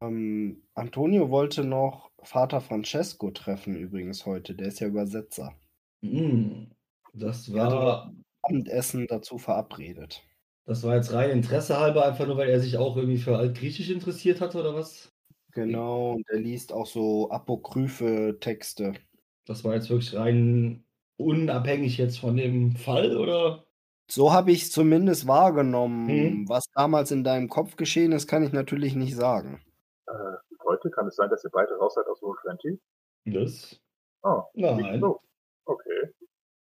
[0.01, 4.53] Ähm, Antonio wollte noch Vater Francesco treffen, übrigens heute.
[4.55, 5.55] Der ist ja Übersetzer.
[6.03, 6.71] Hm,
[7.13, 8.13] Das war,
[8.43, 10.23] Abendessen dazu verabredet.
[10.65, 13.89] das war jetzt rein Interesse halber, einfach nur, weil er sich auch irgendwie für Altgriechisch
[13.89, 15.11] interessiert hat oder was?
[15.53, 18.93] Genau, und er liest auch so apokryphe Texte.
[19.45, 20.83] Das war jetzt wirklich rein
[21.17, 23.65] unabhängig jetzt von dem Fall oder?
[24.07, 26.05] So habe ich es zumindest wahrgenommen.
[26.07, 26.49] Mhm.
[26.49, 29.61] Was damals in deinem Kopf geschehen ist, kann ich natürlich nicht sagen.
[30.07, 30.13] Äh,
[30.63, 32.79] heute kann es sein, dass ihr beide raus seid aus Roll 20?
[33.25, 33.79] Das?
[34.23, 34.99] Oh, Nein.
[34.99, 35.19] so.
[35.65, 36.13] Okay.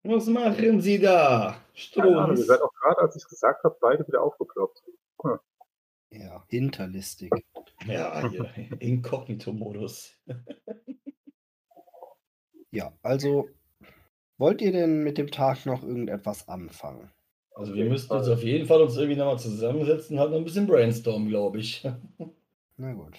[0.03, 1.57] Was machen Sie da?
[1.95, 4.83] Keine Ahnung, ihr seid auch gerade, als ich es gesagt habe, beide wieder aufgeploppt.
[6.13, 7.31] Ja, hinterlistig.
[7.87, 10.17] Ja, hier, Inkognito-Modus.
[12.71, 13.49] Ja, also
[14.39, 17.11] wollt ihr denn mit dem Tag noch irgendetwas anfangen?
[17.55, 20.67] Also wir müssten uns auf jeden Fall uns irgendwie nochmal zusammensetzen, halt noch ein bisschen
[20.67, 21.87] brainstormen, glaube ich.
[22.77, 23.19] Na gut.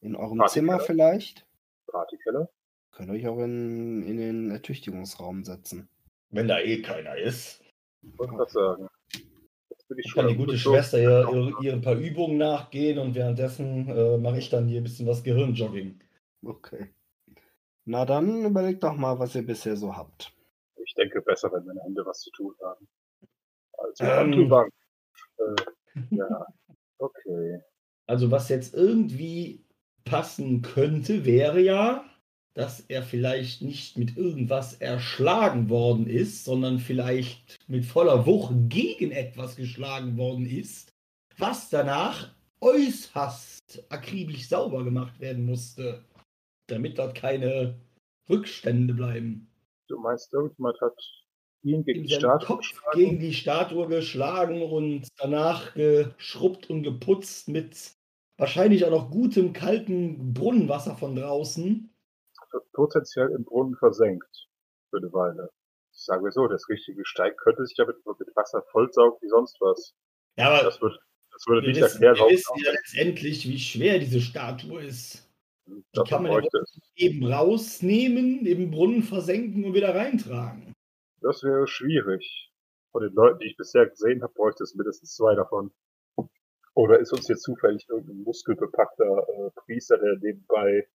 [0.00, 0.42] In eurem?
[0.46, 1.46] Zimmer vielleicht?
[1.86, 2.48] Partykeller?
[2.92, 5.88] Könnt ihr euch auch in, in den Ertüchtigungsraum setzen.
[6.30, 7.62] Wenn da eh keiner ist.
[8.02, 8.88] Wollte gerade sagen.
[9.88, 10.58] Bin ich schon Kann die gute.
[10.58, 14.84] Schwester ihr, ihre, ihre paar Übungen nachgehen und währenddessen äh, mache ich dann hier ein
[14.84, 16.00] bisschen was Gehirnjogging.
[16.44, 16.88] Okay.
[17.84, 20.32] Na dann überlegt doch mal, was ihr bisher so habt.
[20.84, 22.88] Ich denke, besser, wenn meine Hände was zu tun haben.
[23.78, 24.52] Also, Ähm.
[25.38, 25.54] Äh,
[26.10, 26.46] ja,
[26.98, 27.60] okay.
[28.06, 29.64] Also was jetzt irgendwie
[30.04, 32.04] passen könnte, wäre ja,
[32.56, 39.10] dass er vielleicht nicht mit irgendwas erschlagen worden ist, sondern vielleicht mit voller Wucht gegen
[39.10, 40.90] etwas geschlagen worden ist,
[41.36, 46.02] was danach äußerst akribisch sauber gemacht werden musste,
[46.68, 47.78] damit dort keine
[48.30, 49.50] Rückstände bleiben.
[49.88, 50.96] Du meinst, irgendjemand hat
[51.62, 52.60] ihn gegen die Statue
[52.94, 57.92] gegen die Statue geschlagen und danach geschrubbt und geputzt mit
[58.38, 61.90] wahrscheinlich auch noch gutem kalten Brunnenwasser von draußen.
[62.72, 64.48] Potenziell im Brunnen versenkt
[64.90, 65.50] für eine Weile.
[65.90, 69.60] Sagen wir so, das richtige Steig könnte sich ja mit, mit Wasser vollsaugen wie sonst
[69.60, 69.94] was.
[70.36, 70.98] Ja, aber Das, wird,
[71.32, 75.26] das würde wir nicht wissen, erklären, wir wissen ja letztendlich, wie schwer diese Statue ist.
[75.92, 76.50] dafür kann man ja.
[76.96, 80.74] Eben rausnehmen, im Brunnen versenken und wieder reintragen.
[81.22, 82.52] Das wäre schwierig.
[82.92, 85.72] Von den Leuten, die ich bisher gesehen habe, bräuchte es mindestens zwei davon.
[86.74, 90.86] Oder ist uns jetzt zufällig irgendein muskelbepackter äh, Priester, der nebenbei,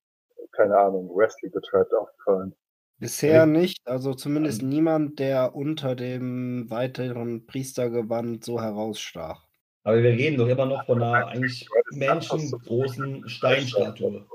[0.52, 2.56] keine Ahnung, Wrestling betreibt, aufgefallen?
[3.00, 4.70] Bisher nicht, also zumindest Ähm.
[4.70, 9.48] niemand, der unter dem weiteren Priestergewand so herausstach.
[9.84, 14.28] Aber wir reden doch immer noch von einer eigentlich menschengroßen Steinstatue.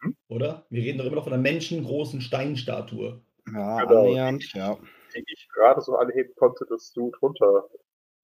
[0.00, 0.16] Hm?
[0.28, 0.66] Oder?
[0.70, 3.22] Wir reden doch immer noch von einer menschengroßen Steinstatue.
[3.52, 4.00] Ja, Genau.
[4.06, 4.78] annähernd, ja.
[5.14, 7.68] Die ich gerade so anheben konnte, dass du drunter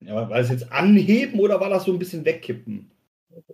[0.01, 2.91] Ja, aber war es jetzt anheben oder war das so ein bisschen wegkippen?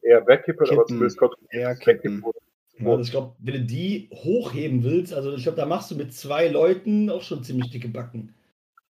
[0.03, 0.89] eher wegkippen, aber Kippen.
[0.89, 2.23] zumindest konnte ich Eher wegkippen, kippen.
[2.23, 2.48] ohne zu
[2.81, 5.97] Ja, also ich glaube, wenn du die hochheben willst, also ich glaube, da machst du
[5.97, 8.35] mit zwei Leuten auch schon ziemlich dicke Backen.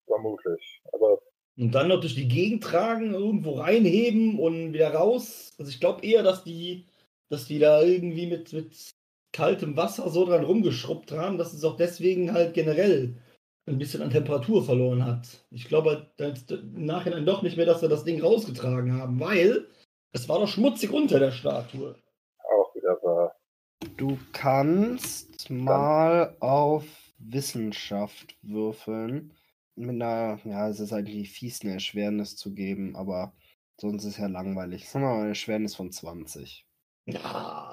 [0.06, 0.82] Vermutlich.
[0.92, 1.20] Aber
[1.56, 5.54] Und dann noch durch die Gegend tragen, irgendwo reinheben und wieder raus.
[5.58, 6.86] Also ich glaube eher, dass die,
[7.30, 8.94] dass die da irgendwie mit, mit
[9.32, 13.14] kaltem Wasser so dran rumgeschrubbt haben, dass es auch deswegen halt generell
[13.66, 15.28] ein bisschen an Temperatur verloren hat.
[15.50, 19.66] Ich glaube halt im Nachhinein doch nicht mehr, dass wir das Ding rausgetragen haben, weil
[20.12, 21.94] es war doch schmutzig unter der Statue.
[23.96, 26.84] Du kannst mal auf
[27.18, 29.32] Wissenschaft würfeln.
[29.76, 33.32] Mit einer, ja, es ist eigentlich fies, eine Erschwernis zu geben, aber
[33.76, 34.88] sonst ist ja langweilig.
[34.88, 36.66] Sagen wir mal eine Erschwernis von 20.
[37.06, 37.72] Ja.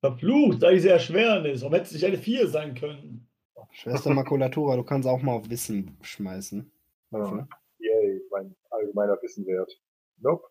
[0.00, 1.60] Verflucht, da diese Erschwernis.
[1.60, 3.28] Warum hätte es nicht eine 4 sein können?
[3.72, 6.70] Schwester Makulatura, du kannst auch mal auf Wissen schmeißen.
[7.10, 7.48] Ja.
[7.78, 9.78] Yay, mein allgemeiner Wissenwert.
[10.18, 10.44] Nope.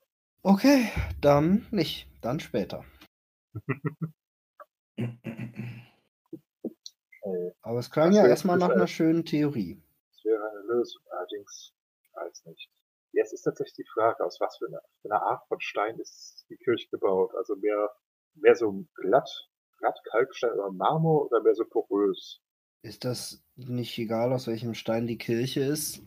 [0.43, 2.07] Okay, dann nicht.
[2.21, 2.83] Dann später.
[7.23, 9.81] Ey, Aber es klang Das ja erstmal nach einer schönen Theorie.
[10.13, 11.73] das wäre eine Lösung, allerdings
[12.13, 12.69] weiß nicht.
[13.13, 16.57] Jetzt ist tatsächlich die Frage, aus was für einer eine Art von Stein ist die
[16.57, 17.33] Kirche gebaut?
[17.35, 17.89] Also mehr,
[18.35, 19.29] mehr so glatt,
[19.77, 22.41] glatt Kalkstein oder Marmor oder mehr so porös?
[22.83, 26.01] Ist das nicht egal, aus welchem Stein die Kirche ist?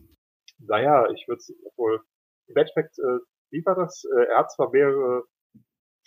[0.59, 2.01] Naja, ich würde es wohl,
[2.47, 3.19] im Endeffekt, äh,
[3.49, 4.03] wie war das?
[4.05, 5.23] Äh, er hat zwar mehrere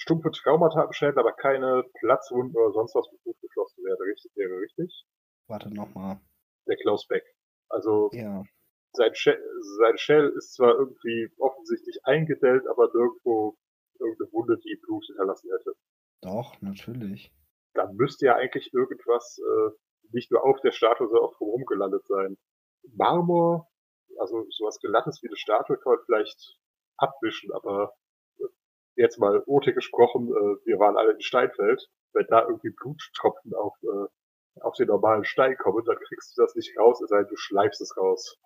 [0.05, 4.31] stumpfe Traumata im Schädel, aber keine Platzwunden oder sonst was, wo Blut geflossen wäre, richtig,
[4.36, 5.06] wäre richtig.
[5.48, 6.20] Warte nochmal.
[6.68, 7.24] Der Klaus Beck.
[7.70, 8.44] Also, Ja.
[8.93, 9.43] sein, Shell,
[9.78, 13.56] sein Shell ist zwar irgendwie offensichtlich eingedellt, aber nirgendwo
[13.98, 15.72] irgendeine Wunde, die Blut hinterlassen hätte.
[16.20, 17.32] Doch, natürlich.
[17.72, 19.70] Dann müsste ja eigentlich irgendwas äh,
[20.12, 22.36] nicht nur auf der Statue, sondern auch drumherum gelandet sein.
[22.93, 23.68] Marmor,
[24.18, 26.59] also sowas Glattes wie eine Statue kann man vielleicht
[26.98, 27.94] abwischen, aber
[28.96, 31.88] jetzt mal Ote gesprochen, äh, wir waren alle in Steinfeld.
[32.12, 36.54] Wenn da irgendwie Bluttropfen auf, äh, auf den normalen Stein kommen, dann kriegst du das
[36.54, 38.36] nicht raus, es sei denn, du schleifst es raus.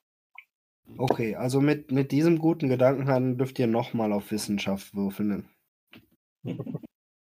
[0.97, 5.51] Okay, also mit, mit diesem guten Gedanken dann dürft ihr nochmal auf Wissenschaft würfeln.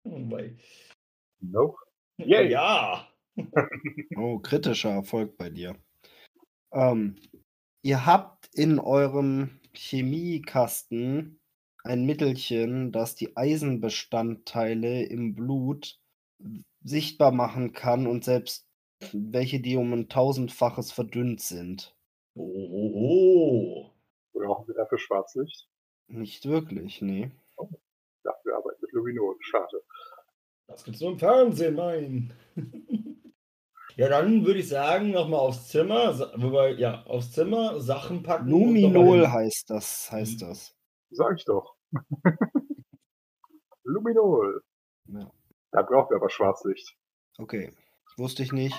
[0.05, 0.57] Weil-
[1.41, 1.77] Nope.
[2.19, 2.51] Yay.
[2.51, 3.09] Ja.
[4.17, 5.77] Oh, kritischer Erfolg bei dir.
[6.73, 7.17] Ähm,
[7.83, 11.39] ihr habt in eurem Chemiekasten
[11.89, 15.99] ein Mittelchen, das die Eisenbestandteile im Blut
[16.85, 18.67] sichtbar machen kann und selbst
[19.13, 21.97] welche, die um ein tausendfaches verdünnt sind.
[22.35, 24.39] Oh, oh, oh.
[24.39, 25.69] Brauchen wir dafür Schwarzlicht?
[26.09, 27.31] Nicht wirklich, nee.
[28.23, 29.37] Dafür arbeiten mit Luminon.
[29.41, 29.83] Schade.
[30.67, 32.35] Das gibt's nur im Fernsehen, nein.
[33.97, 38.49] ja, dann würde ich sagen, nochmal aufs Zimmer, wobei, ja, aufs Zimmer, Sachen packen.
[38.49, 40.47] Luminol heißt das, heißt Mhm.
[40.47, 40.77] das.
[41.11, 41.78] Sag ich doch.
[43.85, 44.63] Luminol.
[45.07, 45.31] Ja.
[45.71, 46.97] Da brauchen wir aber Schwarzlicht.
[47.39, 47.73] Okay,
[48.17, 48.77] wusste ich nicht.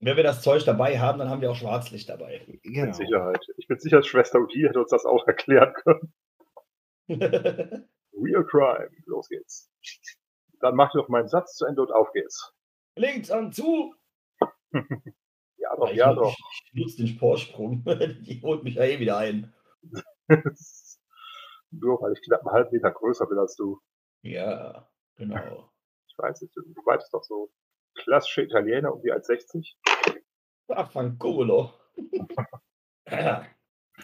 [0.00, 2.44] Wenn wir das Zeug dabei haben, dann haben wir auch Schwarzlicht dabei.
[2.62, 2.86] Genau.
[2.86, 3.46] Mit Sicherheit.
[3.56, 6.12] Ich bin sicher, Schwester Udi hätte uns das auch erklären können.
[8.12, 8.90] Real Crime.
[9.06, 9.70] Los geht's.
[10.60, 12.52] Dann mach ich noch meinen Satz zu Ende und auf geht's.
[12.96, 13.94] Links an zu.
[15.56, 16.36] Ja doch, ich, ja doch.
[16.36, 17.84] Ich, ich nutze den Vorsprung.
[17.86, 19.54] Die holt mich ja eh wieder ein.
[21.80, 23.80] Nur weil ich knapp einen halben Meter größer bin als du.
[24.22, 25.70] Ja, genau.
[26.06, 27.50] Ich weiß nicht, du meintest doch so
[27.96, 29.74] klassische Italiener um die 1,60.
[30.68, 31.72] Ach, Fanculo.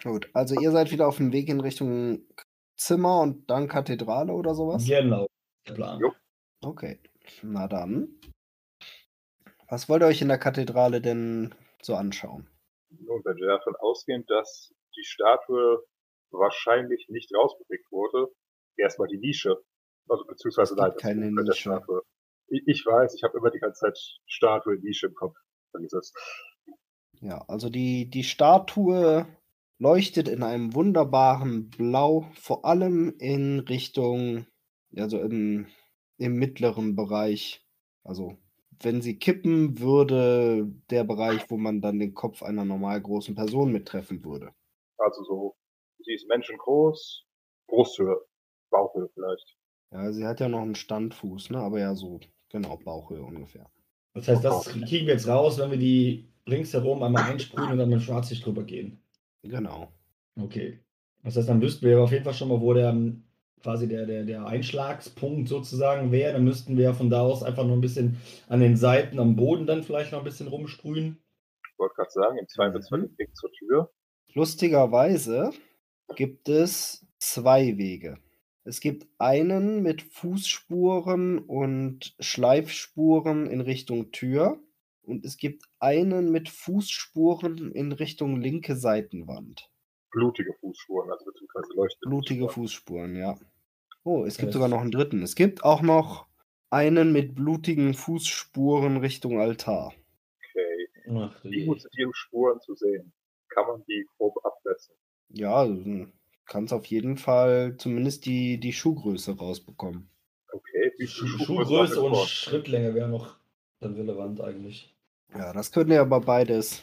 [0.03, 2.27] Gut, also ihr seid wieder auf dem Weg in Richtung
[2.77, 4.85] Zimmer und dann Kathedrale oder sowas?
[4.87, 5.29] genau.
[5.69, 6.01] Der Plan.
[6.01, 6.13] Jo.
[6.63, 6.99] Okay,
[7.43, 8.19] na dann.
[9.69, 12.49] Was wollt ihr euch in der Kathedrale denn so anschauen?
[12.91, 15.85] Nun, wenn wir davon ausgehen, dass die Statue
[16.31, 18.29] wahrscheinlich nicht rausbewegt wurde,
[18.77, 19.57] erstmal die Nische.
[20.09, 21.55] Also beziehungsweise nein, das keine Nische.
[21.55, 22.03] Statue.
[22.49, 25.37] Ich, ich weiß, ich habe immer die ganze Zeit Statue, Nische im Kopf.
[25.71, 26.13] Vergiss es.
[27.21, 29.27] Ja, also die, die Statue
[29.79, 34.47] leuchtet in einem wunderbaren Blau, vor allem in Richtung,
[34.97, 35.67] also im,
[36.19, 37.65] im mittleren Bereich.
[38.03, 38.39] Also
[38.83, 43.73] wenn sie kippen würde, der Bereich, wo man dann den Kopf einer normal großen Person
[43.73, 44.53] mittreffen würde.
[44.99, 45.57] Also so,
[46.05, 47.25] sie ist menschengroß,
[47.69, 48.17] Brusthöhe,
[48.71, 49.57] Bauchhöhe vielleicht.
[49.93, 51.59] Ja, sie hat ja noch einen Standfuß, ne?
[51.59, 53.71] Aber ja, so, genau, Bauchhöhe ungefähr.
[54.15, 57.89] Das heißt, das kriegen wir jetzt raus, wenn wir die ringsherum einmal einsprühen und dann
[57.89, 59.03] mit Schwarzlicht drüber gehen.
[59.43, 59.93] Genau.
[60.37, 60.81] Okay.
[61.23, 63.25] Das heißt, dann wüssten wir auf jeden Fall schon mal, wo der ähm,
[63.63, 66.33] quasi der, der, der Einschlagspunkt sozusagen wäre.
[66.33, 68.17] Dann müssten wir von da aus einfach noch ein bisschen
[68.49, 71.23] an den Seiten am Boden dann vielleicht noch ein bisschen rumsprühen.
[71.73, 73.09] Ich wollte gerade sagen, im Zweifelsfall Mhm.
[73.09, 73.91] den Weg zur Tür.
[74.35, 75.51] Lustigerweise
[76.17, 78.19] gibt es zwei Wege.
[78.65, 84.61] Es gibt einen mit Fußspuren und Schleifspuren in Richtung Tür.
[85.03, 89.69] Und es gibt einen mit Fußspuren in Richtung linke Seitenwand.
[90.13, 93.39] Blutige Fußspuren, also beziehungsweise leuchtende Blutige Fußspuren, ja.
[94.05, 95.23] Oh, es gibt Das- sogar noch einen dritten.
[95.23, 96.27] Es gibt auch noch
[96.69, 99.93] einen mit blutigen Fußspuren Richtung Altar.
[100.53, 100.89] Okay.
[101.17, 101.67] Ach, Wie je.
[101.67, 103.13] gut sind die Spuren zu sehen?
[103.49, 104.95] Kann man die grob abmessen?
[105.33, 106.09] Ja, du
[106.45, 110.09] kannst auf jeden Fall zumindest die, die Schuhgröße rausbekommen.
[110.53, 110.93] Okay.
[110.99, 113.37] Wie Schuh- Schuhgröße und Schrittlänge wäre noch
[113.81, 114.95] dann relevant eigentlich.
[115.33, 116.83] Ja, das könnt ihr aber beides,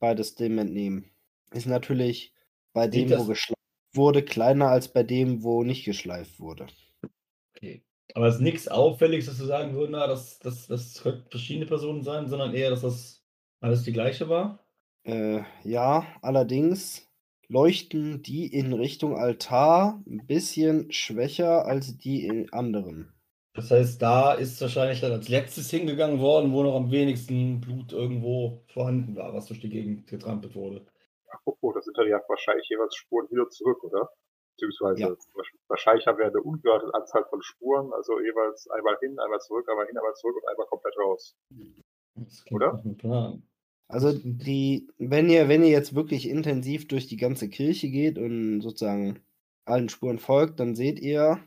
[0.00, 1.10] beides dem entnehmen.
[1.52, 2.34] Ist natürlich
[2.72, 3.56] bei Sieht dem, wo geschleift
[3.94, 6.66] wurde, kleiner als bei dem, wo nicht geschleift wurde.
[7.54, 7.82] Okay.
[8.14, 11.66] Aber es ist nichts Auffälliges, dass du sagen würdest, na, das, das, das könnten verschiedene
[11.66, 13.22] Personen sein, sondern eher, dass das
[13.60, 14.66] alles die gleiche war.
[15.04, 17.05] Äh, ja, allerdings
[17.48, 23.12] leuchten die in Richtung Altar ein bisschen schwächer als die in anderen.
[23.54, 27.92] Das heißt, da ist wahrscheinlich dann als letztes hingegangen worden, wo noch am wenigsten Blut
[27.92, 30.84] irgendwo vorhanden war, was durch die Gegend getrampelt wurde.
[31.30, 34.10] Apropos, das sind dann ja wahrscheinlich jeweils Spuren wieder zurück, oder?
[34.56, 35.08] Beziehungsweise Ja.
[35.08, 39.66] wahrsch- wahrscheinlich haben wir eine ungehörte Anzahl von Spuren, also jeweils einmal hin, einmal zurück,
[39.70, 41.34] einmal hin, einmal zurück und einmal komplett raus.
[42.50, 42.82] Oder?
[42.98, 43.42] Plan.
[43.88, 48.60] Also die, wenn ihr, wenn ihr jetzt wirklich intensiv durch die ganze Kirche geht und
[48.60, 49.20] sozusagen
[49.64, 51.40] allen Spuren folgt, dann seht ihr,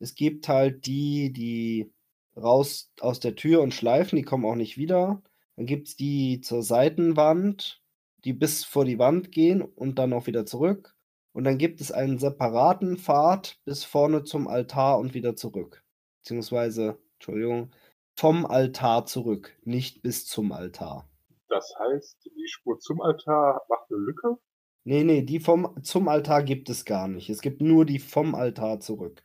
[0.00, 1.92] es gibt halt die, die
[2.36, 5.22] raus aus der Tür und schleifen, die kommen auch nicht wieder.
[5.56, 7.82] Dann gibt es die zur Seitenwand,
[8.24, 10.96] die bis vor die Wand gehen und dann auch wieder zurück.
[11.32, 15.84] Und dann gibt es einen separaten Pfad bis vorne zum Altar und wieder zurück.
[16.22, 17.70] Beziehungsweise, Entschuldigung,
[18.16, 21.08] vom Altar zurück, nicht bis zum Altar.
[21.54, 24.38] Das heißt, die Spur zum Altar macht eine Lücke.
[24.82, 27.30] Nee, nee, die vom zum Altar gibt es gar nicht.
[27.30, 29.24] Es gibt nur die vom Altar zurück.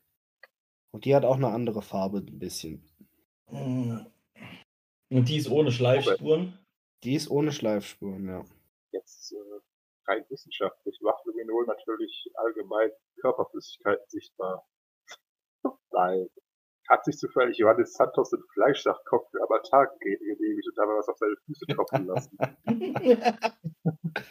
[0.91, 2.87] Und die hat auch eine andere Farbe, ein bisschen.
[3.47, 4.05] Hm.
[5.09, 6.59] Und die ist ohne Schleifspuren.
[7.03, 8.45] Die ist ohne Schleifspuren, ja.
[8.91, 12.91] Jetzt äh, rein wissenschaftlich macht Luminol natürlich allgemein
[13.21, 14.67] Körperflüssigkeiten sichtbar.
[15.91, 16.29] Nein.
[16.89, 21.17] Hat sich zufällig Johannes Santos den Fleischsachtkopf für Avatar ge- genehmigt und dabei was auf
[21.17, 22.37] seine Füße tropfen lassen.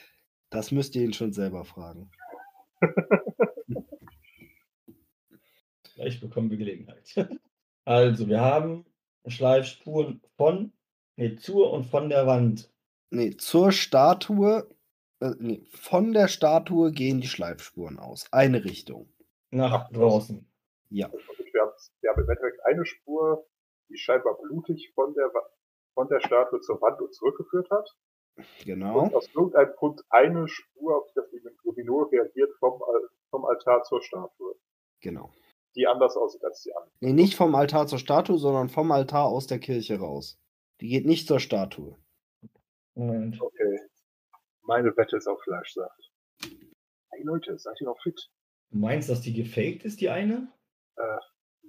[0.50, 2.10] Das müsst ihr ihn schon selber fragen.
[5.92, 7.14] Vielleicht bekommen wir Gelegenheit.
[7.84, 8.84] Also, wir haben
[9.26, 10.72] Schleifspuren von,
[11.16, 12.70] nee, zur und von der Wand.
[13.08, 14.68] Nee, zur Statue,
[15.20, 18.30] äh, nee, von der Statue gehen die Schleifspuren aus.
[18.30, 19.08] Eine Richtung.
[19.50, 20.46] Nach Ach, draußen.
[20.90, 21.10] Ja.
[22.00, 23.46] Wir haben, im Endeffekt eine Spur,
[23.88, 25.30] die scheinbar blutig von der,
[25.94, 27.88] von der Statue zur Wand und zurückgeführt hat.
[28.64, 29.02] Genau.
[29.02, 32.80] Und aus irgendeinem Grund eine Spur, auf die das Luminol reagiert, vom,
[33.30, 34.54] vom Altar zur Statue.
[35.00, 35.32] Genau.
[35.74, 36.92] Die anders aussieht als die andere.
[37.00, 40.40] Nee, nicht vom Altar zur Statue, sondern vom Altar aus der Kirche raus.
[40.80, 41.96] Die geht nicht zur Statue.
[42.94, 43.40] Moment.
[43.40, 43.80] Okay.
[44.62, 46.12] Meine Wette ist auf Fleischsaft.
[47.10, 48.30] Hey Leute, seid ihr noch fit?
[48.70, 50.52] Du meinst, dass die gefaked ist, die eine?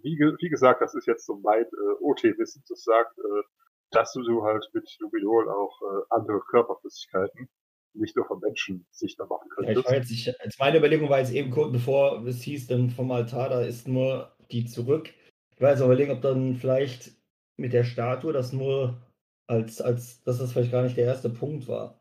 [0.04, 3.44] Wie, ge wie gesagt, das ist jetzt so mein äh, OT-Wissen, das sagt, äh,
[3.92, 7.50] dass du so halt mit Luminol auch äh, andere Körperflüssigkeiten,
[7.94, 9.88] nicht nur von Menschen, sichtbar machen Ja, ich könntest.
[9.88, 13.12] war jetzt, ich, jetzt meine Überlegung war jetzt eben kurz bevor es hieß, dann vom
[13.12, 15.10] Altar, da ist nur die zurück.
[15.56, 17.12] Ich war jetzt am überlegen, ob dann vielleicht
[17.58, 19.02] mit der Statue das nur
[19.48, 22.00] als, als, dass das vielleicht gar nicht der erste Punkt war.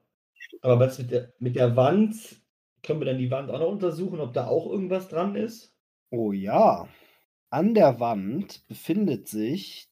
[0.60, 2.14] Aber was mit der, mit der Wand,
[2.82, 5.74] können wir dann die Wand auch noch untersuchen, ob da auch irgendwas dran ist?
[6.10, 6.88] Oh ja.
[7.50, 9.88] An der Wand befindet sich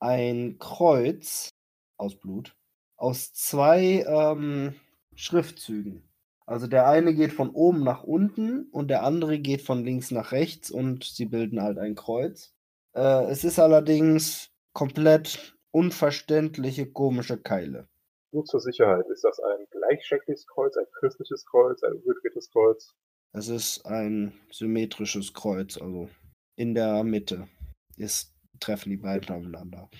[0.00, 1.50] ein Kreuz
[1.96, 2.54] aus Blut
[2.96, 4.74] aus zwei ähm,
[5.14, 6.08] Schriftzügen.
[6.46, 10.32] Also der eine geht von oben nach unten und der andere geht von links nach
[10.32, 12.54] rechts und sie bilden halt ein Kreuz.
[12.94, 17.88] Äh, es ist allerdings komplett unverständliche, komische Keile.
[18.32, 22.94] Nur zur Sicherheit, ist das ein gleichschenkliges Kreuz, ein christliches Kreuz, ein umgedrehtes Kreuz?
[23.32, 26.08] Es ist ein symmetrisches Kreuz, also
[26.56, 27.48] in der Mitte
[27.96, 29.90] ist, treffen die beiden aufeinander.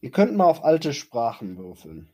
[0.00, 2.08] Ihr könnt mal auf alte Sprachen würfeln.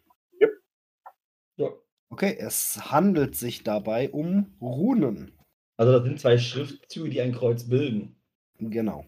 [1.57, 1.69] Ja.
[2.11, 5.39] Okay, es handelt sich dabei um Runen.
[5.77, 8.17] Also das sind zwei Schriftzüge, die ein Kreuz bilden.
[8.59, 9.05] Genau.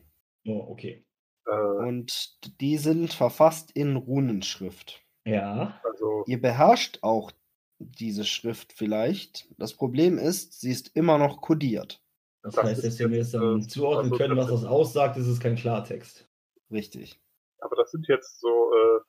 [0.46, 1.04] Oh, okay.
[1.46, 5.04] Äh, Und die sind verfasst in Runenschrift.
[5.24, 5.80] Ja.
[5.84, 7.32] also, Ihr beherrscht auch
[7.78, 9.48] diese Schrift vielleicht.
[9.58, 12.01] Das Problem ist, sie ist immer noch kodiert.
[12.42, 14.70] Das, Das heißt, ist dass wir jetzt, dann äh, zuordnen also können, was das- das
[14.70, 16.28] aussagt, ist es kein Klartext.
[16.70, 17.20] Richtig.
[17.58, 19.00] aber das sind jetzt so äh,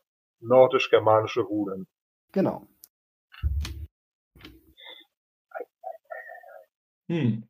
[0.41, 1.87] nordisch-germanische Runen.
[2.33, 2.67] Genau.
[7.09, 7.47] Hm.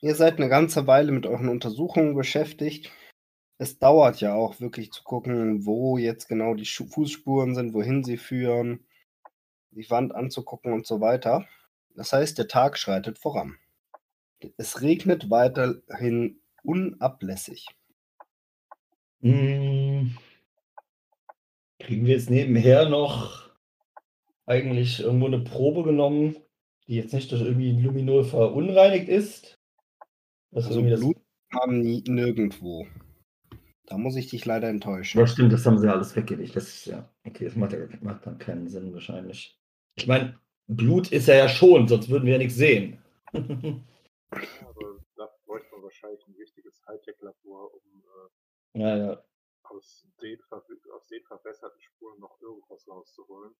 [0.00, 2.90] Ihr seid eine ganze Weile mit euren Untersuchungen beschäftigt.
[3.58, 8.18] Es dauert ja auch wirklich zu gucken, wo jetzt genau die Fußspuren sind, wohin sie
[8.18, 8.86] führen,
[9.70, 11.46] die Wand anzugucken und so weiter.
[11.94, 13.56] Das heißt, der Tag schreitet voran.
[14.58, 17.66] Es regnet weiterhin unablässig.
[19.22, 20.16] Hm.
[21.78, 23.50] Kriegen wir jetzt nebenher noch
[24.44, 26.36] eigentlich irgendwo eine Probe genommen,
[26.86, 29.55] die jetzt nicht durch irgendwie Luminol verunreinigt ist?
[30.50, 31.16] Was Also das Blut
[31.52, 32.86] haben nie, nirgendwo.
[33.86, 35.18] Da muss ich dich leider enttäuschen.
[35.18, 36.56] Ja, stimmt, das haben sie alles weggelegt.
[36.56, 39.60] Das ist ja, okay, das macht, ja, macht dann keinen Sinn wahrscheinlich.
[39.94, 42.98] Ich meine, Blut ist er ja schon, sonst würden wir ja nichts sehen.
[43.32, 48.02] Aber da bräuchte man wahrscheinlich ein richtiges Hightech-Labor, um
[48.74, 49.24] äh, ja, ja.
[49.62, 53.54] aus, den aus den verbesserten Spuren noch irgendwas rauszuholen.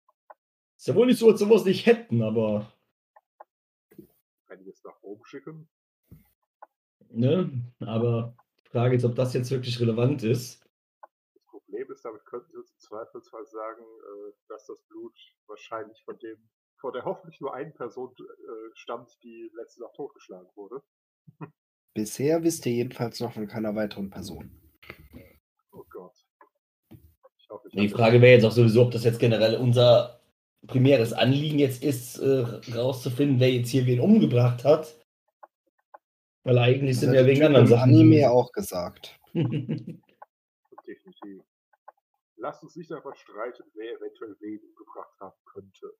[0.76, 2.72] Ist ja wohl nicht so, als ob wir es nicht hätten, aber
[4.46, 5.68] Kann ich jetzt nach Rom schicken?
[7.16, 7.50] Ne?
[7.80, 8.34] Aber
[8.64, 10.62] die Frage ist, ob das jetzt wirklich relevant ist.
[11.34, 15.14] Das Problem ist, damit könnten Sie uns im Zweifelsfall sagen, äh, dass das Blut
[15.46, 16.36] wahrscheinlich von dem,
[16.80, 20.82] von der hoffentlich nur einen Person äh, stammt, die letzte Nacht totgeschlagen wurde.
[21.94, 24.50] Bisher wisst ihr jedenfalls noch von keiner weiteren Person.
[25.72, 26.14] Oh Gott.
[27.38, 30.20] Ich hoffe, ich Die Frage wäre jetzt auch sowieso, ob das jetzt generell unser
[30.66, 32.44] primäres Anliegen jetzt ist, äh,
[32.74, 35.05] rauszufinden, wer jetzt hier wen umgebracht hat.
[36.46, 37.90] Weil eigentlich sind hat wegen anderen Sachen.
[37.90, 39.18] Anime auch gesagt.
[39.34, 40.00] Definitiv.
[42.36, 45.92] Lasst uns nicht darüber streiten, wer eventuell wen umgebracht haben könnte.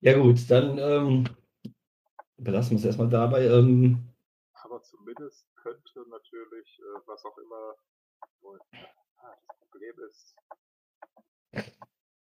[0.00, 1.28] ja gut, dann ähm,
[2.38, 3.46] belassen wir es erstmal dabei.
[3.46, 4.12] Ähm,
[4.54, 7.76] Aber zumindest könnte natürlich, äh, was auch immer,
[8.40, 8.58] wohl-
[9.18, 10.34] ah, das Problem ist,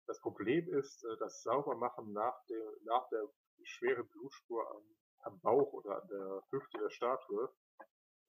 [0.07, 3.27] das Problem ist, äh, das Saubermachen nach, dem, nach der
[3.63, 4.83] schweren Blutspur am,
[5.19, 7.53] am Bauch oder an der Hüfte der Statue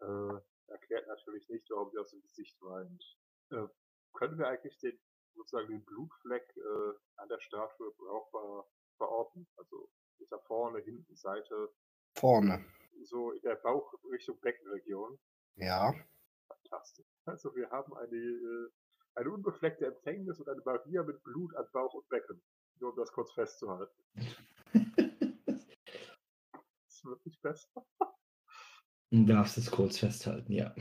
[0.00, 3.18] äh, erklärt natürlich nicht, warum sie aus dem Gesicht weint.
[3.50, 3.66] Äh,
[4.14, 4.98] können wir eigentlich den,
[5.34, 9.48] sozusagen den Blutfleck äh, an der Statue brauchbar verorten?
[9.56, 9.88] Also
[10.18, 11.72] ist er vorne, hinten, Seite,
[12.16, 12.64] Vorne.
[13.04, 15.18] so in der Bauch Richtung Beckenregion.
[15.56, 15.94] Ja.
[16.46, 17.06] Fantastisch.
[17.24, 18.70] Also wir haben eine, äh,
[19.14, 22.40] eine unbefleckte Empfängnis und eine Maria mit Blut an Bauch und Becken.
[22.80, 23.92] Nur um das kurz festzuhalten.
[27.02, 27.84] Das wird nicht besser.
[29.10, 30.72] du darfst es kurz festhalten, ja.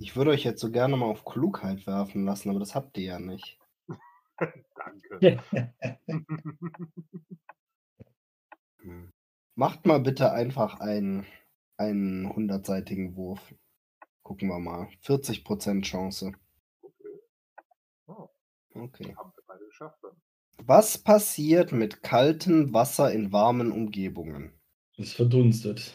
[0.00, 3.04] Ich würde euch jetzt so gerne mal auf Klugheit werfen lassen, aber das habt ihr
[3.04, 3.60] ja nicht.
[4.74, 5.40] Danke.
[9.54, 11.26] Macht mal bitte einfach einen,
[11.76, 13.54] einen hundertseitigen Wurf.
[14.24, 14.88] Gucken wir mal.
[15.04, 16.32] 40% Chance.
[16.82, 17.20] Okay.
[18.06, 18.28] Oh,
[18.74, 19.14] Okay.
[19.16, 20.20] haben wir beide geschafft dann.
[20.66, 24.52] Was passiert mit kaltem Wasser in warmen Umgebungen?
[24.96, 25.94] Es verdunstet.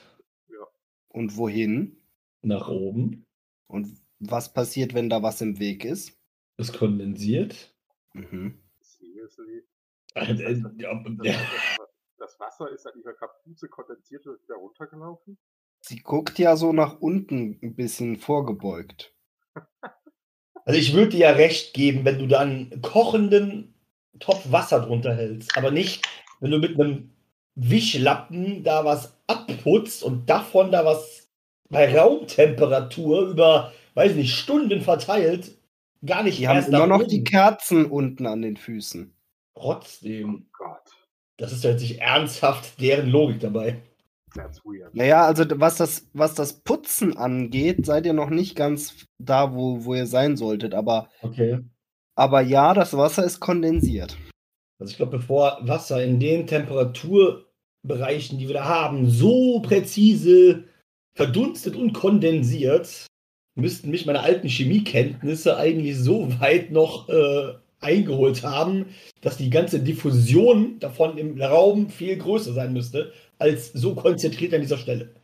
[1.09, 1.97] Und wohin?
[2.41, 3.25] Nach oben.
[3.67, 3.87] Und
[4.19, 6.17] was passiert, wenn da was im Weg ist?
[6.57, 7.75] Es kondensiert.
[8.13, 8.61] Mhm.
[8.81, 9.63] Seriously?
[10.13, 11.33] Äh, äh, Das, ja, das, ja.
[11.33, 15.37] das, das Wasser ist an ihrer Kapuze kondensiert und ist wieder runtergelaufen?
[15.81, 19.13] Sie guckt ja so nach unten ein bisschen vorgebeugt.
[20.65, 23.73] Also ich würde dir ja recht geben, wenn du da einen kochenden
[24.19, 26.07] Topf Wasser drunter hältst, aber nicht,
[26.41, 27.11] wenn du mit einem
[27.55, 31.27] Wischlappen da was abputzt und davon da was
[31.69, 35.57] bei Raumtemperatur über, weiß nicht, Stunden verteilt,
[36.05, 37.23] gar nicht Die haben immer nach noch die.
[37.23, 39.13] Kerzen unten an den Füßen.
[39.55, 40.91] Trotzdem, Oh Gott.
[41.37, 43.81] das ist jetzt nicht ernsthaft deren Logik dabei.
[44.35, 44.93] That's weird.
[44.95, 49.85] Naja, also was das, was das Putzen angeht, seid ihr noch nicht ganz da, wo,
[49.85, 50.73] wo ihr sein solltet.
[50.73, 51.59] Aber, Okay.
[52.15, 54.17] aber ja, das Wasser ist kondensiert.
[54.79, 60.65] Also ich glaube, bevor Wasser in den Temperaturbereichen, die wir da haben, so präzise
[61.13, 63.07] verdunstet und kondensiert,
[63.55, 68.85] müssten mich meine alten Chemiekenntnisse eigentlich so weit noch äh, eingeholt haben,
[69.21, 74.61] dass die ganze Diffusion davon im Raum viel größer sein müsste, als so konzentriert an
[74.61, 75.15] dieser Stelle.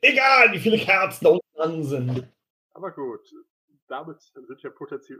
[0.00, 2.28] Egal, wie viele Kerzen da unten an sind.
[2.74, 3.28] Aber gut,
[3.88, 5.18] damit sind wir potenziell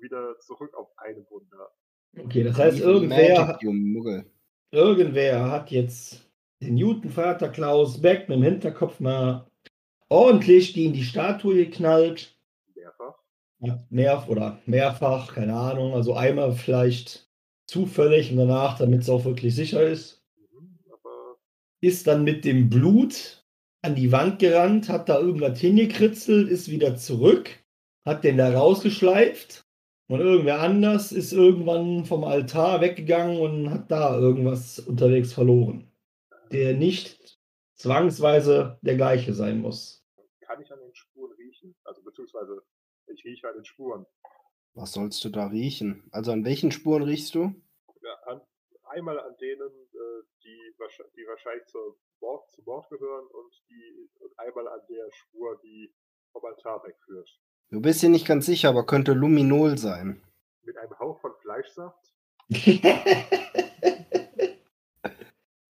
[0.00, 1.70] wieder zurück auf eine Wunder.
[2.18, 4.24] Okay, das heißt, irgendwer, Magic, Muggel.
[4.70, 6.30] Irgendwer hat jetzt
[6.60, 9.46] den Newton-Vater Klaus Beck mit dem Hinterkopf mal
[10.08, 12.36] ordentlich gegen die Statue geknallt.
[12.74, 13.18] Mehrfach.
[13.60, 15.94] Ja, Mehr oder mehrfach, keine Ahnung.
[15.94, 17.28] Also einmal vielleicht
[17.66, 20.21] zufällig und danach, damit es auch wirklich sicher ist.
[21.82, 23.44] Ist dann mit dem Blut
[23.82, 27.50] an die Wand gerannt, hat da irgendwas hingekritzelt, ist wieder zurück,
[28.04, 29.66] hat den da rausgeschleift
[30.08, 35.90] Und irgendwer anders ist irgendwann vom Altar weggegangen und hat da irgendwas unterwegs verloren.
[36.52, 37.38] Der nicht
[37.74, 40.04] zwangsweise der gleiche sein muss.
[40.40, 41.74] Kann ich an den Spuren riechen?
[41.84, 42.62] Also beziehungsweise
[43.06, 44.06] ich rieche an den Spuren.
[44.74, 46.04] Was sollst du da riechen?
[46.12, 47.54] Also an welchen Spuren riechst du?
[48.02, 48.40] Ja, an,
[48.84, 50.74] einmal an denen, äh, die,
[51.16, 55.92] die wahrscheinlich zur Mord, zu Mord gehören und, die, und einmal an der Spur, die
[56.32, 57.40] vom Altar wegführt.
[57.70, 60.22] Du bist dir nicht ganz sicher, aber könnte Luminol sein.
[60.62, 62.12] Mit einem Hauch von Fleischsaft?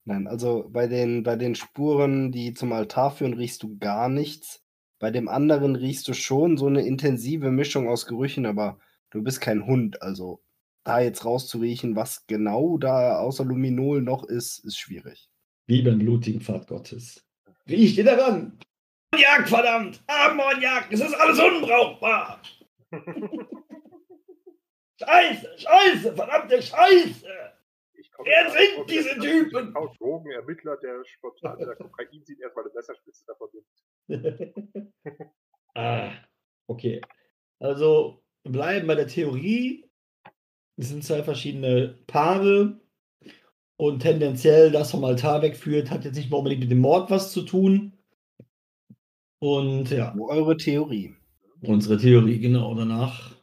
[0.04, 4.64] Nein, also bei den, bei den Spuren, die zum Altar führen, riechst du gar nichts.
[4.98, 8.80] Bei dem anderen riechst du schon so eine intensive Mischung aus Gerüchen, aber
[9.10, 10.02] du bist kein Hund.
[10.02, 10.42] Also
[10.84, 15.28] da jetzt rauszuriechen, was genau da außer Luminol noch ist, ist schwierig.
[15.66, 17.24] Wie beim blutigen Pfad Gottes.
[17.68, 18.58] Riecht ihr daran?
[19.12, 20.02] Ammoniak, verdammt!
[20.06, 20.90] Ammoniak!
[20.90, 22.42] Es ist alles unbrauchbar!
[24.98, 27.26] Scheiße, Scheiße, verdammte Scheiße!
[28.24, 29.74] Wer sind diese Typen?
[29.74, 34.92] Auch Drogenermittler, der spontan der Kokain sieht, erstmal eine Messerspitze davon nimmt.
[35.74, 36.12] ah,
[36.66, 37.00] okay.
[37.58, 39.90] Also bleiben bei der Theorie.
[40.76, 42.80] Es sind zwei verschiedene Paare
[43.76, 47.32] und tendenziell das vom Altar wegführt, hat jetzt nicht mehr unbedingt mit dem Mord was
[47.32, 47.92] zu tun.
[49.38, 50.14] Und ja.
[50.16, 51.16] Eure Theorie.
[51.62, 52.74] Unsere Theorie, genau.
[52.74, 53.34] Danach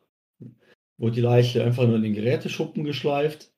[0.98, 3.52] wurde die Leiche einfach nur in den Geräteschuppen geschleift.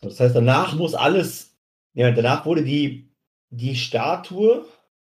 [0.00, 1.58] Das heißt, danach muss alles,
[1.94, 3.10] ja, danach wurde die,
[3.50, 4.66] die Statue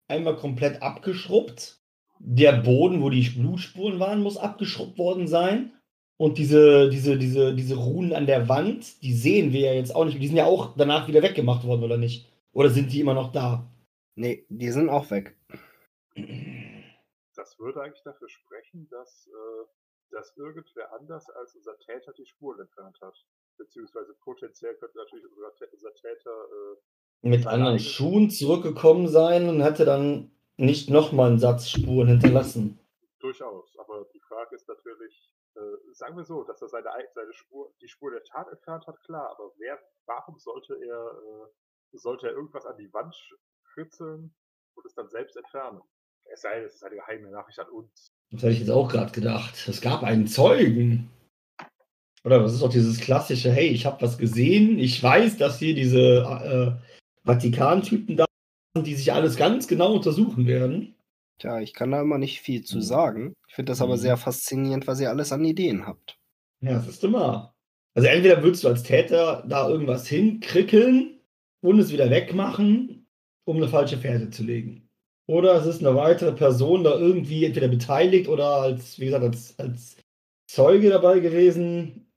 [0.07, 1.81] einmal komplett abgeschrubbt.
[2.19, 5.73] Der Boden, wo die Blutspuren waren, muss abgeschrubbt worden sein.
[6.19, 10.03] Und diese, diese, diese, diese Runen an der Wand, die sehen wir ja jetzt auch
[10.03, 10.21] nicht.
[10.21, 12.29] Die sind ja auch danach wieder weggemacht worden, oder nicht?
[12.51, 13.71] Oder sind die immer noch da?
[14.15, 15.37] Nee, die sind auch weg.
[17.35, 19.65] Das würde eigentlich dafür sprechen, dass, äh,
[20.11, 23.15] dass irgendwer anders als unser Täter die Spuren entfernt hat.
[23.57, 26.31] Beziehungsweise potenziell könnte natürlich unser, unser Täter
[27.23, 32.77] äh, mit anderen Schuhen zurückgekommen sein und hätte dann nicht nochmal einen Satz Spuren hinterlassen.
[33.19, 35.29] Durchaus, aber die Frage ist natürlich,
[35.60, 39.02] äh, sagen wir so, dass er seine, seine Spur, die Spur der Tat entfernt hat,
[39.03, 41.11] klar, aber wer, warum sollte er,
[41.94, 43.15] äh, sollte er irgendwas an die Wand
[43.73, 44.34] kritzeln
[44.76, 45.81] und es dann selbst entfernen?
[46.31, 48.07] Es sei denn, es ist eine geheime Nachricht an uns.
[48.31, 49.68] Das hätte ich jetzt auch gerade gedacht.
[49.68, 51.10] Es gab einen Zeugen.
[52.23, 55.73] Oder was ist doch dieses klassische, hey, ich habe was gesehen, ich weiß, dass hier
[55.73, 58.26] diese äh, Vatikan-Typen da
[58.76, 60.95] sind, die sich alles ganz genau untersuchen werden.
[61.39, 63.33] Tja, ich kann da immer nicht viel zu sagen.
[63.47, 64.01] Ich finde das aber mhm.
[64.01, 66.17] sehr faszinierend, was ihr alles an Ideen habt.
[66.61, 67.55] Ja, das ist immer.
[67.95, 71.21] Also entweder würdest du als Täter da irgendwas hinkrickeln
[71.61, 73.07] und es wieder wegmachen,
[73.45, 74.89] um eine falsche Fährte zu legen.
[75.27, 79.59] Oder es ist eine weitere Person da irgendwie entweder beteiligt oder als, wie gesagt, als,
[79.59, 79.97] als
[80.47, 82.11] Zeuge dabei gewesen,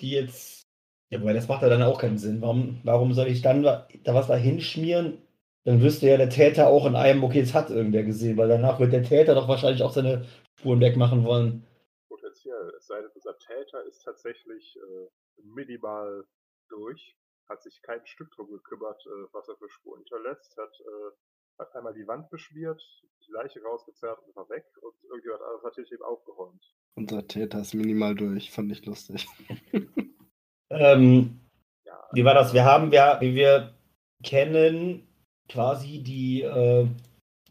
[0.00, 0.62] die jetzt.
[1.10, 2.42] Ja, wobei das macht ja dann auch keinen Sinn.
[2.42, 5.22] Warum, warum soll ich dann da was da hinschmieren?
[5.64, 8.80] Dann wüsste ja der Täter auch in einem, okay, es hat irgendwer gesehen, weil danach
[8.80, 10.24] wird der Täter doch wahrscheinlich auch seine
[10.58, 11.66] Spuren wegmachen wollen.
[12.08, 12.72] Potenziell.
[12.76, 16.24] Es sei denn, unser Täter ist tatsächlich äh, minimal
[16.68, 17.16] durch,
[17.48, 21.16] hat sich kein Stück drum gekümmert, äh, was er für Spuren hinterlässt, hat äh,
[21.58, 22.80] hat einmal die Wand beschmiert,
[23.26, 26.62] die Leiche rausgezerrt und war weg und irgendjemand anderes hat hier eben aufgeräumt.
[26.94, 29.26] Unser Täter ist minimal durch, fand ich lustig.
[30.70, 31.40] ähm,
[31.84, 32.54] ja, wie war das?
[32.54, 33.74] Wir haben ja, wie wir
[34.22, 35.07] kennen,
[35.48, 36.86] quasi die, äh,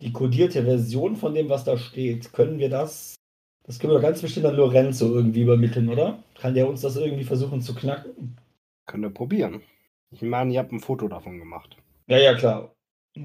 [0.02, 2.34] die kodierte Version von dem, was da steht.
[2.34, 3.16] Können wir das?
[3.64, 6.24] Das können wir ganz bestimmt an Lorenzo irgendwie übermitteln, oder?
[6.36, 8.38] Kann der uns das irgendwie versuchen zu knacken?
[8.86, 9.62] Können wir probieren.
[10.12, 11.76] Ich meine, ihr habt ein Foto davon gemacht.
[12.08, 12.72] Ja, ja, klar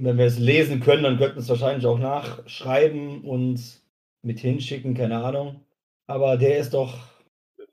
[0.00, 3.82] wenn wir es lesen können, dann könnten wir es wahrscheinlich auch nachschreiben und
[4.22, 5.60] mit hinschicken, keine Ahnung.
[6.06, 6.98] Aber der ist doch,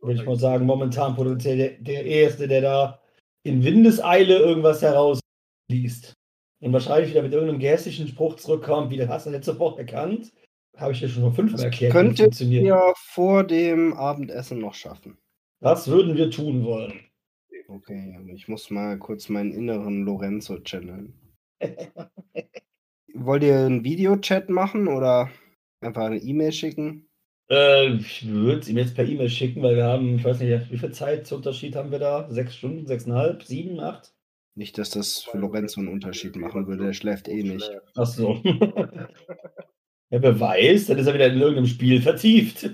[0.02, 3.00] würde ich mal sagen, momentan potenziell der, der Erste, der da
[3.44, 6.14] in Windeseile irgendwas herausliest.
[6.62, 10.34] Und wahrscheinlich wieder mit irgendeinem gehässigen Spruch zurückkommt, wie der hast du nicht sofort erkannt.
[10.78, 11.92] Habe ich dir schon fünfmal erklärt.
[11.92, 15.18] Könnte wir vor dem Abendessen noch schaffen.
[15.62, 17.00] Was würden wir tun wollen?
[17.68, 21.14] Okay, ich muss mal kurz meinen inneren Lorenzo channeln.
[23.14, 25.30] Wollt ihr einen Videochat machen oder
[25.82, 27.10] einfach eine E-Mail schicken?
[27.50, 30.72] Äh, ich würde es ihm jetzt per E-Mail schicken, weil wir haben, ich weiß nicht,
[30.72, 32.30] wie viel Zeitunterschied haben wir da?
[32.30, 34.14] Sechs Stunden, sechseinhalb, sieben, acht?
[34.60, 37.72] Nicht, dass das für Lorenzo einen Unterschied machen würde, der schläft eh nicht.
[37.96, 38.42] Ach so.
[40.10, 42.70] wer weiß, dann ist er wieder in irgendeinem Spiel vertieft,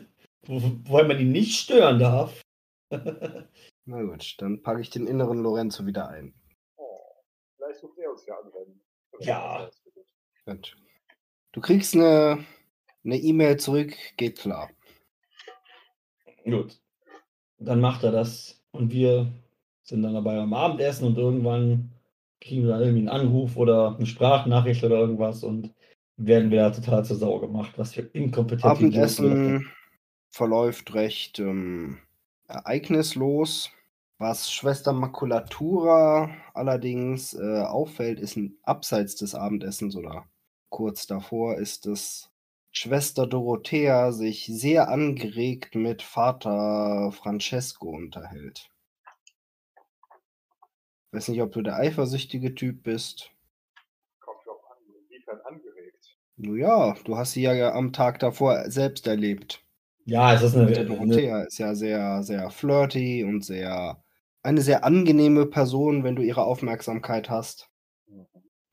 [0.48, 2.42] wo, wo man ihn nicht stören darf.
[2.90, 6.34] Na gut, dann packe ich den inneren Lorenzo wieder ein
[7.80, 8.82] sucht er uns ja anwenden.
[9.20, 9.70] Ja.
[10.46, 10.78] Gut.
[11.52, 12.46] Du kriegst eine
[13.04, 14.70] E-Mail zurück, geht klar.
[16.44, 16.80] Gut.
[17.58, 19.32] Dann macht er das und wir
[19.86, 21.92] sind dann dabei am Abendessen und irgendwann
[22.42, 25.74] kriegen wir dann irgendwie einen Anruf oder eine Sprachnachricht oder irgendwas und
[26.18, 29.72] werden wir total zur Sau gemacht, was für inkompetent Abendessen
[30.30, 32.00] verläuft recht ähm,
[32.48, 33.72] ereignislos.
[34.18, 40.26] Was Schwester Makulatura allerdings äh, auffällt, ist ein abseits des Abendessens oder
[40.70, 42.32] kurz davor ist es
[42.72, 48.70] Schwester Dorothea sich sehr angeregt mit Vater Francesco unterhält.
[51.16, 53.32] Weiß nicht, ob du der eifersüchtige Typ bist.
[54.20, 54.78] Kommt drauf an,
[55.10, 56.18] inwiefern angeregt.
[56.36, 59.64] Nun ja, du hast sie ja am Tag davor selbst erlebt.
[60.04, 64.04] Ja, es ist eine, Der Dorothea ist ja sehr, sehr flirty und sehr
[64.44, 67.70] eine sehr angenehme Person, wenn du ihre Aufmerksamkeit hast.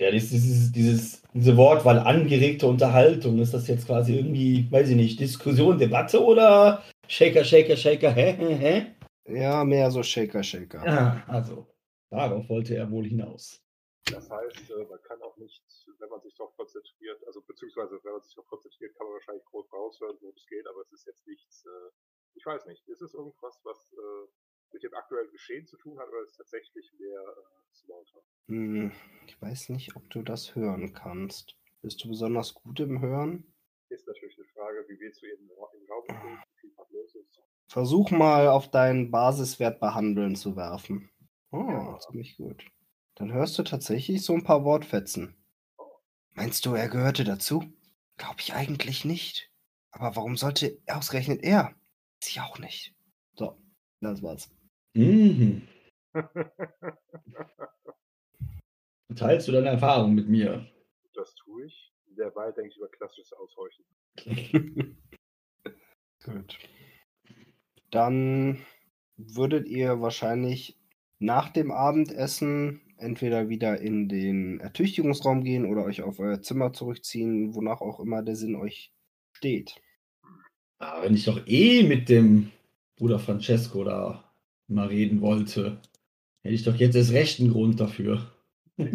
[0.01, 5.21] Ja, dieses, dieses, diese Wortwahl angeregte Unterhaltung, ist das jetzt quasi irgendwie, weiß ich nicht,
[5.21, 8.87] Diskussion, Debatte oder Shaker, Shaker, Shaker, hä, hä, hä?
[9.33, 10.85] Ja, mehr so Shaker, Shaker.
[10.85, 11.69] Ja, also,
[12.13, 13.65] darauf wollte er wohl hinaus.
[14.07, 15.65] Das heißt, äh, man kann auch nicht,
[15.99, 19.45] wenn man sich darauf konzentriert, also beziehungsweise wenn man sich darauf konzentriert, kann man wahrscheinlich
[19.47, 21.91] groß raushören, worum es geht, aber es ist jetzt nichts, äh,
[22.35, 24.29] ich weiß nicht, ist es irgendwas, was äh,
[24.73, 27.23] mit dem aktuellen Geschehen zu tun hat oder ist es tatsächlich mehr
[27.73, 28.25] Smalltalk?
[28.49, 28.93] Hm,
[29.27, 31.57] ich weiß nicht, ob du das hören kannst.
[31.81, 33.55] Bist du besonders gut im Hören?
[33.89, 37.43] Ist natürlich eine Frage, wie wir zu Ihnen im Raum stehen, wie viel los ist.
[37.69, 41.12] Versuch mal auf deinen Basiswert behandeln zu werfen.
[41.53, 41.99] Oh, Ja.
[42.01, 42.65] ziemlich gut.
[43.15, 45.37] Dann hörst du tatsächlich so ein paar Wortfetzen.
[46.33, 47.63] Meinst du, er gehörte dazu?
[48.17, 49.51] Glaube ich eigentlich nicht.
[49.91, 51.75] Aber warum sollte ausgerechnet er?
[52.23, 52.95] Sie auch nicht.
[53.35, 53.61] So,
[54.01, 54.51] das war's.
[54.95, 55.69] Mhm.
[59.17, 60.67] Teilst du deine Erfahrung mit mir?
[61.15, 61.93] das tue ich.
[62.17, 63.85] Derweil denke ich über klassisches Aushorchen.
[66.25, 66.59] Gut.
[67.91, 68.65] Dann
[69.17, 70.79] würdet ihr wahrscheinlich
[71.23, 77.55] nach dem Abendessen entweder wieder in den Ertüchtigungsraum gehen oder euch auf euer Zimmer zurückziehen,
[77.55, 78.93] wonach auch immer der Sinn euch
[79.33, 79.77] steht.
[80.79, 82.51] Ah, wenn ich doch eh mit dem
[82.97, 84.33] Bruder Francesco da
[84.67, 85.81] mal reden wollte,
[86.43, 88.33] hätte ich doch jetzt erst recht einen Grund dafür.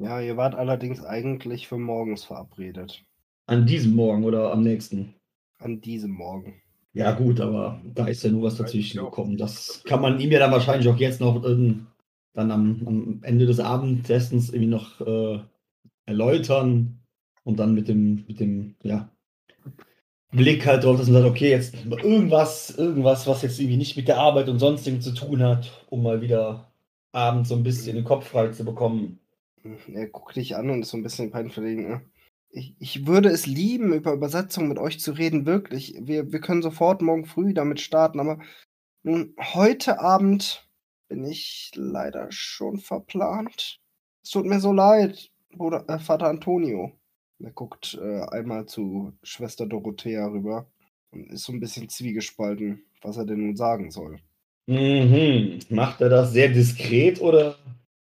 [0.00, 3.04] Ja, ihr wart allerdings eigentlich für morgens verabredet.
[3.46, 5.16] An diesem Morgen oder am nächsten.
[5.58, 6.62] An diesem Morgen.
[6.94, 9.36] Ja, gut, aber da ist ja nur was dazwischen gekommen.
[9.36, 11.86] Das kann man ihm ja dann wahrscheinlich auch jetzt noch ähm,
[12.32, 15.40] dann am, am Ende des Abendessens irgendwie noch äh,
[16.06, 17.00] erläutern
[17.44, 19.10] und dann mit dem, mit dem, ja,
[20.30, 24.08] Blick halt drauf, dass man sagt, okay, jetzt irgendwas, irgendwas, was jetzt irgendwie nicht mit
[24.08, 26.70] der Arbeit und sonstigem zu tun hat, um mal wieder
[27.12, 29.20] abends so ein bisschen den Kopf frei zu bekommen.
[29.92, 31.88] Er guckt dich an und ist so ein bisschen peinverlegen.
[31.88, 32.00] Ne?
[32.50, 35.94] Ich, ich würde es lieben, über Übersetzung mit euch zu reden, wirklich.
[36.00, 38.38] Wir, wir können sofort morgen früh damit starten, aber
[39.02, 40.68] nun, heute Abend
[41.08, 43.80] bin ich leider schon verplant.
[44.22, 46.92] Es tut mir so leid, Bruder, äh, Vater Antonio.
[47.40, 50.70] Er guckt äh, einmal zu Schwester Dorothea rüber
[51.10, 54.18] und ist so ein bisschen zwiegespalten, was er denn nun sagen soll.
[54.66, 55.60] Mhm.
[55.70, 57.56] Macht er das sehr diskret oder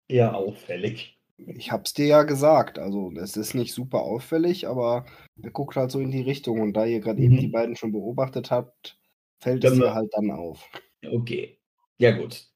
[0.07, 1.17] eher auffällig?
[1.47, 5.05] Ich hab's dir ja gesagt, also es ist nicht super auffällig, aber
[5.41, 7.39] er guckt halt so in die Richtung und da ihr gerade eben Mhm.
[7.39, 8.97] die beiden schon beobachtet habt,
[9.39, 10.69] fällt Dann es dir halt dann auf.
[11.05, 11.59] Okay.
[11.97, 12.47] Ja, gut.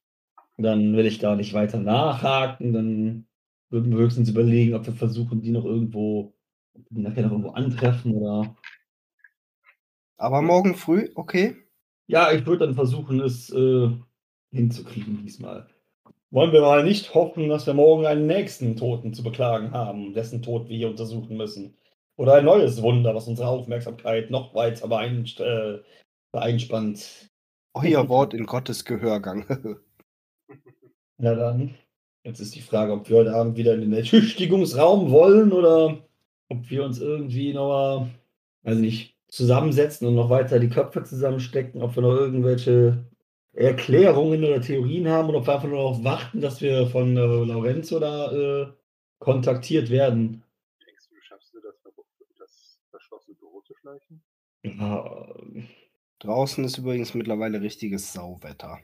[0.56, 2.72] Dann will ich da nicht weiter nachhaken.
[2.72, 3.26] Dann
[3.70, 6.34] würden wir höchstens überlegen, ob wir versuchen, die noch irgendwo
[6.90, 8.56] die nachher noch irgendwo antreffen oder.
[10.16, 11.56] Aber morgen früh, okay?
[12.06, 13.90] Ja, ich würde dann versuchen, es äh,
[14.50, 15.68] hinzukriegen diesmal.
[16.30, 20.42] Wollen wir mal nicht hoffen, dass wir morgen einen nächsten Toten zu beklagen haben, dessen
[20.42, 21.74] Tod wir hier untersuchen müssen.
[22.16, 25.78] Oder ein neues Wunder, was unsere Aufmerksamkeit noch weiter beeinst äh,
[26.32, 27.30] beeinspannt.
[27.74, 29.46] Euer Wort in Gottes Gehörgang.
[31.16, 31.74] Na dann,
[32.24, 35.98] jetzt ist die Frage, ob wir heute Abend wieder in den Ertüchtigungsraum wollen oder
[36.50, 38.10] ob wir uns irgendwie noch mal,
[38.64, 43.06] weiß nicht, zusammensetzen und noch weiter die Köpfe zusammenstecken, ob wir noch irgendwelche
[43.58, 47.20] Erklärungen oder Theorien haben oder ob wir einfach nur darauf warten, dass wir von äh,
[47.20, 48.72] Lorenzo da äh,
[49.18, 50.44] kontaktiert werden.
[50.86, 51.74] Denkst du, du schaffst du das,
[52.38, 54.22] das verschlossene Büro zu schleichen?
[54.62, 55.34] Ja,
[56.20, 58.78] Draußen ist übrigens mittlerweile richtiges Sauwetter.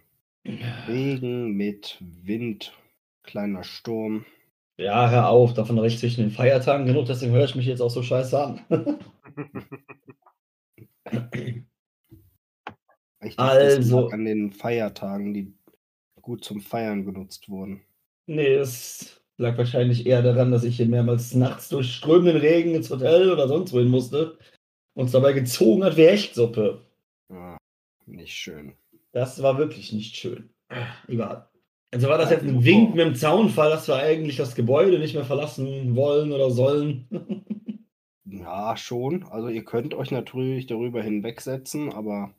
[0.44, 2.76] Regen mit Wind,
[3.22, 4.24] kleiner Sturm.
[4.76, 7.90] ja, hör auf, davon recht zwischen den Feiertagen genug, deswegen höre ich mich jetzt auch
[7.90, 8.60] so scheiße an.
[13.24, 15.52] Ich dachte, es Also- an den Feiertagen, die
[16.22, 17.82] gut zum Feiern genutzt wurden.
[18.26, 22.90] Nee, es lag wahrscheinlich eher daran, dass ich hier mehrmals nachts durch strömenden Regen ins
[22.90, 24.38] Hotel oder sonst wohin musste.
[24.96, 26.80] Uns dabei gezogen hat wie Hechtsuppe.
[27.30, 27.58] Ja.
[28.06, 28.74] Nicht schön.
[29.12, 30.50] Das war wirklich nicht schön.
[31.08, 31.48] Egal.
[31.92, 32.64] Also war das jetzt ein.
[32.64, 37.06] Wink mit dem Zaunfall, dass wir eigentlich das Gebäude nicht mehr verlassen wollen oder sollen?
[38.26, 39.22] Ja, schon.
[39.24, 42.34] Also ihr könnt euch natürlich darüber hinwegsetzen, aber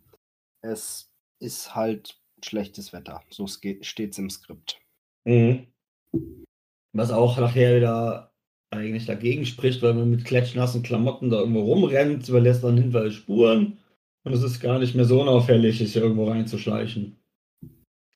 [0.71, 3.23] es ist halt schlechtes Wetter.
[3.29, 4.79] So steht es im Skript.
[5.25, 5.67] Mhm.
[6.93, 8.31] Was auch nachher wieder
[8.71, 13.77] eigentlich dagegen spricht, weil man mit klatschnassen Klamotten da irgendwo rumrennt, überlässt dann hinweise Spuren
[14.23, 17.17] und es ist gar nicht mehr so unauffällig, sich irgendwo reinzuschleichen.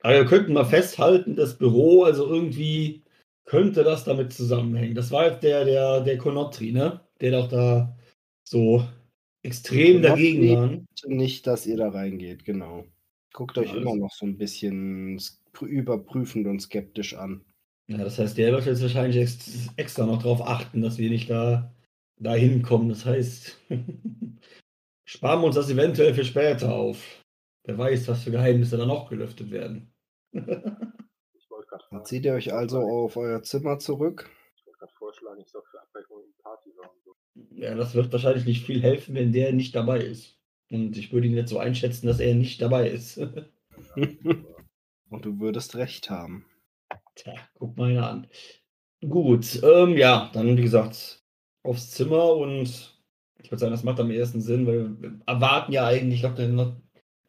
[0.01, 3.03] Aber wir könnten mal festhalten, das Büro, also irgendwie
[3.45, 4.95] könnte das damit zusammenhängen.
[4.95, 7.01] Das war jetzt der, der, der Konotri, ne?
[7.19, 7.97] Der doch da
[8.47, 8.87] so
[9.43, 10.55] extrem dagegen Konotri-
[11.03, 11.09] war.
[11.09, 12.85] Nicht, dass ihr da reingeht, genau.
[13.33, 15.21] Guckt euch Ja, immer noch so ein bisschen
[15.61, 17.45] überprüfend und skeptisch an.
[17.87, 21.29] Ja, das heißt, der wird jetzt wahrscheinlich ex extra noch darauf achten, dass wir nicht
[21.29, 21.73] da,
[22.17, 22.89] da hinkommen.
[22.89, 23.57] Das heißt,
[25.05, 27.23] sparen wir uns das eventuell für später auf.
[27.65, 29.91] Wer weiß, was für Geheimnisse da noch gelüftet werden.
[31.33, 34.29] Ich wollte gerade Dann zieht ihr euch also auf euer Zimmer zurück.
[34.55, 36.95] Ich wollte gerade vorschlagen, ich soll für Abwechslung einen Partyraum.
[37.03, 37.15] So.
[37.51, 40.37] Ja, das wird wahrscheinlich nicht viel helfen, wenn der nicht dabei ist.
[40.71, 43.17] Und ich würde ihn jetzt so einschätzen, dass er nicht dabei ist.
[45.09, 46.45] Und du würdest recht haben.
[47.15, 48.27] Tja, guck mal einer an.
[49.07, 51.23] Gut, ähm, ja, dann wie gesagt,
[51.63, 52.93] aufs Zimmer und
[53.41, 56.47] ich würde sagen, das macht am ehesten Sinn, weil wir erwarten ja eigentlich, ich glaube,
[56.49, 56.75] noch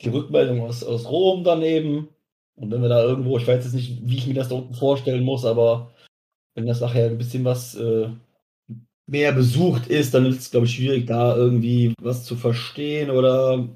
[0.00, 2.08] die Rückmeldung aus, aus Rom daneben.
[2.56, 4.74] Und wenn wir da irgendwo, ich weiß jetzt nicht, wie ich mir das da unten
[4.74, 5.92] vorstellen muss, aber
[6.54, 8.10] wenn das nachher ein bisschen was äh,
[9.10, 13.68] mehr besucht ist, dann ist es, glaube ich, schwierig, da irgendwie was zu verstehen oder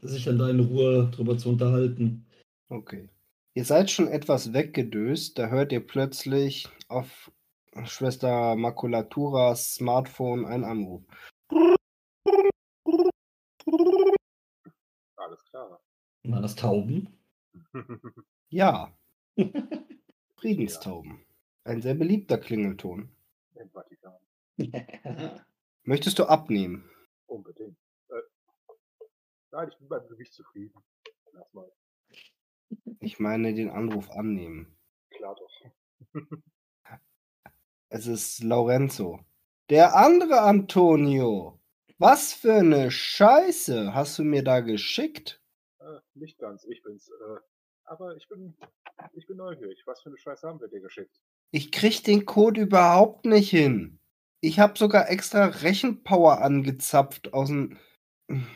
[0.00, 2.26] sich dann da in Ruhe drüber zu unterhalten.
[2.70, 3.08] Okay.
[3.54, 7.30] Ihr seid schon etwas weggedöst, da hört ihr plötzlich auf
[7.84, 11.02] Schwester Makulaturas Smartphone einen Anruf.
[15.16, 15.80] Alles klar.
[16.24, 17.08] Waren das Tauben?
[18.52, 18.92] Ja.
[20.36, 21.24] Friedenstauben.
[21.62, 23.08] Ein sehr beliebter Klingelton.
[23.54, 24.14] Im Vatikan.
[25.84, 26.88] Möchtest du abnehmen?
[27.26, 27.76] Unbedingt.
[28.08, 28.14] Äh,
[29.50, 30.74] nein, ich bin beim Gewicht zufrieden.
[31.32, 31.70] Lass mal.
[33.00, 34.76] Ich meine den Anruf annehmen.
[35.10, 36.14] Klar doch.
[37.92, 39.18] Es ist Lorenzo.
[39.68, 41.60] Der andere Antonio.
[41.98, 45.42] Was für eine Scheiße hast du mir da geschickt?
[45.80, 47.08] Äh, nicht ganz, ich bin's.
[47.08, 47.40] Äh,
[47.84, 48.54] aber ich bin,
[49.12, 49.82] ich bin neugierig.
[49.86, 51.20] Was für eine Scheiße haben wir dir geschickt?
[51.50, 53.99] Ich krieg den Code überhaupt nicht hin.
[54.40, 57.76] Ich habe sogar extra Rechenpower angezapft aus dem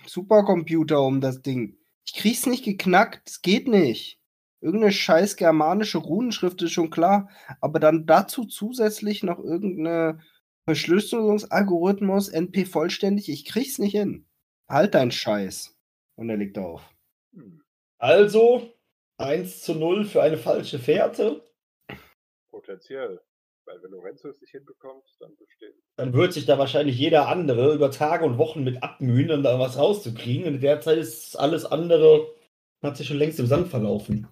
[0.07, 1.79] Supercomputer um das Ding.
[2.07, 3.29] Ich krieg's nicht geknackt.
[3.29, 4.21] Es geht nicht.
[4.61, 7.29] Irgendeine scheiß germanische Runenschrift ist schon klar.
[7.61, 10.21] Aber dann dazu zusätzlich noch irgendeine
[10.65, 13.29] Verschlüsselungsalgorithmus, NP vollständig.
[13.29, 14.27] Ich krieg's nicht hin.
[14.69, 15.77] Halt deinen Scheiß.
[16.17, 16.83] Und er legt auf.
[17.99, 18.73] Also
[19.19, 21.45] 1 zu 0 für eine falsche Fährte.
[22.51, 23.21] potenziell.
[23.67, 25.75] Weil wenn Lorenzo es nicht hinbekommt, dann besteht.
[25.97, 29.59] Dann wird sich da wahrscheinlich jeder andere über Tage und Wochen mit abmühen, um da
[29.59, 30.47] was rauszukriegen.
[30.47, 32.35] Und derzeit ist alles andere,
[32.83, 34.29] hat sich schon längst im Sand verlaufen.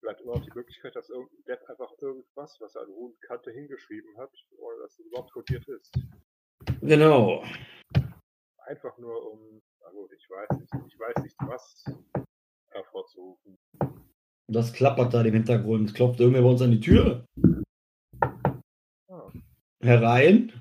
[0.00, 4.16] Vielleicht immer noch die Möglichkeit, dass irgendein Depp einfach irgendwas, was er an Ruhenkante hingeschrieben
[4.16, 5.92] hat, ohne dass es überhaupt kodiert ist.
[6.80, 7.44] Genau.
[8.66, 11.84] Einfach nur um, na gut, ich weiß nicht, ich weiß nicht was
[12.70, 13.58] hervorzurufen.
[14.48, 15.94] Das klappert da im Hintergrund.
[15.94, 17.24] Klopft irgendwer bei uns an die Tür.
[19.82, 20.52] Herein.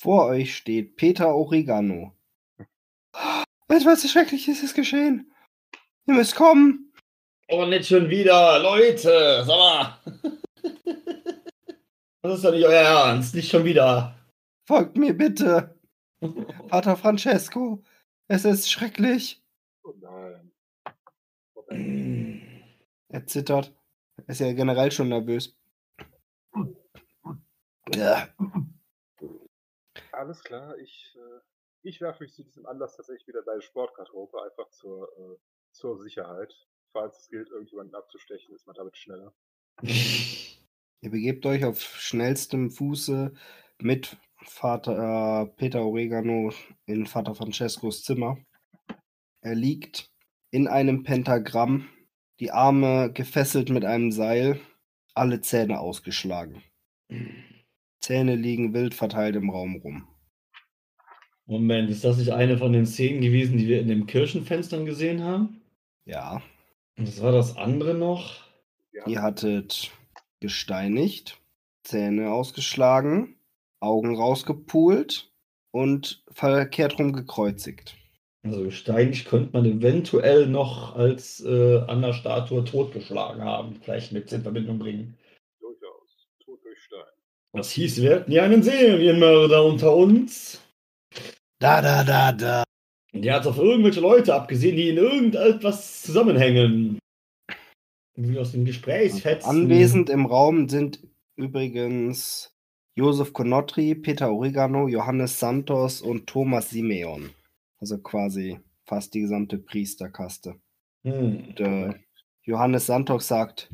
[0.00, 2.12] Vor euch steht Peter Oregano.
[3.68, 5.32] Etwas Schreckliches ist geschehen.
[6.06, 6.92] Ihr müsst kommen.
[7.48, 8.58] Oh, nicht schon wieder.
[8.60, 9.98] Leute, sag mal.
[12.22, 13.34] Das ist doch nicht euer Ernst.
[13.34, 14.18] Nicht schon wieder.
[14.66, 15.78] Folgt mir bitte.
[16.68, 17.82] Pater Francesco.
[18.28, 19.42] Es ist schrecklich.
[19.82, 20.50] oh nein.
[23.14, 23.72] Er zittert.
[24.16, 25.56] Er ist ja generell schon nervös.
[27.94, 28.28] Ja.
[30.10, 31.40] Alles klar, ich, äh,
[31.82, 35.38] ich werfe mich zu diesem Anlass tatsächlich wieder deine Sportgarderobe, einfach zur, äh,
[35.70, 36.52] zur Sicherheit.
[36.92, 39.32] Falls es gilt, irgendjemanden abzustechen, ist man damit schneller.
[41.00, 43.32] Ihr begebt euch auf schnellstem Fuße
[43.80, 46.52] mit Vater äh, Peter Oregano
[46.86, 48.38] in Vater Francescos Zimmer.
[49.40, 50.10] Er liegt
[50.50, 51.88] in einem Pentagramm,
[52.40, 54.60] die Arme gefesselt mit einem Seil,
[55.14, 56.62] alle Zähne ausgeschlagen.
[58.00, 60.08] Zähne liegen wild verteilt im Raum rum.
[61.46, 65.22] Moment, ist das nicht eine von den Szenen gewesen, die wir in den Kirchenfenstern gesehen
[65.22, 65.60] haben?
[66.06, 66.42] Ja,
[66.96, 68.44] Und das war das andere noch?
[68.92, 69.90] Wir ihr hattet
[70.40, 71.40] gesteinigt,
[71.82, 73.36] Zähne ausgeschlagen,
[73.80, 75.32] Augen rausgepult
[75.70, 77.96] und verkehrt rum gekreuzigt.
[78.44, 84.30] Also Steinig könnte man eventuell noch als äh, an der Statue totgeschlagen haben, vielleicht mit
[84.32, 85.16] in Verbindung bringen.
[85.60, 86.28] Durchaus.
[86.44, 87.00] Tod durch Stein.
[87.54, 90.60] Das hieß, wir hätten ja einen Serienmörder unter uns.
[91.58, 92.64] Da, da, da, da.
[93.14, 96.98] Und der hat auf irgendwelche Leute abgesehen, die in irgendetwas zusammenhängen.
[98.16, 99.48] Wie aus den Gesprächsfetzen.
[99.48, 101.00] Anwesend im Raum sind
[101.36, 102.52] übrigens
[102.94, 107.30] Josef Konotri, Peter Oregano, Johannes Santos und Thomas Simeon.
[107.80, 110.60] Also quasi fast die gesamte Priesterkaste.
[111.02, 111.12] Hm.
[111.12, 111.94] Und, äh,
[112.42, 113.70] Johannes Santos sagt,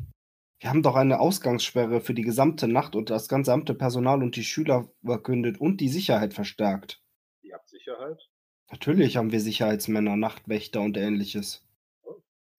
[0.59, 4.43] wir haben doch eine Ausgangssperre für die gesamte Nacht und das gesamte Personal und die
[4.43, 7.01] Schüler verkündet und die Sicherheit verstärkt.
[7.41, 8.29] Ihr habt Sicherheit?
[8.69, 11.67] Natürlich haben wir Sicherheitsmänner, Nachtwächter und ähnliches.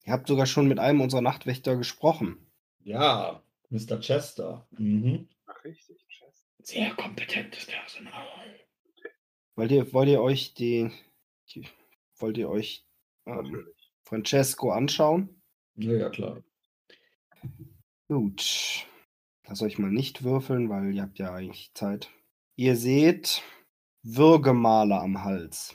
[0.05, 2.45] Ihr habt sogar schon mit einem unserer Nachtwächter gesprochen.
[2.81, 4.01] Ja, Mr.
[4.01, 4.67] Chester.
[4.73, 5.29] Mhm.
[5.47, 6.05] Ach, richtig.
[6.09, 6.45] Chest.
[6.59, 8.27] Sehr kompetentes Personal.
[9.55, 10.91] Wollt ihr, wollt ihr euch die
[12.17, 12.87] wollt ihr euch
[13.27, 13.67] ähm.
[14.05, 15.43] Francesco anschauen?
[15.77, 16.43] Ja, ja, klar.
[18.09, 18.87] Gut.
[19.47, 22.11] Lass euch mal nicht würfeln, weil ihr habt ja eigentlich Zeit.
[22.57, 23.43] Ihr seht
[24.03, 25.75] Würgemale am Hals.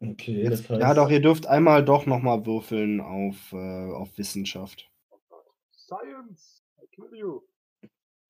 [0.00, 4.18] Okay, Jetzt, das heißt, ja, doch, ihr dürft einmal doch nochmal würfeln auf, äh, auf
[4.18, 4.90] Wissenschaft.
[5.70, 6.64] Science!
[6.82, 7.42] I kill you!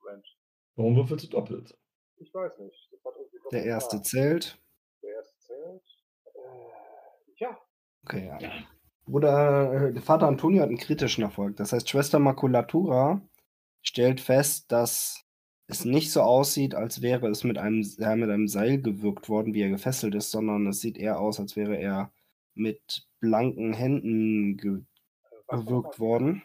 [0.05, 0.37] Mensch,
[0.77, 1.75] warum würfelst du doppelt?
[2.23, 2.91] ich weiß nicht.
[3.51, 4.59] Der erste zählt.
[5.03, 5.09] Äh,
[7.37, 7.59] ja.
[8.05, 8.39] Okay, ja.
[8.41, 8.51] Ja.
[9.05, 11.57] Bruder, äh, Vater Antonio hat einen kritischen Erfolg.
[11.57, 13.21] Das heißt, Schwester Makulatura
[13.83, 15.25] stellt fest, dass
[15.67, 19.55] es nicht so aussieht, als wäre es mit einem, ja, mit einem Seil gewürgt worden,
[19.55, 22.13] wie er gefesselt ist, sondern es sieht eher aus, als wäre er
[22.55, 24.83] mit blanken Händen ge
[25.49, 26.43] gewürgt worden.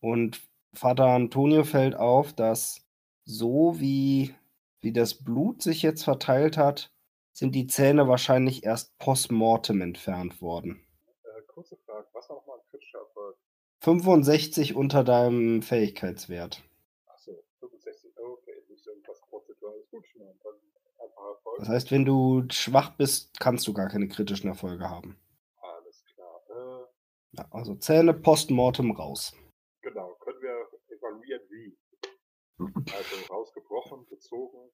[0.00, 0.40] Und
[0.74, 2.86] Vater Antonio fällt auf, dass
[3.24, 4.34] so wie,
[4.80, 6.92] wie das Blut sich jetzt verteilt hat,
[7.32, 10.80] sind die Zähne wahrscheinlich erst postmortem entfernt worden.
[12.18, 13.36] Was nochmal ein kritischer Erfolg?
[13.82, 16.64] 65 unter deinem Fähigkeitswert.
[17.06, 18.10] Achso, 65.
[18.16, 19.88] Okay, nicht irgendwas prozentuales.
[19.88, 20.04] Gut.
[20.16, 20.54] Dann
[20.98, 21.58] einfach Erfolg.
[21.60, 25.16] Das heißt, wenn du schwach bist, kannst du gar keine kritischen Erfolge haben.
[25.60, 26.40] Alles klar.
[26.50, 26.86] Äh,
[27.36, 29.32] Ja, also Zähne postmortem raus.
[29.80, 30.14] genau.
[30.16, 31.78] Können wir evaluieren, wie?
[32.58, 34.72] Also rausgebrochen, gezogen,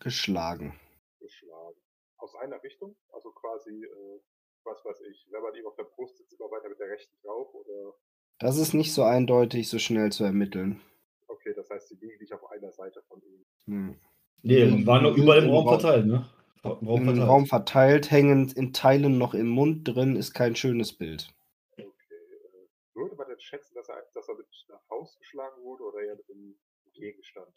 [0.00, 0.80] Geschlagen.
[1.20, 1.76] geschlagen.
[2.16, 2.96] Aus einer Richtung?
[3.12, 4.20] Also quasi, äh,
[4.66, 7.16] was weiß ich, wenn man ihm auf der Brust sitzt, immer weiter mit der rechten
[7.22, 7.94] drauf oder
[8.38, 10.80] Das ist nicht so eindeutig so schnell zu ermitteln.
[11.28, 13.44] okay, das heißt, sie liegen nicht auf einer Seite von ihm.
[13.66, 13.96] Hm.
[14.42, 16.28] Nee, waren noch überall im Raum Raum- verteilt, ne?
[16.62, 17.28] Im Raum Im verteilt.
[17.28, 21.28] Raum verteilt, hängend in Teilen noch im Mund drin, ist kein schönes Bild.
[21.72, 21.84] Okay.
[21.84, 26.00] Äh, würde man denn schätzen, dass er, dass er mit einer Faust geschlagen wurde oder
[26.00, 26.56] eher mit einem
[26.92, 27.54] Gegenstand?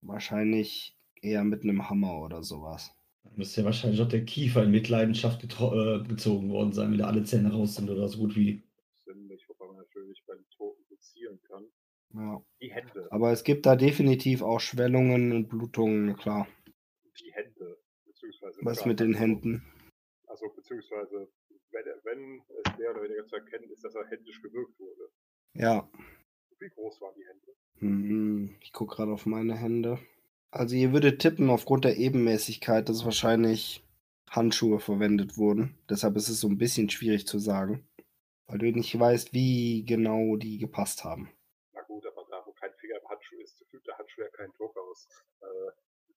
[0.00, 2.92] Wahrscheinlich eher mit einem Hammer oder sowas.
[3.36, 7.24] Müsste ja wahrscheinlich auch der Kiefer in Mitleidenschaft äh, gezogen worden sein, wenn da alle
[7.24, 8.62] Zähne raus sind oder so gut wie.
[9.04, 11.64] Sinnlich, wobei man natürlich bei den Toten sezieren kann.
[12.14, 12.44] Ja.
[12.60, 13.08] Die Hände.
[13.10, 16.46] Aber es gibt da definitiv auch Schwellungen und Blutungen, klar.
[17.18, 17.78] Die Hände.
[18.04, 19.62] Beziehungsweise Was mit den also- Händen?
[20.26, 21.28] Also beziehungsweise,
[21.70, 25.10] wenn, wenn es mehr oder weniger zu erkennen ist, dass er händisch gewirkt wurde.
[25.54, 25.88] Ja.
[26.58, 27.46] Wie groß waren die Hände?
[27.78, 29.98] Hm, Ich gucke gerade auf meine Hände.
[30.52, 33.82] Also ihr würdet tippen, aufgrund der Ebenmäßigkeit, dass wahrscheinlich
[34.28, 35.78] Handschuhe verwendet wurden.
[35.88, 37.88] Deshalb ist es so ein bisschen schwierig zu sagen.
[38.46, 41.30] Weil du nicht weißt, wie genau die gepasst haben.
[41.72, 44.52] Na gut, aber da, wo kein Finger im Handschuh ist, fühlt der Handschuh ja keinen
[44.58, 45.08] Druck aus.
[45.40, 45.46] Äh,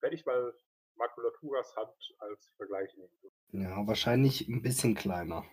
[0.01, 0.53] wenn ich mal
[0.97, 5.45] Makulaturas Hand als Vergleich nehmen würde, Ja, wahrscheinlich ein bisschen kleiner.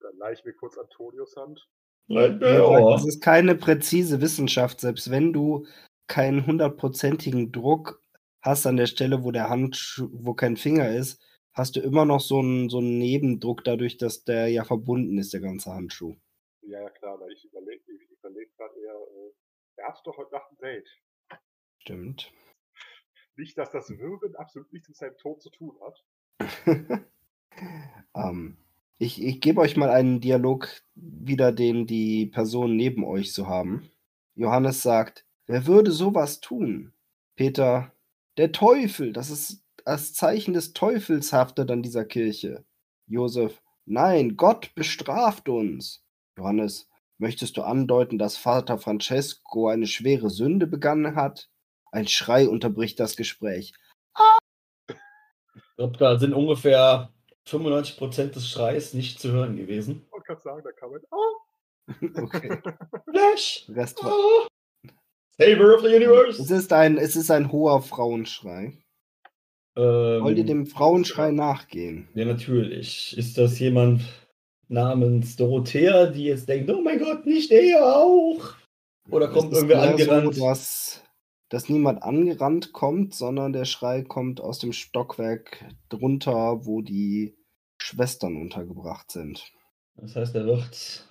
[0.00, 1.68] dann leih ich mir kurz Antonius Hand.
[2.08, 5.66] Nein, Ja, Das ist keine präzise Wissenschaft, selbst wenn du
[6.06, 8.02] keinen hundertprozentigen Druck
[8.40, 11.20] hast an der Stelle, wo der Handschuh, wo kein Finger ist,
[11.52, 15.32] hast du immer noch so einen, so einen Nebendruck dadurch, dass der ja verbunden ist,
[15.32, 16.16] der ganze Handschuh.
[16.62, 19.32] Ja, ja klar, weil ich überlege ich überleg gerade eher, äh,
[19.76, 20.88] er hat doch heute Nacht ein Date.
[21.78, 22.32] Stimmt.
[23.36, 26.04] Nicht, dass das Würgen absolut nichts mit seinem Tod zu tun hat.
[28.14, 28.56] ähm,
[28.98, 33.90] ich ich gebe euch mal einen Dialog wieder, den die Personen neben euch so haben.
[34.34, 36.92] Johannes sagt, wer würde sowas tun?
[37.36, 37.92] Peter,
[38.36, 42.64] der Teufel, das ist das Zeichen des Teufels haftet an dieser Kirche.
[43.06, 46.04] Josef, nein, Gott bestraft uns.
[46.36, 51.48] Johannes, möchtest du andeuten, dass Vater Francesco eine schwere Sünde begangen hat?
[51.92, 53.74] Ein Schrei unterbricht das Gespräch.
[54.88, 57.12] Ich glaube, da sind ungefähr
[57.46, 60.04] 95% des Schreis nicht zu hören gewesen.
[60.10, 61.36] Und kann sagen, da kann man, oh,
[62.16, 62.60] Okay.
[63.08, 63.66] Flash!
[63.68, 64.48] Rest war,
[65.38, 66.54] Savior of the Es Universe!
[66.54, 68.78] ist ein, es ist ein hoher Frauenschrei.
[70.18, 72.08] Wollt ihr Ähm, dem Frauenschrei nachgehen?
[72.14, 73.16] ja, natürlich.
[73.16, 74.02] Ist das jemand
[74.68, 78.54] namens Dorothea, die jetzt denkt, oh mein Gott, nicht er auch?
[79.10, 80.34] Oder kommt es ist irgendwer angerannt?
[80.34, 81.04] so, dass,
[81.50, 87.36] dass niemand angerannt kommt, sondern der Schrei kommt aus dem Stockwerk drunter, wo die
[87.78, 89.52] Schwestern untergebracht sind.
[89.96, 91.06] Das heißt, er wird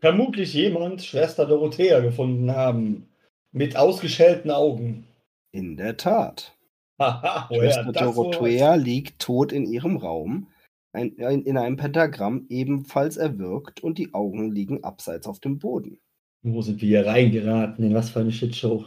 [0.00, 3.09] vermutlich jemand Schwester Dorothea gefunden haben.
[3.52, 5.06] Mit ausgeschälten Augen.
[5.52, 6.56] In der Tat.
[6.98, 10.48] Schwester Dorothea liegt tot in ihrem Raum,
[10.92, 15.98] ein, ein, in einem Pentagramm ebenfalls erwürgt und die Augen liegen abseits auf dem Boden.
[16.42, 17.84] Wo sind wir hier reingeraten?
[17.84, 18.84] In was für eine Shitshow?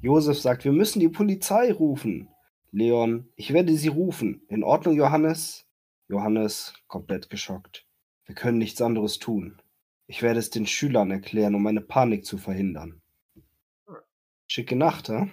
[0.00, 2.28] Josef sagt, wir müssen die Polizei rufen.
[2.72, 4.42] Leon, ich werde sie rufen.
[4.48, 5.66] In Ordnung, Johannes?
[6.08, 7.86] Johannes, komplett geschockt.
[8.26, 9.60] Wir können nichts anderes tun.
[10.06, 12.99] Ich werde es den Schülern erklären, um eine Panik zu verhindern.
[14.50, 15.30] Schicke Nacht, hä?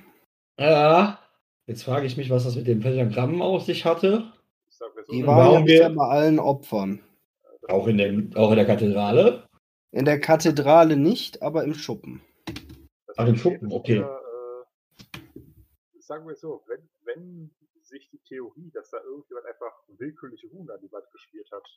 [0.60, 1.20] Ja.
[1.66, 4.32] Jetzt frage ich mich, was das mit dem Pentagramm auf sich hatte.
[5.12, 7.02] Die waren ja wir- bei allen Opfern.
[7.68, 9.48] Auch in, dem, auch in der Kathedrale.
[9.92, 12.22] In der Kathedrale nicht, aber im Schuppen.
[13.18, 14.02] Ach, im Schuppen, okay.
[14.02, 14.22] Jahr,
[15.16, 17.50] äh, sagen wir so, wenn, wenn
[17.82, 21.68] sich die Theorie, dass da irgendjemand einfach willkürliche Runen an die Wand gespielt hat,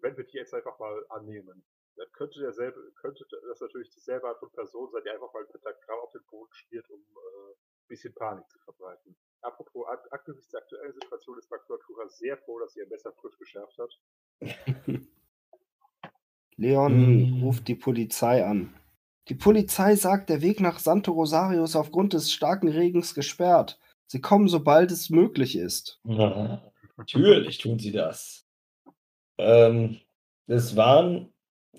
[0.00, 1.64] wenn wir die jetzt einfach mal annehmen,
[1.96, 5.50] dann könnte derselbe, könnte das natürlich dieselbe Art von Person sein, die einfach mal ein
[5.50, 9.16] Pentagramm auf den Boden spielt, um äh, ein bisschen Panik zu verbreiten.
[9.42, 13.38] Apropos, ak angesichts der aktuellen Situation ist Makulatura sehr froh, dass sie ihr Messer frisch
[13.38, 14.00] geschärft hat.
[16.56, 17.42] Leon Hm.
[17.42, 18.74] ruft die Polizei an.
[19.28, 23.78] Die Polizei sagt, der Weg nach Santo Rosario ist aufgrund des starken Regens gesperrt.
[24.06, 26.00] Sie kommen, sobald es möglich ist.
[26.04, 28.46] Ja, natürlich tun sie das.
[29.38, 30.00] Ähm,
[30.46, 31.32] es waren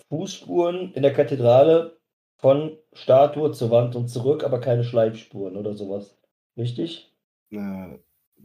[0.09, 1.97] Fußspuren in der Kathedrale
[2.37, 6.17] von Statue zur Wand und zurück, aber keine Schleifspuren oder sowas.
[6.57, 7.13] Richtig?
[7.51, 7.99] Äh,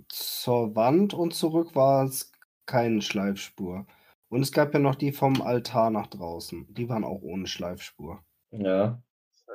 [0.08, 2.32] zur Wand und zurück war es
[2.66, 3.86] keine Schleifspur.
[4.28, 6.66] Und es gab ja noch die vom Altar nach draußen.
[6.74, 8.24] Die waren auch ohne Schleifspur.
[8.50, 9.00] Ja.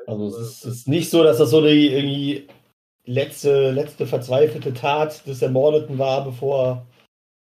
[0.07, 2.47] Also es ist, ist nicht so, dass das so die irgendwie
[3.05, 6.87] letzte, letzte verzweifelte Tat des Ermordeten war, bevor er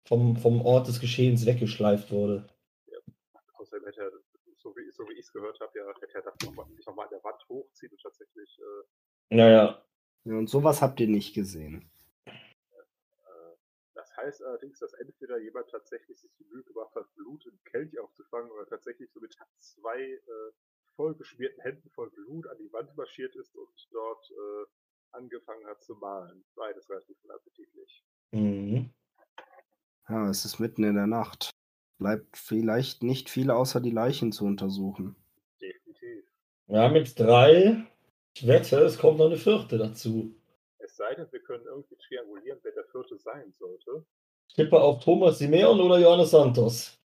[0.07, 2.47] vom, vom Ort des Geschehens weggeschleift wurde.
[3.59, 4.11] Außerdem hätte er,
[4.57, 7.05] so wie, so wie ich es gehört habe, ja, hätte er das nochmal noch mal
[7.05, 9.83] an der Wand hochziehen und tatsächlich äh, Naja.
[10.25, 11.91] Ja, und sowas habt ihr nicht gesehen.
[12.27, 12.33] Äh,
[13.95, 17.99] Das heißt allerdings, dass entweder jemand tatsächlich sich die Mühe gemacht hat, Blut im Kelch
[17.99, 20.53] aufzufangen oder tatsächlich so mit zwei äh,
[20.97, 24.67] vollgeschmierten Händen voll Blut an die Wand marschiert ist und dort äh,
[25.13, 26.45] angefangen hat zu malen.
[26.55, 28.05] Beides relativ unappetitlich.
[28.33, 28.91] Mhm.
[30.09, 31.51] Ja, es ist mitten in der Nacht.
[31.99, 35.17] Bleibt vielleicht nicht viel außer die Leichen zu untersuchen.
[35.61, 36.25] Definitiv.
[36.67, 37.85] Wir haben jetzt drei.
[38.35, 40.35] Ich wette, es kommt noch eine vierte dazu.
[40.79, 44.05] Es sei denn, wir können irgendwie triangulieren, wer der vierte sein sollte.
[44.49, 47.01] Ich tippe auf Thomas Simeon oder Johannes Santos.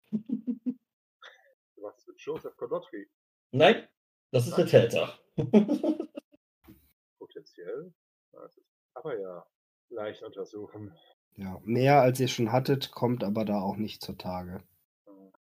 [1.76, 3.06] Was mit Joseph Conotri
[3.52, 3.86] Nein,
[4.30, 5.18] das ist der Täter.
[7.18, 7.92] potenziell.
[8.94, 9.46] Aber ja,
[9.90, 10.92] leicht untersuchen.
[11.36, 14.62] Ja, mehr als ihr schon hattet, kommt aber da auch nicht zutage.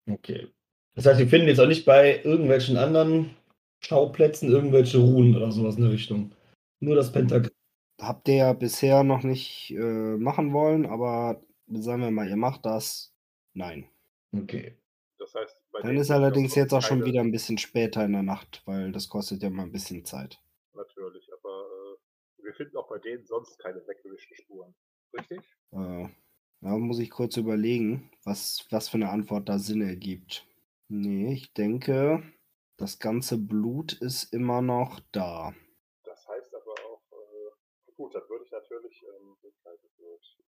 [0.08, 0.48] Okay.
[0.96, 3.36] Das heißt, wir finden jetzt auch nicht bei irgendwelchen anderen
[3.82, 6.32] Schauplätzen irgendwelche Runen oder sowas in der Richtung.
[6.80, 7.52] Nur das Pentagramm.
[8.00, 12.66] Habt ihr ja bisher noch nicht äh, machen wollen, aber sagen wir mal, ihr macht
[12.66, 13.14] das.
[13.54, 13.88] Nein.
[14.34, 14.78] Okay.
[15.18, 18.24] Das heißt, bei Dann ist allerdings jetzt auch schon wieder ein bisschen später in der
[18.24, 20.42] Nacht, weil das kostet ja mal ein bisschen Zeit.
[20.74, 24.76] Natürlich, aber äh, wir finden auch bei denen sonst keine weggewischten Spuren.
[25.14, 25.40] Richtig?
[25.72, 26.10] Äh,
[26.66, 30.48] da muss ich kurz überlegen, was, was für eine Antwort da Sinn ergibt.
[30.88, 32.24] Nee, ich denke,
[32.78, 35.54] das ganze Blut ist immer noch da.
[36.04, 39.52] Das heißt aber auch, äh, gut, dann würde ich natürlich, ähm, im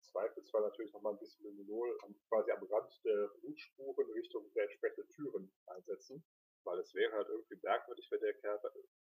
[0.01, 1.99] Zweifelsfall natürlich nochmal ein bisschen Luminol
[2.31, 6.25] quasi am Rand der Blutspuren Richtung der entsprechenden Türen einsetzen,
[6.65, 8.59] weil es wäre halt irgendwie merkwürdig, wenn der Kerl,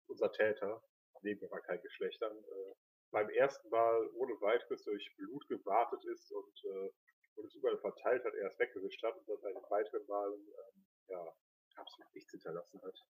[0.08, 0.82] unser Täter,
[1.22, 2.74] nehmen wir mal kein Geschlecht an, äh,
[3.10, 6.90] beim ersten Mal ohne weiteres durch Blut gewartet ist und, äh,
[7.36, 10.40] und es überall verteilt hat, er es weggewischt hat und dann bei den weiteren Malen,
[10.40, 11.34] ähm, ja,
[11.76, 13.04] absolut nichts hinterlassen hat.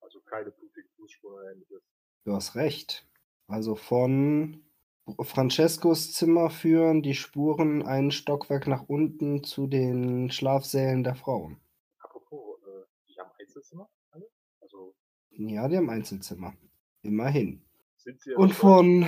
[0.00, 1.82] Also keine blutigen Blutspuren oder ähnliches.
[2.24, 3.06] Du hast recht.
[3.48, 4.62] Also von
[5.20, 11.60] Francescos Zimmer führen die Spuren ein Stockwerk nach unten zu den Schlafsälen der Frauen.
[11.98, 14.30] Apropos, äh, die haben Einzelzimmer alle?
[14.60, 14.94] Also
[15.30, 16.54] Ja, die haben Einzelzimmer.
[17.02, 17.62] Immerhin.
[18.02, 19.06] Sind sie Und von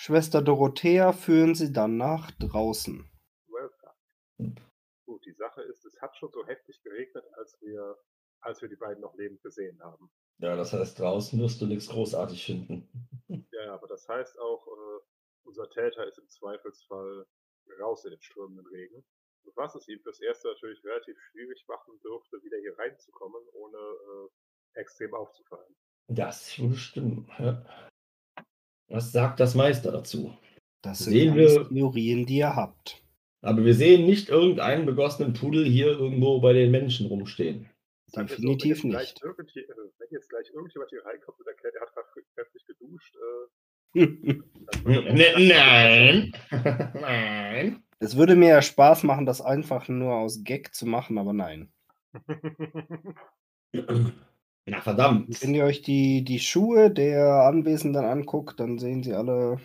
[0.00, 3.08] Schwester Dorothea führen sie dann nach draußen.
[3.48, 4.54] Welcome.
[5.06, 7.98] Gut, die Sache ist, es hat schon so heftig geregnet, als wir,
[8.40, 10.10] als wir die beiden noch lebend gesehen haben.
[10.38, 12.88] Ja, das heißt, draußen wirst du nichts großartig finden.
[13.28, 15.00] Ja, ja, aber das heißt auch, äh,
[15.44, 17.26] unser Täter ist im Zweifelsfall
[17.80, 19.04] raus in den strömenden Regen.
[19.54, 24.80] Was es ihm fürs Erste natürlich relativ schwierig machen dürfte, wieder hier reinzukommen, ohne äh,
[24.80, 25.74] extrem aufzufallen.
[26.08, 27.30] Das würde stimmen.
[27.38, 27.64] Ja.
[28.90, 30.34] Was sagt das Meister dazu?
[30.82, 33.02] Das sind Sehen wir- Theorien, die ihr habt.
[33.42, 37.70] Aber wir sehen nicht irgendeinen begossenen Pudel hier irgendwo bei den Menschen rumstehen.
[38.14, 39.24] Definitiv wenn jetzt nicht.
[39.24, 39.28] Äh,
[39.98, 43.46] wenn jetzt gleich irgendjemand hier reinkommt und erklärt, er hat gerade kräftig geduscht, äh,
[44.84, 46.32] Nein.
[47.00, 47.82] Nein.
[47.98, 51.72] es würde mir ja Spaß machen, das einfach nur aus Gag zu machen, aber nein.
[54.66, 55.42] Na verdammt.
[55.42, 59.60] Wenn ihr euch die, die Schuhe der Anwesenden anguckt, dann sehen sie alle,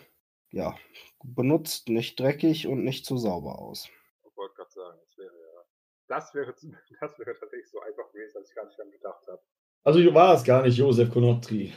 [0.50, 0.74] ja,
[1.22, 3.88] benutzt, nicht dreckig und nicht zu sauber aus.
[4.24, 5.62] Ich wollte gerade sagen, das wäre ja.
[6.08, 6.54] Das wäre,
[7.00, 9.42] das wäre tatsächlich so einfach gewesen, als ich gar nicht dran gedacht habe.
[9.84, 11.72] Also war es gar nicht Josef Konotri.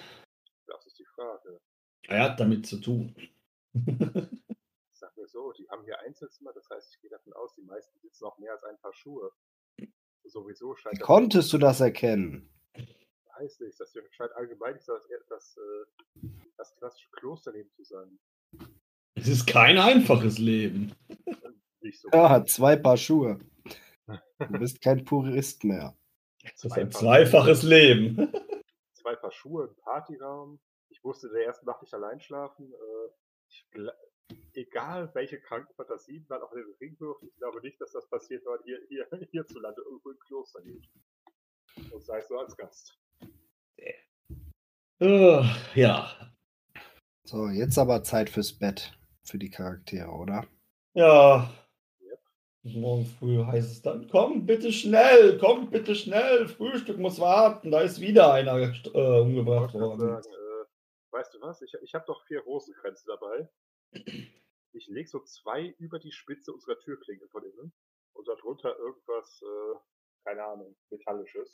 [0.66, 1.60] Das ist die Frage.
[2.08, 3.16] Er hat damit zu tun.
[3.74, 7.94] Sagen wir so, die haben hier Einzelzimmer, das heißt, ich gehe davon aus, die meisten
[7.94, 9.32] besitzen noch mehr als ein paar Schuhe.
[10.24, 12.50] Sowieso scheint Wie konntest du das erkennen?
[13.40, 18.20] Weiß nicht, das scheint allgemein nicht so das, das, äh, das klassische Klosterleben zu sein.
[19.16, 20.94] Es ist kein einfaches Leben.
[21.82, 22.10] Nicht so.
[22.14, 23.40] Ja, zwei Paar Schuhe.
[24.06, 25.96] Du bist kein Purist mehr.
[26.44, 28.32] Es ist ein zweifaches Leben.
[28.94, 30.60] Zwei Paar Schuhe, ein Partyraum.
[30.90, 32.74] Ich musste in der ersten Nacht nicht allein schlafen.
[32.74, 33.10] Äh,
[33.48, 33.68] ich,
[34.54, 38.08] egal welche kranken Fantasien man auch in den Ring wirft, ich glaube nicht, dass das
[38.10, 40.88] passiert, weil hier, hier, hierzulande irgendwo ein Kloster geht.
[41.92, 43.00] Und sei es nur als Gast.
[45.00, 45.44] Äh,
[45.76, 46.12] ja.
[47.24, 48.98] So, jetzt aber Zeit fürs Bett.
[49.24, 50.48] Für die Charaktere, oder?
[50.94, 51.54] Ja.
[52.64, 57.82] Morgen früh heißt es dann, komm bitte schnell, komm bitte schnell, Frühstück muss warten, da
[57.82, 60.00] ist wieder einer äh, umgebracht worden.
[60.00, 60.66] sagen, äh,
[61.12, 61.62] weißt du was?
[61.62, 63.50] Ich, ich habe doch vier Rosenkränze dabei.
[64.74, 67.74] Ich lege so zwei über die Spitze unserer Türklinke von innen
[68.14, 69.80] und darunter irgendwas, äh,
[70.26, 71.52] keine Ahnung, Metallisches.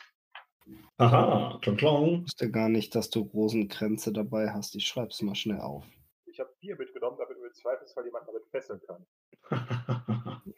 [0.97, 2.23] Aha, klong Ich klong.
[2.23, 4.75] wusste gar nicht, dass du Rosenkränze dabei hast.
[4.75, 5.85] Ich schreib's mal schnell auf.
[6.25, 9.05] Ich habe vier mitgenommen, damit du im Zweifelsfall jemanden damit fesseln kann.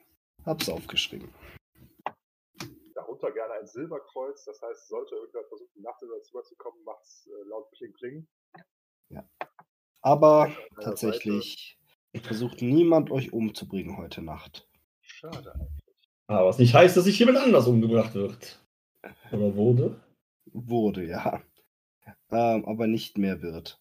[0.46, 1.30] Hab's aufgeschrieben.
[2.96, 6.84] Darunter gerne ein Silberkreuz, das heißt, sollte irgendwer versuchen, nachts in das Zimmer zu kommen,
[6.84, 8.28] macht's äh, laut Kling Kling.
[10.02, 11.78] Aber An einer tatsächlich
[12.22, 14.58] versucht niemand euch umzubringen heute Nacht.
[14.62, 14.68] Seite.
[15.02, 16.10] Schade eigentlich.
[16.28, 18.66] Aber was nicht heißt, dass sich jemand anders umgebracht wird.
[19.32, 20.04] Oder wurde?
[20.46, 21.42] Wurde, ja.
[22.32, 23.80] Ähm, aber nicht mehr wird.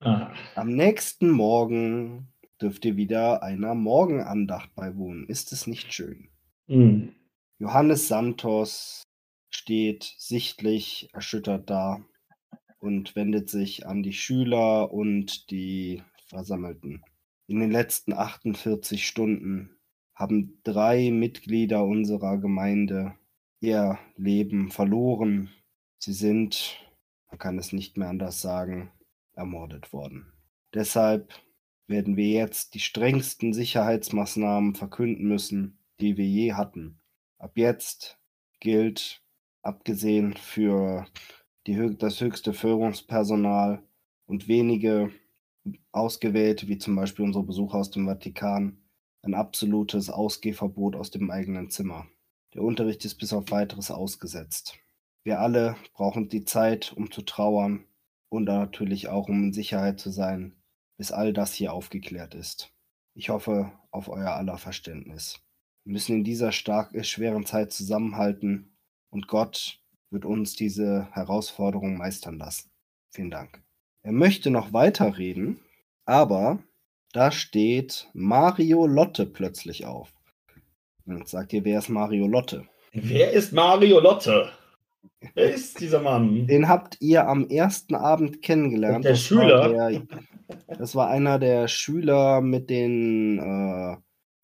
[0.00, 0.32] Ah.
[0.54, 2.28] Am nächsten Morgen
[2.60, 5.26] dürft ihr wieder einer Morgenandacht beiwohnen.
[5.26, 6.28] Ist es nicht schön?
[6.66, 7.14] Hm.
[7.58, 9.02] Johannes Santos
[9.50, 12.04] steht sichtlich erschüttert da
[12.78, 17.02] und wendet sich an die Schüler und die Versammelten.
[17.46, 19.76] In den letzten 48 Stunden
[20.14, 23.14] haben drei Mitglieder unserer Gemeinde
[23.60, 25.50] ihr Leben verloren.
[25.98, 26.80] Sie sind,
[27.30, 28.90] man kann es nicht mehr anders sagen,
[29.32, 30.32] ermordet worden.
[30.74, 31.32] Deshalb
[31.86, 37.00] werden wir jetzt die strengsten Sicherheitsmaßnahmen verkünden müssen, die wir je hatten.
[37.38, 38.18] Ab jetzt
[38.60, 39.22] gilt,
[39.62, 41.06] abgesehen für
[41.66, 43.82] die, das höchste Führungspersonal
[44.26, 45.10] und wenige
[45.92, 48.82] Ausgewählte, wie zum Beispiel unsere Besucher aus dem Vatikan,
[49.22, 52.06] ein absolutes Ausgehverbot aus dem eigenen Zimmer.
[52.54, 54.78] Der Unterricht ist bis auf weiteres ausgesetzt.
[55.22, 57.84] Wir alle brauchen die Zeit, um zu trauern
[58.30, 60.56] und natürlich auch, um in Sicherheit zu sein,
[60.96, 62.72] bis all das hier aufgeklärt ist.
[63.14, 65.40] Ich hoffe auf euer aller Verständnis.
[65.84, 68.76] Wir müssen in dieser stark, schweren Zeit zusammenhalten
[69.10, 69.80] und Gott
[70.10, 72.70] wird uns diese Herausforderung meistern lassen.
[73.10, 73.62] Vielen Dank.
[74.02, 75.60] Er möchte noch weiterreden,
[76.04, 76.62] aber
[77.12, 80.12] da steht Mario Lotte plötzlich auf.
[81.08, 82.68] Und jetzt sagt ihr, wer ist Mario Lotte?
[82.92, 84.52] Wer ist Mario Lotte?
[85.34, 86.46] Wer ist dieser Mann?
[86.46, 89.06] Den habt ihr am ersten Abend kennengelernt.
[89.06, 89.74] Der Das Schüler?
[89.74, 90.02] War der,
[90.66, 93.96] das war einer der Schüler mit den äh,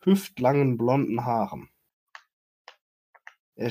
[0.04, 1.68] hüftlangen blonden Haaren.
[3.56, 3.70] Er,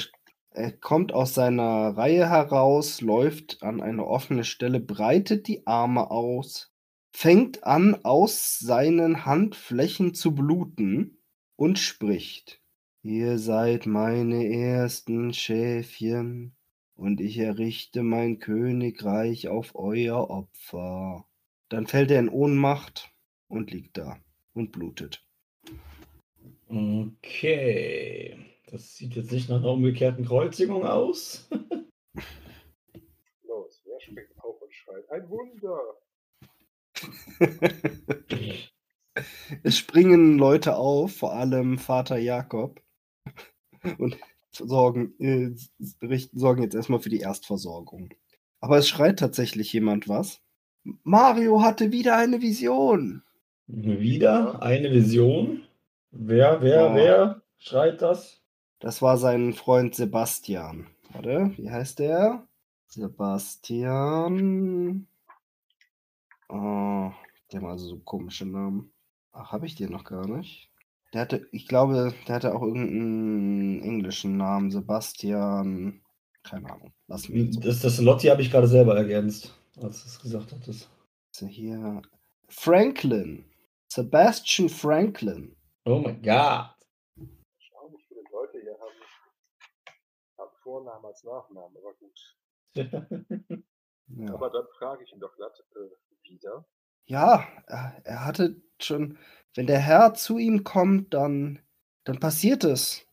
[0.52, 6.72] er kommt aus seiner Reihe heraus, läuft an eine offene Stelle, breitet die Arme aus,
[7.12, 11.18] fängt an, aus seinen Handflächen zu bluten
[11.56, 12.63] und spricht.
[13.06, 16.56] Ihr seid meine ersten Schäfchen
[16.96, 21.28] und ich errichte mein Königreich auf euer Opfer.
[21.68, 23.14] Dann fällt er in Ohnmacht
[23.50, 24.18] und liegt da
[24.54, 25.22] und blutet.
[26.70, 28.38] Okay.
[28.68, 31.50] Das sieht jetzt nicht nach einer umgekehrten Kreuzigung aus.
[33.44, 35.12] Los, wer springt auf und schreit?
[35.12, 35.98] Ein Wunder!
[39.64, 42.82] Es springen Leute auf, vor allem Vater Jakob,
[43.98, 44.18] und
[44.52, 45.52] sorgen, äh,
[46.34, 48.10] sorgen jetzt erstmal für die Erstversorgung.
[48.60, 50.42] Aber es schreit tatsächlich jemand was.
[51.04, 53.24] Mario hatte wieder eine Vision.
[53.68, 55.64] Wieder eine Vision?
[56.12, 56.96] Wer, wer, Oh.
[56.96, 58.42] wer schreit das?
[58.80, 60.88] Das war sein Freund Sebastian.
[61.14, 62.46] Warte, wie heißt der?
[62.88, 64.28] Sebastian.
[66.50, 67.12] Oh,
[67.52, 68.92] der hat also so komische Namen.
[69.32, 70.70] Ach, habe ich den noch gar nicht?
[71.14, 74.72] Der hatte, ich glaube, der hatte auch irgendeinen englischen Namen.
[74.72, 76.02] Sebastian.
[76.44, 76.92] Keine Ahnung.
[77.30, 77.60] Ihn so.
[77.62, 80.90] Das, das Lotti habe ich gerade selber ergänzt, als du es gesagt hattest.
[81.36, 82.02] Hier.
[82.50, 83.46] Franklin.
[83.92, 85.56] Sebastian Franklin.
[85.86, 86.76] Oh mein Gott.
[87.58, 88.96] Erstaunlich viele Leute hier haben,
[90.40, 92.36] haben Vornamen als Nachnamen, aber gut.
[94.08, 94.34] Ja.
[94.34, 96.66] Aber dann frage ich ihn doch glatt äh, wieder.
[97.06, 99.18] Ja, er, er hatte schon,
[99.56, 101.60] wenn der Herr zu ihm kommt, dann,
[102.04, 103.06] dann passiert es.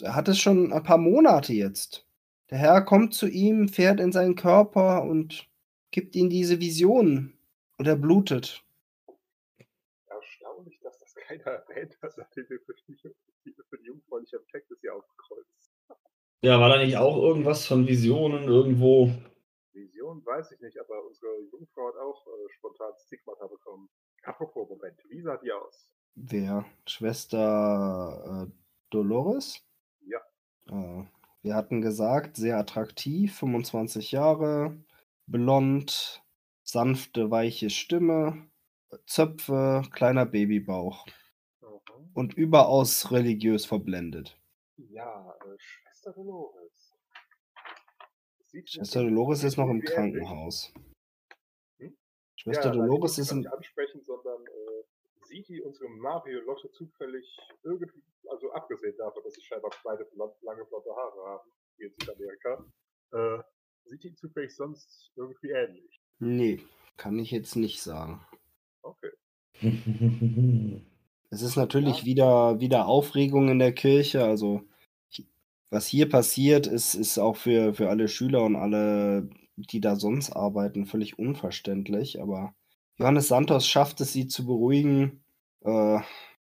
[0.00, 2.06] Er hat es schon ein paar Monate jetzt.
[2.50, 5.48] Der Herr kommt zu ihm, fährt in seinen Körper und
[5.90, 7.34] gibt ihm diese Vision.
[7.76, 8.64] Und er blutet.
[10.06, 12.96] Erstaunlich, dass das keiner erwähnt hat, nachdem wir für die,
[13.68, 15.72] für die jungfräuliche Empfängnis hier aufgekreuzt.
[16.42, 19.12] Ja, war da nicht auch irgendwas von Visionen irgendwo?
[19.78, 23.88] Vision weiß ich nicht, aber unsere Jungfrau hat auch äh, spontan Stigmata bekommen.
[24.22, 25.88] Apropos, Moment, wie sah die aus?
[26.14, 26.64] Wer?
[26.86, 28.52] Schwester äh,
[28.90, 29.64] Dolores?
[30.00, 30.18] Ja.
[30.66, 31.04] Äh,
[31.42, 34.76] wir hatten gesagt, sehr attraktiv, 25 Jahre,
[35.26, 36.22] blond,
[36.64, 38.48] sanfte, weiche Stimme,
[39.06, 41.06] Zöpfe, kleiner Babybauch
[41.60, 42.10] Mhm.
[42.14, 44.36] und überaus religiös verblendet.
[44.76, 46.67] Ja, äh, Schwester Dolores.
[48.66, 49.82] Schwester Dolores ist noch im.
[49.82, 50.72] Krankenhaus.
[51.78, 51.96] Hm?
[52.36, 53.46] Schwester ja, Dolores ich ist im.
[53.46, 54.84] ansprechen, sondern äh,
[55.26, 60.06] sieht die unsere Mario Lotte zufällig irgendwie, also abgesehen davon, dass sie scheinbar beide
[60.42, 62.64] lange blonde Haare haben, wie in Südamerika,
[63.12, 63.42] äh,
[63.84, 66.00] sieht die zufällig sonst irgendwie ähnlich.
[66.18, 66.60] Nee,
[66.96, 68.20] kann ich jetzt nicht sagen.
[68.82, 69.10] Okay.
[71.30, 72.04] Es ist natürlich Ja.
[72.06, 74.24] wieder, wieder Aufregung in der Kirche.
[74.24, 74.62] Also,
[75.70, 80.32] was hier passiert, ist, ist auch für, für alle Schüler und alle, die da sonst
[80.32, 82.20] arbeiten, völlig unverständlich.
[82.20, 82.54] Aber
[82.96, 85.22] Johannes Santos schafft es, sie zu beruhigen.
[85.64, 85.98] Äh,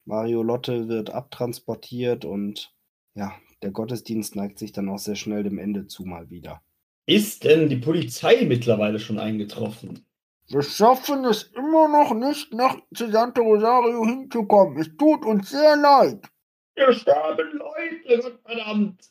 [0.05, 2.73] Mario Lotte wird abtransportiert und
[3.15, 6.61] ja, der Gottesdienst neigt sich dann auch sehr schnell dem Ende zu mal wieder.
[7.05, 10.05] Ist denn die Polizei mittlerweile schon eingetroffen?
[10.49, 14.77] Wir schaffen es immer noch nicht, nach zu Santo Rosario hinzukommen.
[14.77, 16.29] Es tut uns sehr leid.
[16.77, 19.09] Hier sterben Leute, verdammt.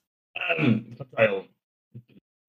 [0.57, 1.49] Ähm, Verzeihung.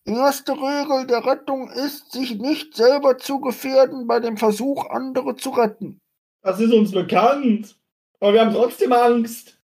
[0.05, 5.49] Erste Regel der Rettung ist, sich nicht selber zu gefährden bei dem Versuch, andere zu
[5.49, 5.99] retten.
[6.43, 7.77] Das ist uns bekannt.
[8.19, 9.59] Aber wir haben trotzdem Angst.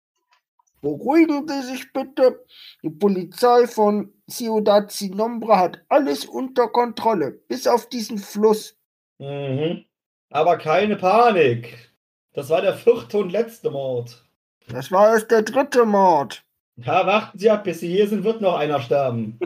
[0.81, 2.45] Beruhigen Sie sich bitte.
[2.84, 8.77] Die Polizei von Ciudad Sinombra hat alles unter Kontrolle, bis auf diesen Fluss.
[9.17, 9.84] Mhm.
[10.30, 11.91] Aber keine Panik.
[12.34, 14.28] Das war der vierte und letzte Mord.
[14.69, 16.43] Das war erst der dritte Mord.
[16.77, 19.39] Ja, warten Sie ab, bis Sie hier sind, wird noch einer sterben.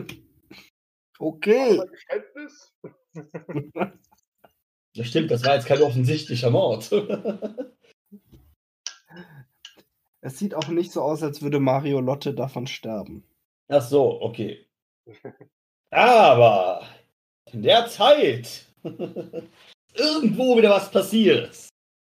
[1.18, 1.80] Okay.
[4.94, 6.90] Das stimmt, das war jetzt kein offensichtlicher Mord.
[10.26, 13.28] Es sieht auch nicht so aus, als würde Mario Lotte davon sterben.
[13.68, 14.66] Ach so, okay.
[15.90, 16.82] Aber
[17.52, 18.64] in der Zeit
[19.94, 21.50] irgendwo wieder was passiert.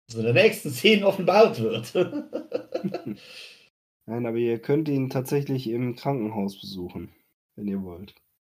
[0.06, 1.92] Was in der nächsten Szene offenbart wird.
[4.06, 7.14] Nein, aber ihr könnt ihn tatsächlich im Krankenhaus besuchen,
[7.56, 8.14] wenn ihr wollt.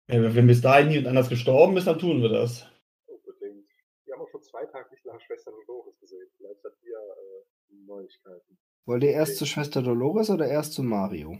[0.08, 2.66] Ja, wenn bis dahin niemand anders gestorben ist, dann tun wir das.
[3.06, 3.68] Unbedingt.
[4.04, 6.28] Wir haben auch schon zwei Tage nicht nach Schwester Dolores gesehen.
[6.36, 8.58] Vielleicht hat ihr äh, Neuigkeiten.
[8.84, 11.38] Wollt ihr erst zu Schwester Dolores oder erst zu Mario?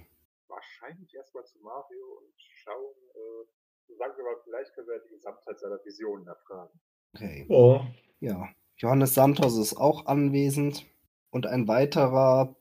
[0.48, 5.58] Wahrscheinlich erstmal zu Mario und schauen, äh, sagen wir mal, vielleicht können wir die Gesamtheit
[5.58, 6.80] seiner Visionen erfragen.
[7.14, 7.46] Okay.
[7.48, 7.80] Oh.
[8.20, 8.48] Ja.
[8.78, 10.86] Johannes Santos ist auch anwesend
[11.36, 12.56] und ein weiterer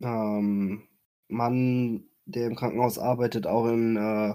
[0.00, 0.88] ähm,
[1.28, 4.34] Mann, der im Krankenhaus arbeitet, auch in äh,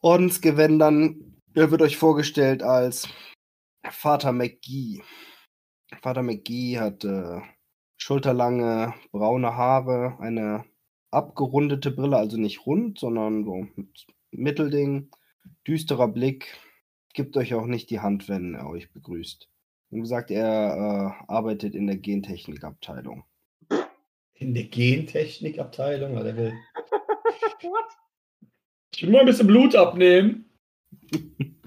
[0.00, 1.42] Ordensgewändern.
[1.48, 3.08] Der wird euch vorgestellt als
[3.90, 5.02] Vater McGee.
[6.00, 7.40] Vater McGee hat äh,
[7.96, 10.64] schulterlange braune Haare, eine
[11.10, 15.10] abgerundete Brille, also nicht rund, sondern so mit Mittelding,
[15.66, 16.56] düsterer Blick,
[17.14, 19.48] gibt euch auch nicht die Hand, wenn er euch begrüßt.
[19.90, 23.24] Wie gesagt, er äh, arbeitet in der Gentechnikabteilung.
[24.34, 26.52] In der Gentechnikabteilung, weil er will.
[28.94, 30.50] Ich will mal ein bisschen Blut abnehmen.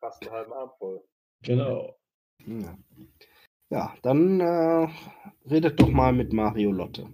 [0.00, 1.02] Fast einen halben Arm voll.
[1.42, 1.96] Genau.
[2.46, 2.78] Ja.
[3.70, 4.88] Ja, dann äh,
[5.50, 7.08] redet doch mal mit Mario Lotte.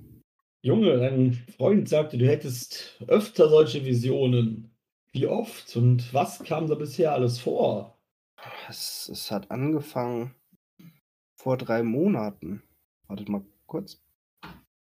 [0.62, 4.76] Junge, dein Freund sagte, du hättest öfter solche Visionen.
[5.12, 7.98] Wie oft und was kam da bisher alles vor?
[8.68, 10.34] Es, es hat angefangen
[11.40, 12.62] vor drei Monaten.
[13.08, 14.02] Wartet mal kurz.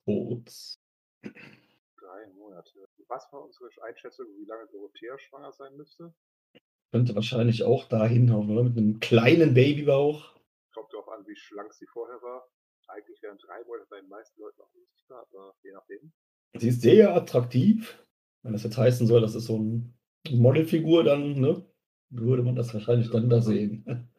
[0.07, 0.81] Kurz.
[1.23, 2.89] Drei Monate.
[3.09, 6.15] Was war unsere Einschätzung, wie lange Dorothea schwanger sein müsste?
[6.93, 8.65] Könnte wahrscheinlich auch da hinhauen, oder?
[8.65, 10.35] Mit einem kleinen Babybauch.
[10.73, 12.49] Kommt darauf an, wie schlank sie vorher war.
[12.89, 16.13] Eigentlich wären drei Monate bei den meisten Leuten auch unsichtbar, aber je nachdem.
[16.55, 18.03] Sie ist sehr attraktiv.
[18.43, 19.93] Wenn das jetzt heißen soll, das ist so eine
[20.31, 21.65] Modelfigur, dann ne,
[22.09, 24.10] würde man das wahrscheinlich dann da sehen.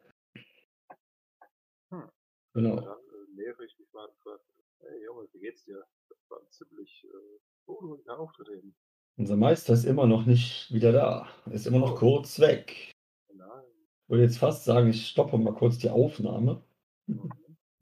[2.54, 2.76] Genau.
[2.76, 4.42] Dann äh, nähere ich mich mal und frage,
[4.80, 5.84] hey Junge, wie geht's dir?
[6.08, 8.74] Das war ein ziemlich äh, unruhiger Auftritt eben.
[9.16, 11.28] Unser Meister ist immer noch nicht wieder da.
[11.46, 12.92] Er ist immer noch kurz weg.
[13.32, 13.64] Nein.
[14.04, 16.62] Ich würde jetzt fast sagen, ich stoppe mal kurz die Aufnahme.
[17.06, 17.30] Mhm.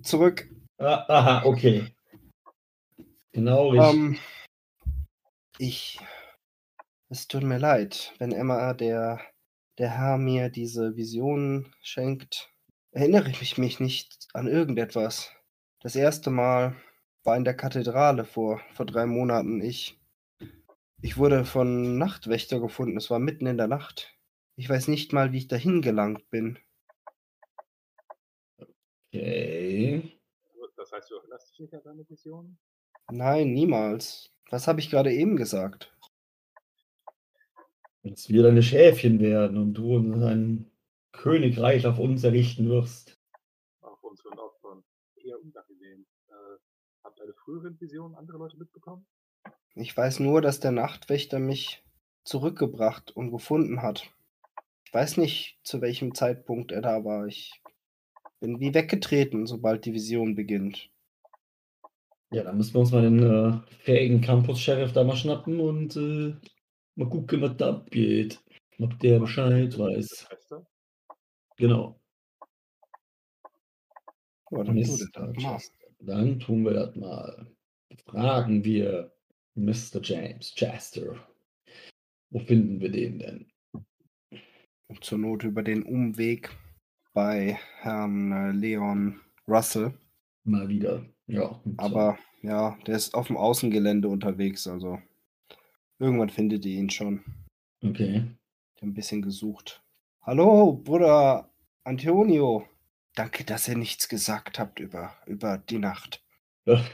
[0.03, 0.49] Zurück.
[0.79, 1.95] Ah, aha, okay.
[3.33, 3.95] Genau richtig.
[3.95, 4.19] Ähm,
[5.59, 6.01] ich.
[7.09, 9.21] Es tut mir leid, wenn Emma, der,
[9.79, 12.50] der Herr, mir diese Visionen schenkt,
[12.93, 15.33] erinnere ich mich nicht an irgendetwas.
[15.81, 16.77] Das erste Mal
[17.23, 19.61] war in der Kathedrale vor, vor drei Monaten.
[19.61, 20.01] Ich,
[21.01, 22.97] ich wurde von Nachtwächter gefunden.
[22.97, 24.17] Es war mitten in der Nacht.
[24.57, 26.59] Ich weiß nicht mal, wie ich dahin gelangt bin.
[29.13, 30.19] Okay.
[30.77, 32.59] Das heißt, du erinnerst dich nicht an deine Vision?
[33.11, 34.31] Nein, niemals.
[34.51, 35.95] Was habe ich gerade eben gesagt?
[38.03, 40.70] Dass wir deine Schäfchen werden und du ein
[41.13, 43.19] Königreich auf uns errichten wirst.
[43.81, 44.85] Auf unseren Opfern.
[45.17, 46.07] Eher unangenehm.
[46.29, 46.33] Äh,
[47.05, 49.07] haben deine früheren Visionen andere Leute mitbekommen?
[49.75, 51.85] Ich weiß nur, dass der Nachtwächter mich
[52.25, 54.11] zurückgebracht und gefunden hat.
[54.85, 57.27] Ich weiß nicht, zu welchem Zeitpunkt er da war.
[57.27, 57.63] Ich
[58.41, 60.91] bin wie weggetreten, sobald die Vision beginnt.
[62.33, 66.35] Ja, dann müssen wir uns mal den äh, fähigen Campus-Sheriff da mal schnappen und äh,
[66.95, 68.43] mal gucken, was da abgeht.
[68.79, 70.27] Ob der Bescheid weiß.
[70.29, 70.67] Schwester?
[71.61, 72.01] Genau.
[74.51, 74.83] Ja, dann.
[74.83, 75.35] Chester.
[75.99, 77.47] Dann tun wir das mal.
[78.07, 79.13] Fragen wir
[79.57, 80.01] Mr.
[80.03, 81.23] James Chester.
[82.31, 83.53] Wo finden wir den denn?
[85.03, 86.51] Zur Not über den Umweg
[87.13, 89.93] bei Herrn äh, Leon Russell.
[90.45, 91.05] Mal wieder.
[91.27, 91.61] Ja.
[91.63, 91.87] und so.
[91.87, 94.99] Aber ja, der ist auf dem Außengelände unterwegs, also
[95.99, 97.23] irgendwann findet ihr ihn schon.
[97.85, 98.25] Okay.
[98.75, 99.83] Ich habe ein bisschen gesucht.
[100.23, 101.50] Hallo, Bruder
[101.85, 102.67] Antonio.
[103.15, 106.23] Danke, dass ihr nichts gesagt habt über, über die Nacht.
[106.65, 106.85] Ja,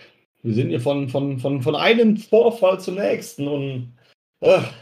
[0.43, 3.99] wir sind hier von, von, von, von einem Vorfall zum nächsten und
[4.41, 4.73] ach,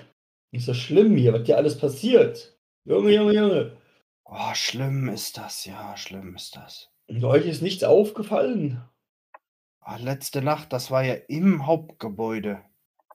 [0.52, 2.56] ist das schlimm hier, was hier alles passiert.
[2.84, 3.76] Junge, Junge, Junge.
[4.24, 6.90] Oh, schlimm ist das, ja, schlimm ist das.
[7.08, 8.82] Und euch ist nichts aufgefallen?
[9.80, 12.62] Ah, letzte Nacht, das war ja im Hauptgebäude.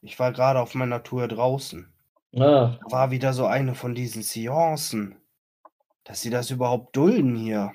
[0.01, 1.91] Ich war gerade auf meiner Tour draußen.
[2.35, 5.15] Ah, Da war wieder so eine von diesen Seancen.
[6.09, 7.71] Dass sie das überhaupt dulden hier.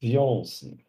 [0.00, 0.82] Seancen.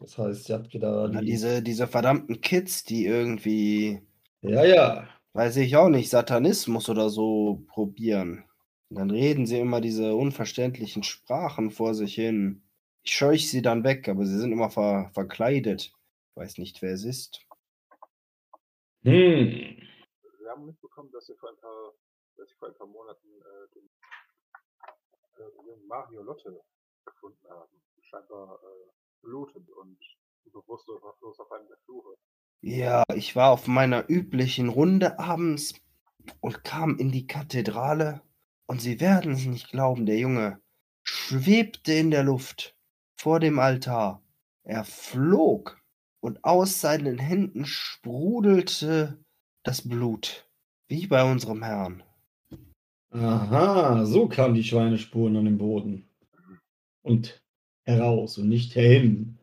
[0.00, 1.26] Das heißt, ihr habt wieder Na, die.
[1.26, 4.02] diese, diese verdammten Kids, die irgendwie,
[4.42, 5.08] Ja, ja.
[5.34, 8.44] weiß ich auch nicht, Satanismus oder so probieren.
[8.90, 12.64] Und dann reden sie immer diese unverständlichen Sprachen vor sich hin.
[13.04, 15.92] Ich scheuch sie dann weg, aber sie sind immer ver verkleidet.
[16.30, 17.46] Ich weiß nicht, wer es ist.
[19.04, 19.78] Hm.
[20.40, 21.92] Wir haben mitbekommen, dass ihr vor ein paar,
[22.38, 23.88] dass ihr vor ein paar Monaten äh, den,
[25.38, 26.60] äh, Mario Lotte
[27.04, 27.82] gefunden haben.
[28.02, 28.90] Scheinbar äh,
[29.22, 29.98] blutend und
[30.52, 31.02] bewusstlos
[31.38, 32.16] auf einem der Flure.
[32.62, 35.74] Ja, ich war auf meiner üblichen Runde abends
[36.40, 38.22] und kam in die Kathedrale
[38.66, 40.60] und Sie werden es nicht glauben, der Junge
[41.04, 42.76] schwebte in der Luft
[43.16, 44.22] vor dem Altar.
[44.64, 45.80] Er flog
[46.20, 49.24] und aus seinen Händen sprudelte
[49.62, 50.50] das Blut,
[50.88, 52.02] wie bei unserem Herrn.
[53.18, 56.08] Aha, so kamen die Schweinespuren an den Boden.
[57.02, 57.40] Und
[57.84, 59.38] heraus und nicht herhin.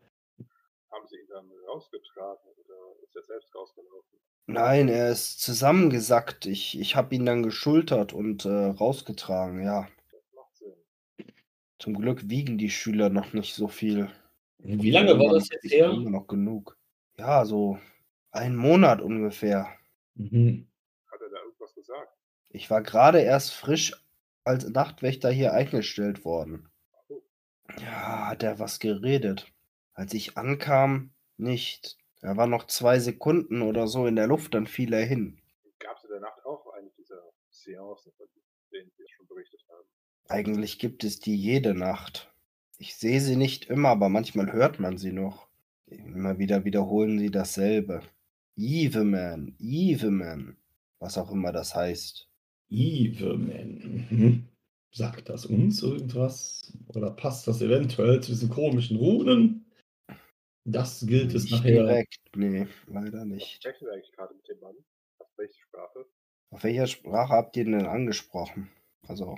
[0.92, 4.20] Haben sie ihn dann rausgetragen oder ist er selbst rausgelaufen?
[4.46, 6.46] Nein, er ist zusammengesackt.
[6.46, 9.88] Ich, ich habe ihn dann geschultert und äh, rausgetragen, ja.
[10.12, 11.26] Das macht Sinn.
[11.80, 14.10] Zum Glück wiegen die Schüler noch nicht so viel.
[14.60, 15.90] Wie lange war das jetzt her?
[15.90, 16.78] Immer noch genug.
[17.18, 17.80] Ja, so
[18.32, 19.70] einen Monat ungefähr.
[20.16, 20.68] Mhm.
[21.12, 22.14] Hat er da irgendwas gesagt?
[22.54, 23.94] Ich war gerade erst frisch
[24.44, 26.70] als Nachtwächter hier eingestellt worden.
[27.82, 29.52] Ja, hat er was geredet.
[29.96, 31.98] Als ich ankam, nicht.
[32.22, 35.42] Er war noch zwei Sekunden oder so in der Luft, dann fiel er hin.
[35.80, 38.28] Gab es in der Nacht auch eine dieser Seancen, von
[38.72, 39.88] denen wir schon berichtet haben?
[40.28, 42.32] Eigentlich gibt es die jede Nacht.
[42.78, 45.48] Ich sehe sie nicht immer, aber manchmal hört man sie noch.
[45.88, 48.04] Immer wieder wiederholen sie dasselbe.
[48.56, 50.56] Eveman, Eveman,
[51.00, 52.30] was auch immer das heißt.
[52.74, 54.08] Eveman.
[54.10, 54.48] Mhm.
[54.92, 56.72] Sagt das uns irgendwas?
[56.90, 59.66] Oder passt das eventuell zu diesen komischen Runen?
[60.66, 61.72] Das gilt es Nicht nachher.
[61.72, 63.56] direkt, nee, leider nicht.
[63.64, 64.76] Sprechen wir eigentlich gerade mit dem Mann?
[65.18, 66.06] Auf welche Sprache?
[66.52, 68.70] Auf welcher Sprache habt ihr ihn denn angesprochen?
[69.08, 69.38] Also,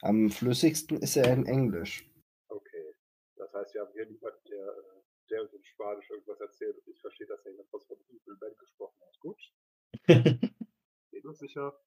[0.00, 2.08] am flüssigsten ist er in Englisch.
[2.48, 2.94] Okay.
[3.36, 6.88] Das heißt, wir haben hier niemanden, der, äh, der uns in Spanisch irgendwas erzählt und
[6.88, 9.20] ich verstehe, dass er jemand was von Evil Man gesprochen hat.
[9.20, 9.52] Gut.
[11.10, 11.78] Bin uns sicher.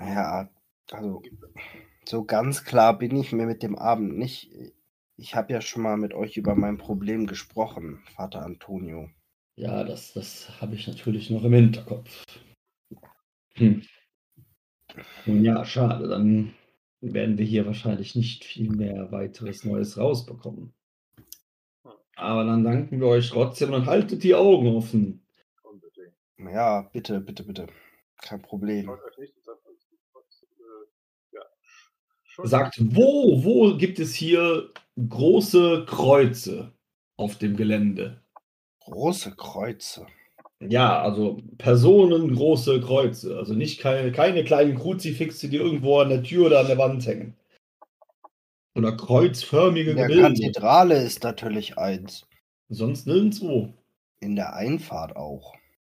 [0.00, 0.48] Ja,
[0.90, 1.22] also,
[2.06, 4.50] so ganz klar bin ich mir mit dem Abend nicht.
[5.16, 9.10] Ich habe ja schon mal mit euch über mein Problem gesprochen, Vater Antonio.
[9.56, 12.24] Ja, das, das habe ich natürlich noch im Hinterkopf.
[13.54, 13.82] Hm.
[15.26, 16.08] Nun ja, schade.
[16.08, 16.54] Dann
[17.00, 20.72] werden wir hier wahrscheinlich nicht viel mehr weiteres Neues rausbekommen.
[22.16, 25.26] Aber dann danken wir euch trotzdem und haltet die Augen offen.
[26.38, 27.66] Ja, bitte, bitte, bitte.
[28.16, 28.86] Kein Problem.
[28.86, 31.42] Schaut euch nicht und äh, ja.
[31.62, 34.70] Schon Sagt, wo, wo gibt es hier
[35.08, 36.72] große Kreuze
[37.16, 38.20] auf dem Gelände?
[38.80, 40.06] Große Kreuze.
[40.60, 43.36] Ja, also personengroße Kreuze.
[43.38, 47.06] Also nicht keine, keine kleinen Kruzifixe, die irgendwo an der Tür oder an der Wand
[47.06, 47.34] hängen.
[48.74, 50.28] Oder kreuzförmige In der Gebilde.
[50.28, 52.26] Kathedrale ist natürlich eins.
[52.68, 53.74] Sonst nirgendwo.
[54.20, 55.54] In der Einfahrt auch.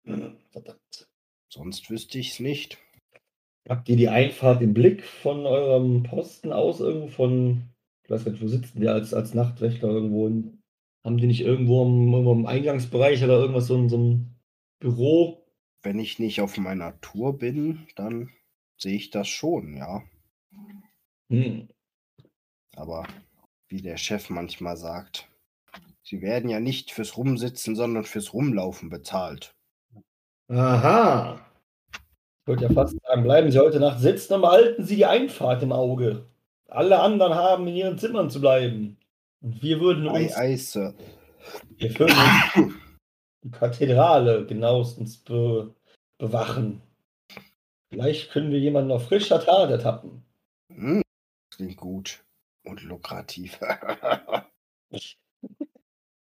[0.06, 1.08] Hm, Verdammt.
[1.50, 2.78] Sonst wüsste ich es nicht.
[3.70, 7.70] Habt ihr die Einfahrt im Blick von eurem Posten aus irgendwo von,
[8.04, 10.28] ich weiß nicht, wo sitzen die als, als Nachtwächter irgendwo?
[10.28, 10.64] In,
[11.04, 14.36] haben die nicht irgendwo im, irgendwo im Eingangsbereich oder irgendwas so in so einem
[14.80, 15.46] Büro?
[15.84, 18.30] Wenn ich nicht auf meiner Tour bin, dann
[18.78, 20.04] sehe ich das schon, ja.
[21.30, 21.70] Hm.
[22.76, 23.06] Aber
[23.68, 25.28] wie der Chef manchmal sagt,
[26.04, 29.56] sie werden ja nicht fürs Rumsitzen, sondern fürs Rumlaufen bezahlt.
[30.50, 31.51] Aha.
[32.42, 35.62] Ich würde ja fast sagen, bleiben Sie heute Nacht sitzen, aber halten Sie die Einfahrt
[35.62, 36.26] im Auge.
[36.68, 38.98] Alle anderen haben in ihren Zimmern zu bleiben.
[39.42, 40.96] Und wir würden Ei, uns, ei, Sir.
[41.78, 42.16] wir würden
[42.56, 42.74] uns
[43.44, 45.76] die Kathedrale genauestens be,
[46.18, 46.82] bewachen.
[47.90, 50.24] Vielleicht können wir jemanden auf frischer Tat ertappen.
[50.70, 51.04] Hm,
[51.54, 52.24] klingt gut
[52.64, 53.60] und lukrativ.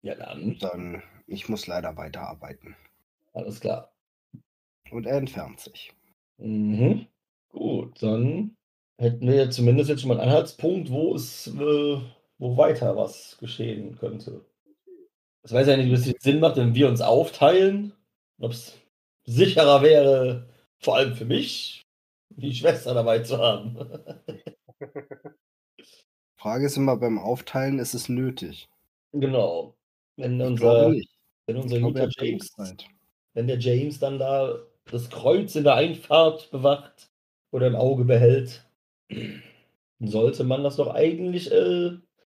[0.02, 0.58] Ja, dann.
[0.60, 2.78] dann, ich muss leider weiterarbeiten.
[3.34, 3.92] Alles klar.
[4.92, 5.92] Und er entfernt sich.
[6.40, 7.08] Mhm.
[7.50, 8.56] Gut, dann
[8.98, 12.02] hätten wir ja zumindest jetzt schon mal einen Anhaltspunkt, wo es, äh,
[12.38, 14.46] wo weiter was geschehen könnte.
[15.44, 17.94] Ich weiß ja nicht, ob es Sinn macht, wenn wir uns aufteilen.
[18.40, 18.78] Ob es
[19.26, 20.48] sicherer wäre,
[20.80, 21.82] vor allem für mich,
[22.30, 23.78] die Schwester dabei zu haben.
[26.38, 28.70] Frage ist immer beim Aufteilen, ist es nötig?
[29.12, 29.76] genau.
[30.16, 30.94] Wenn Ich unser,
[31.48, 32.56] wenn unser er James,
[33.34, 34.60] wenn der James dann da
[34.92, 37.10] das Kreuz in der Einfahrt bewacht
[37.52, 38.66] oder im Auge behält,
[40.00, 41.92] sollte man das doch eigentlich äh,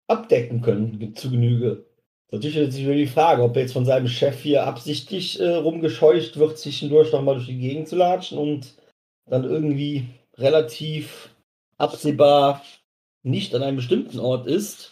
[0.06, 1.86] abdecken können, zu Genüge.
[2.32, 6.38] Natürlich ist sich die Frage, ob er jetzt von seinem Chef hier absichtlich äh, rumgescheucht
[6.38, 8.74] wird, zwischendurch nochmal durch die Gegend zu latschen und
[9.26, 10.06] dann irgendwie
[10.36, 11.34] relativ
[11.76, 12.62] absehbar
[13.22, 14.90] nicht an einem bestimmten Ort ist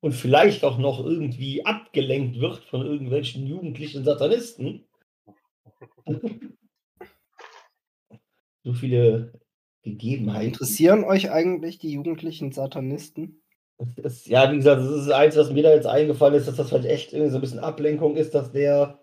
[0.00, 4.84] und vielleicht auch noch irgendwie abgelenkt wird von irgendwelchen jugendlichen Satanisten.
[8.64, 9.32] So viele
[9.82, 10.48] Gegebenheiten.
[10.48, 13.42] Interessieren euch eigentlich die jugendlichen Satanisten?
[13.78, 16.48] Das ist, ja, wie gesagt, das ist das Einzige, was mir da jetzt eingefallen ist,
[16.48, 18.98] dass das vielleicht echt irgendwie so ein bisschen Ablenkung ist, dass der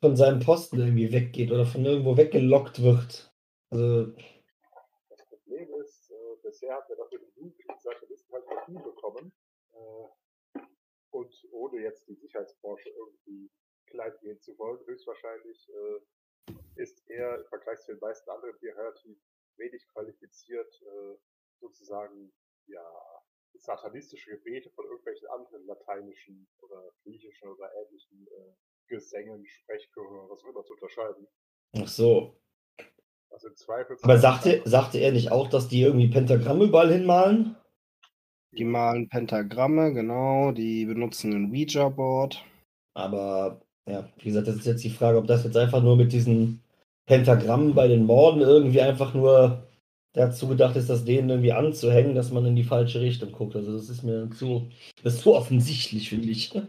[0.00, 3.32] von seinem Posten irgendwie weggeht oder von irgendwo weggelockt wird.
[3.70, 4.06] Also,
[5.08, 9.32] Das Problem ist, äh, bisher wir doch mit den jugendlichen Satanisten halt noch nie bekommen.
[9.72, 10.58] Äh,
[11.10, 13.50] und ohne jetzt die Sicherheitsbranche irgendwie
[13.92, 18.76] klein gehen zu wollen, höchstwahrscheinlich äh, ist er im Vergleich zu den meisten anderen hier
[18.76, 19.16] relativ
[19.56, 21.16] wenig qualifiziert, äh,
[21.60, 22.32] sozusagen
[22.66, 22.84] ja
[23.54, 28.54] satanistische Gebete von irgendwelchen anderen lateinischen oder griechischen oder ähnlichen äh,
[28.88, 31.28] Gesängen, Sprechchören oder was auch immer zu unterscheiden.
[31.76, 32.36] ach so.
[33.30, 33.96] Also im Zweifel.
[34.02, 37.56] Aber sagte, sagte er nicht auch, dass die irgendwie Pentagramme überall hinmalen?
[38.52, 40.52] Die malen Pentagramme, genau.
[40.52, 42.44] Die benutzen ein Ouija-Board.
[42.94, 46.12] Aber ja, wie gesagt, das ist jetzt die Frage, ob das jetzt einfach nur mit
[46.12, 46.62] diesen
[47.06, 49.66] Pentagrammen bei den Morden irgendwie einfach nur
[50.12, 53.56] dazu gedacht ist, das denen irgendwie anzuhängen, dass man in die falsche Richtung guckt.
[53.56, 54.68] Also das ist mir zu,
[55.02, 56.52] das ist zu offensichtlich, finde ich.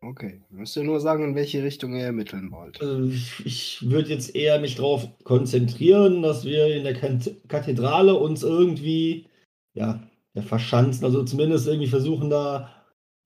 [0.00, 0.40] Okay.
[0.48, 2.80] Müsst ihr nur sagen, in welche Richtung ihr ermitteln wollt.
[2.80, 8.44] Also ich ich würde jetzt eher mich darauf konzentrieren, dass wir in der Kathedrale uns
[8.44, 9.26] irgendwie
[9.74, 10.00] ja,
[10.34, 12.70] ja, verschanzen, also zumindest irgendwie versuchen da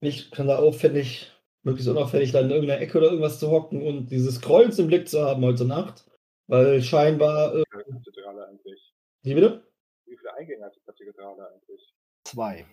[0.01, 1.31] nicht kann da auffällig,
[1.63, 5.07] möglichst unauffällig da in irgendeiner Ecke oder irgendwas zu hocken und dieses Kreuz im Blick
[5.07, 6.05] zu haben heute Nacht,
[6.47, 7.55] weil scheinbar.
[7.55, 8.93] Äh, Kathedrale eigentlich.
[9.23, 9.63] wie bitte?
[10.05, 11.93] Wie viele Eingänge hat die Kathedrale eigentlich?
[12.25, 12.65] Zwei.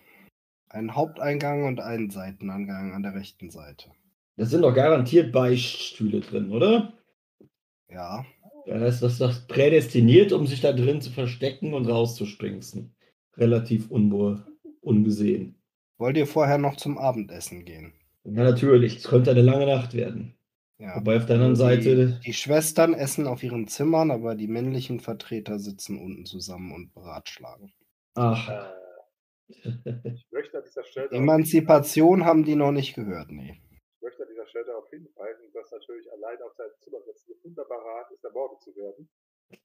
[0.69, 3.91] Einen Haupteingang und einen Seiteneingang an der rechten Seite.
[4.37, 6.93] Da sind doch garantiert Beichtstühle drin, oder?
[7.89, 8.25] Ja.
[8.67, 12.95] Ja, das ist doch prädestiniert, um sich da drin zu verstecken und rauszuspringsen.
[13.37, 14.45] Relativ unwohl,
[14.81, 15.57] ungesehen.
[15.99, 17.93] Wollt ihr vorher noch zum Abendessen gehen?
[18.25, 18.97] Ja, natürlich.
[18.97, 20.37] Es könnte eine lange Nacht werden.
[20.79, 20.97] Ja.
[20.97, 22.21] Wobei auf der anderen Die, Seite.
[22.25, 27.73] die Schwestern essen auf ihren Zimmern, aber die männlichen Vertreter sitzen unten zusammen und beratschlagen.
[28.15, 28.49] Ach.
[28.49, 28.81] Äh,
[29.49, 33.61] ich möchte an dieser Stelle darauf Emanzipation haben die noch nicht gehört, nee.
[33.97, 37.45] Ich möchte an dieser Stelle darauf hinweisen, dass natürlich allein auf seinem Zimmer sitzen eine
[37.45, 39.09] wunderbare Art ist, ermordet zu werden.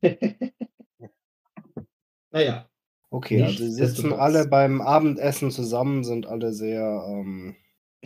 [2.31, 2.69] naja.
[3.11, 7.55] Okay, also sie sitzen alle beim Abendessen zusammen, sind alle sehr, ähm,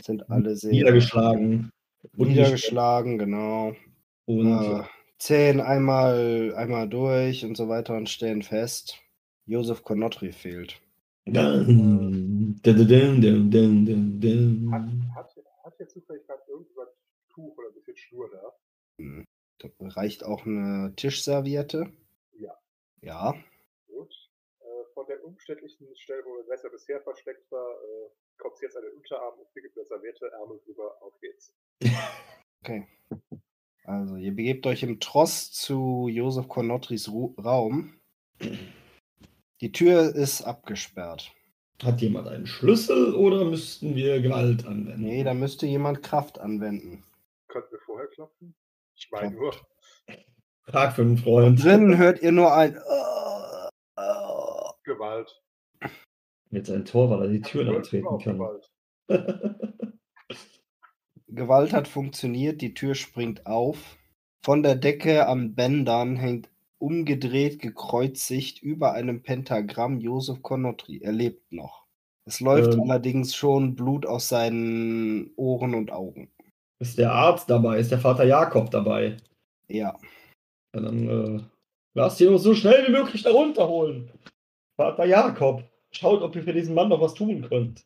[0.03, 1.71] sind alle sehr Niedergeschlagen.
[2.13, 3.75] niedergeschlagen, genau.
[4.25, 4.83] Und Äh,
[5.17, 8.99] zählen einmal, einmal durch und so weiter und stellen fest,
[9.45, 10.79] Josef Konotri fehlt.
[11.25, 14.81] Dun, dun, dun, Hat,
[15.15, 16.87] hat, hat hier zufällig gerade irgendwann
[17.29, 18.53] Tuch oder ein bisschen Schnur da?
[18.97, 19.25] Hm.
[19.59, 21.91] Da reicht auch eine Tischserviette.
[22.39, 22.57] Ja.
[23.01, 23.35] Ja.
[23.87, 24.13] Gut.
[24.61, 28.83] Äh, von der umständlichen Stelle, wo das Messer bisher versteckt war, äh, kommt jetzt an
[28.83, 31.53] den Unterarm und wickelt der Serviette, Ärmel drüber, auf geht's.
[32.61, 32.85] Okay.
[33.85, 37.93] Also, ihr begebt euch im Tross zu Josef Konotris Ru Raum.
[39.61, 41.31] Die Tür ist abgesperrt.
[41.81, 45.01] Hat jemand einen Schlüssel oder müssten wir Gewalt anwenden?
[45.01, 47.05] Nee, da müsste jemand Kraft anwenden.
[47.47, 48.53] Könnten wir vorher klopfen?
[48.95, 49.55] Ich meine nur,
[50.63, 51.63] Frag für einen Freund.
[51.63, 52.77] Drinnen hört ihr nur ein.
[54.83, 55.41] Gewalt.
[56.51, 58.37] Jetzt ein Tor, weil er die Türen Gewalt, antreten kann.
[58.37, 58.71] Gewalt.
[61.27, 63.97] Gewalt hat funktioniert, die Tür springt auf.
[64.43, 71.01] Von der Decke an Bändern hängt umgedreht, gekreuzigt über einem Pentagramm Josef Konotri.
[71.03, 71.85] Er lebt noch.
[72.25, 72.81] Es läuft Ähm.
[72.81, 76.31] allerdings schon Blut aus seinen Ohren und Augen.
[76.79, 77.79] Ist der Arzt dabei?
[77.79, 79.17] Ist der Vater Jakob dabei?
[79.67, 79.95] Ja.
[80.73, 81.43] Ja, dann äh,
[81.95, 84.11] lasst ihn uns so schnell wie möglich da runterholen.
[84.77, 87.85] Vater Jakob, schaut, ob ihr für diesen Mann noch was tun könnt.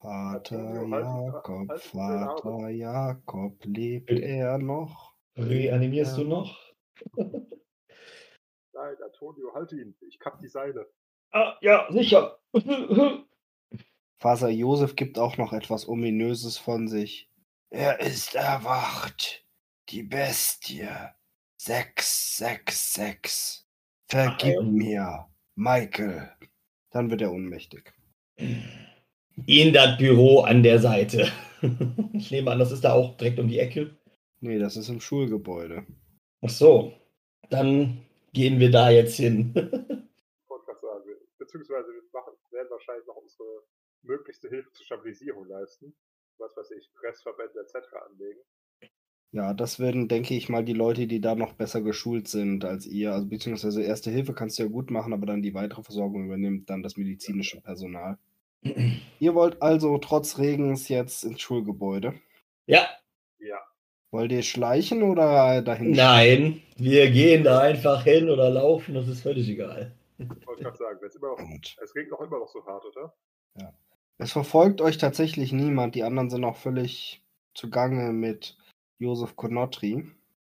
[0.00, 1.80] Vater Jakob.
[1.80, 5.14] Vater Jakob, lebt er noch?
[5.36, 6.22] Reanimierst Ja.
[6.24, 6.58] du noch?
[7.16, 9.94] Nein, Antonio, halt ihn.
[10.08, 10.90] Ich kapp die Seile.
[11.32, 12.38] Ah, ja, sicher.
[14.16, 17.30] Vater Josef gibt auch noch etwas Ominöses von sich.
[17.70, 19.44] Er ist erwacht.
[19.90, 20.88] Die Bestie.
[21.58, 23.64] 666.
[24.06, 24.72] Vergib Ach, ja.
[24.72, 26.32] mir, Michael.
[26.90, 27.92] Dann wird er ohnmächtig.
[29.46, 31.28] In das Büro an der Seite.
[32.14, 33.94] Ich nehme an, das ist da auch direkt um die Ecke.
[34.40, 35.84] Nee, das ist im Schulgebäude.
[36.40, 36.94] Ach so,
[37.50, 38.00] dann
[38.32, 39.52] gehen wir da jetzt hin.
[39.54, 43.44] Ich wollte gerade sagen, wir- beziehungsweise wir machen, werden wahrscheinlich noch unsere
[44.02, 45.94] möglichste Hilfe zur Stabilisierung leisten.
[46.38, 47.76] Was weiß ich, Pressverbände etc.
[48.10, 48.40] anlegen.
[49.32, 52.86] Ja, das werden, denke ich mal, die Leute, die da noch besser geschult sind als
[52.86, 53.12] ihr.
[53.12, 56.68] Also beziehungsweise Erste Hilfe kannst du ja gut machen, aber dann die weitere Versorgung übernimmt
[56.68, 58.18] dann das medizinische Personal.
[59.20, 62.14] Ihr wollt also trotz Regens jetzt ins Schulgebäude.
[62.66, 62.88] ja,
[63.38, 63.58] Ja,
[64.10, 65.92] Wollt ihr schleichen oder dahin?
[65.92, 69.94] nein, wir gehen da einfach hin oder laufen, das ist völlig egal.
[70.18, 71.38] ich wollte gerade sagen, wenn's immer noch,
[71.82, 73.14] es regnet auch immer noch so hart, oder?
[74.18, 75.94] Es verfolgt euch tatsächlich niemand.
[75.94, 77.22] Die anderen sind auch völlig
[77.54, 78.58] zugange mit
[79.00, 80.04] Josef Konotri.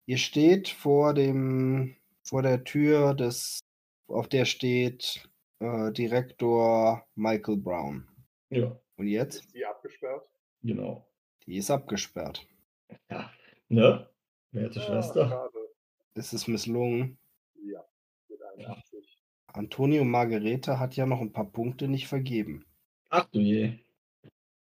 [0.07, 3.61] Ihr steht vor dem, vor der Tür des,
[4.09, 5.29] auf der steht
[5.61, 8.09] äh, Direktor Michael Brown.
[8.51, 9.45] Ja, Und jetzt?
[9.45, 10.27] Ist die abgesperrt?
[10.63, 11.05] genau.
[11.47, 12.47] Die ist abgesperrt.
[13.11, 13.31] Ja,
[13.69, 14.09] ne?
[14.53, 15.29] Werte Ja, Schwester.
[15.29, 15.59] schade.
[16.15, 17.19] Es ist misslungen.
[17.63, 17.85] Ja,
[18.29, 19.19] mit 81.
[19.49, 22.65] Antonio Margarete hat ja noch ein paar Punkte nicht vergeben.
[23.11, 23.79] Ach du je.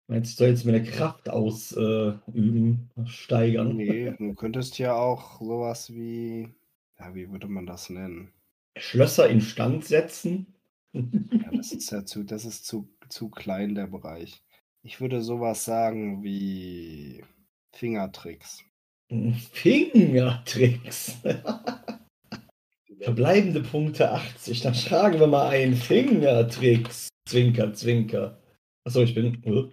[0.10, 3.76] Meinst du, soll jetzt meine Kraft ausüben, steigern?
[3.76, 6.50] Nee, du könntest ja auch sowas wie,
[6.98, 8.34] ja, wie würde man das nennen?
[8.76, 10.48] Schlösser instand setzen?
[10.94, 14.42] Ja, das ist ja zu, das ist zu, zu klein, der Bereich.
[14.82, 17.24] Ich würde sowas sagen wie
[17.76, 18.64] Fingertricks.
[19.52, 21.20] Fingertricks.
[23.00, 24.62] Verbleibende Punkte 80.
[24.62, 25.76] Dann schlagen wir mal ein.
[25.76, 27.10] Fingertricks.
[27.28, 28.42] Zwinker, zwinker.
[28.84, 29.70] Achso, ich bin uh,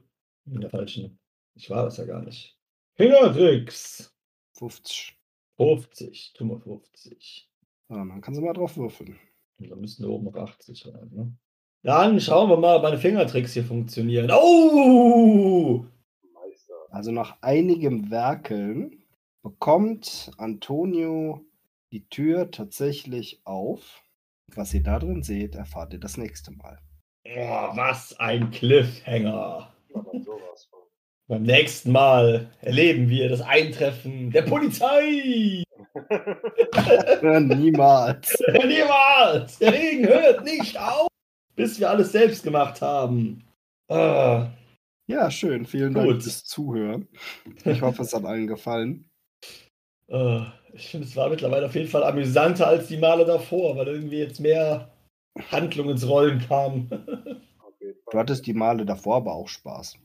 [0.47, 1.18] in der falschen.
[1.55, 2.57] Ich war das ja gar nicht.
[2.94, 4.15] Fingertricks.
[4.58, 5.16] 50.
[5.57, 6.33] 50.
[6.34, 7.50] Tu mal 50.
[7.89, 9.18] Ja, dann kannst du mal drauf würfeln.
[9.58, 11.36] Und dann müssen da oben noch 80 rein, ne?
[11.83, 14.31] Dann schauen wir mal, ob meine Fingertricks hier funktionieren.
[14.33, 15.86] Oh!
[16.34, 16.75] Meister.
[16.91, 19.05] Also nach einigem Werkeln
[19.42, 21.44] bekommt Antonio
[21.92, 24.02] die Tür tatsächlich auf.
[24.49, 26.81] Was ihr da drin seht, erfahrt ihr das nächste Mal.
[27.25, 29.73] Oh, was ein Cliffhanger.
[30.25, 30.81] Sowas von.
[31.28, 35.65] Beim nächsten Mal erleben wir das Eintreffen der Polizei.
[37.23, 38.36] Niemals.
[38.52, 39.58] Niemals!
[39.58, 41.08] Der Regen hört nicht auf,
[41.57, 43.42] bis wir alles selbst gemacht haben.
[43.89, 44.49] Ah,
[45.08, 45.66] Ja, schön.
[45.66, 46.23] Vielen Dank Gut.
[46.23, 47.08] fürs Zuhören.
[47.65, 49.08] Ich hoffe, es hat allen gefallen.
[50.10, 53.89] ah, ich finde, es war mittlerweile auf jeden Fall amüsanter als die Male davor, weil
[53.89, 54.91] irgendwie jetzt mehr
[55.50, 56.89] Handlung ins Rollen kam.
[58.10, 59.98] Du hattest die Male davor aber auch Spaß.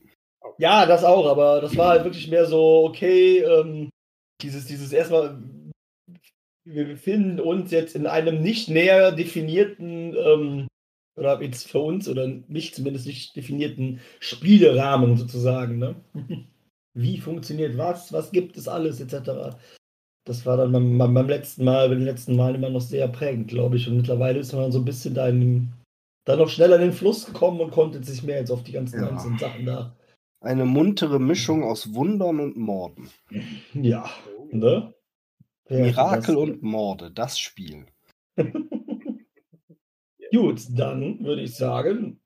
[0.58, 3.90] Ja, das auch, aber das war halt wirklich mehr so, okay, ähm,
[4.42, 5.42] dieses, dieses erstmal,
[6.64, 10.68] wir befinden uns jetzt in einem nicht näher definierten, ähm,
[11.18, 15.96] oder jetzt für uns, oder nicht zumindest nicht definierten Spielerahmen sozusagen, ne?
[16.94, 19.56] Wie funktioniert was, was gibt es alles, etc.
[20.26, 23.48] Das war dann beim, beim, letzten Mal, bei den letzten Malen immer noch sehr prägend,
[23.48, 23.88] glaube ich.
[23.88, 25.72] Und mittlerweile ist man so ein bisschen da in
[26.24, 29.00] dann noch schneller in den Fluss gekommen und konnte sich mehr jetzt auf die ganzen
[29.00, 29.08] Ja.
[29.08, 29.96] einzelnen Sachen da.
[30.40, 33.10] Eine muntere Mischung aus Wundern und Morden.
[33.74, 34.10] Ja,
[34.50, 34.92] ne?
[35.66, 37.86] Wer Mirakel und Morde, das Spiel.
[40.32, 42.20] Gut, dann würde ich sagen,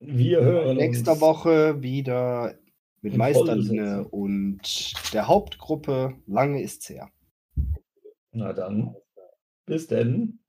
[0.00, 1.20] wir hören Nächste uns.
[1.20, 2.58] Woche wieder
[3.02, 4.60] mit In Meisterlinne und
[5.12, 6.14] der Hauptgruppe.
[6.26, 7.10] Lange ist's her.
[8.32, 8.96] Na dann,
[9.66, 10.40] bis denn.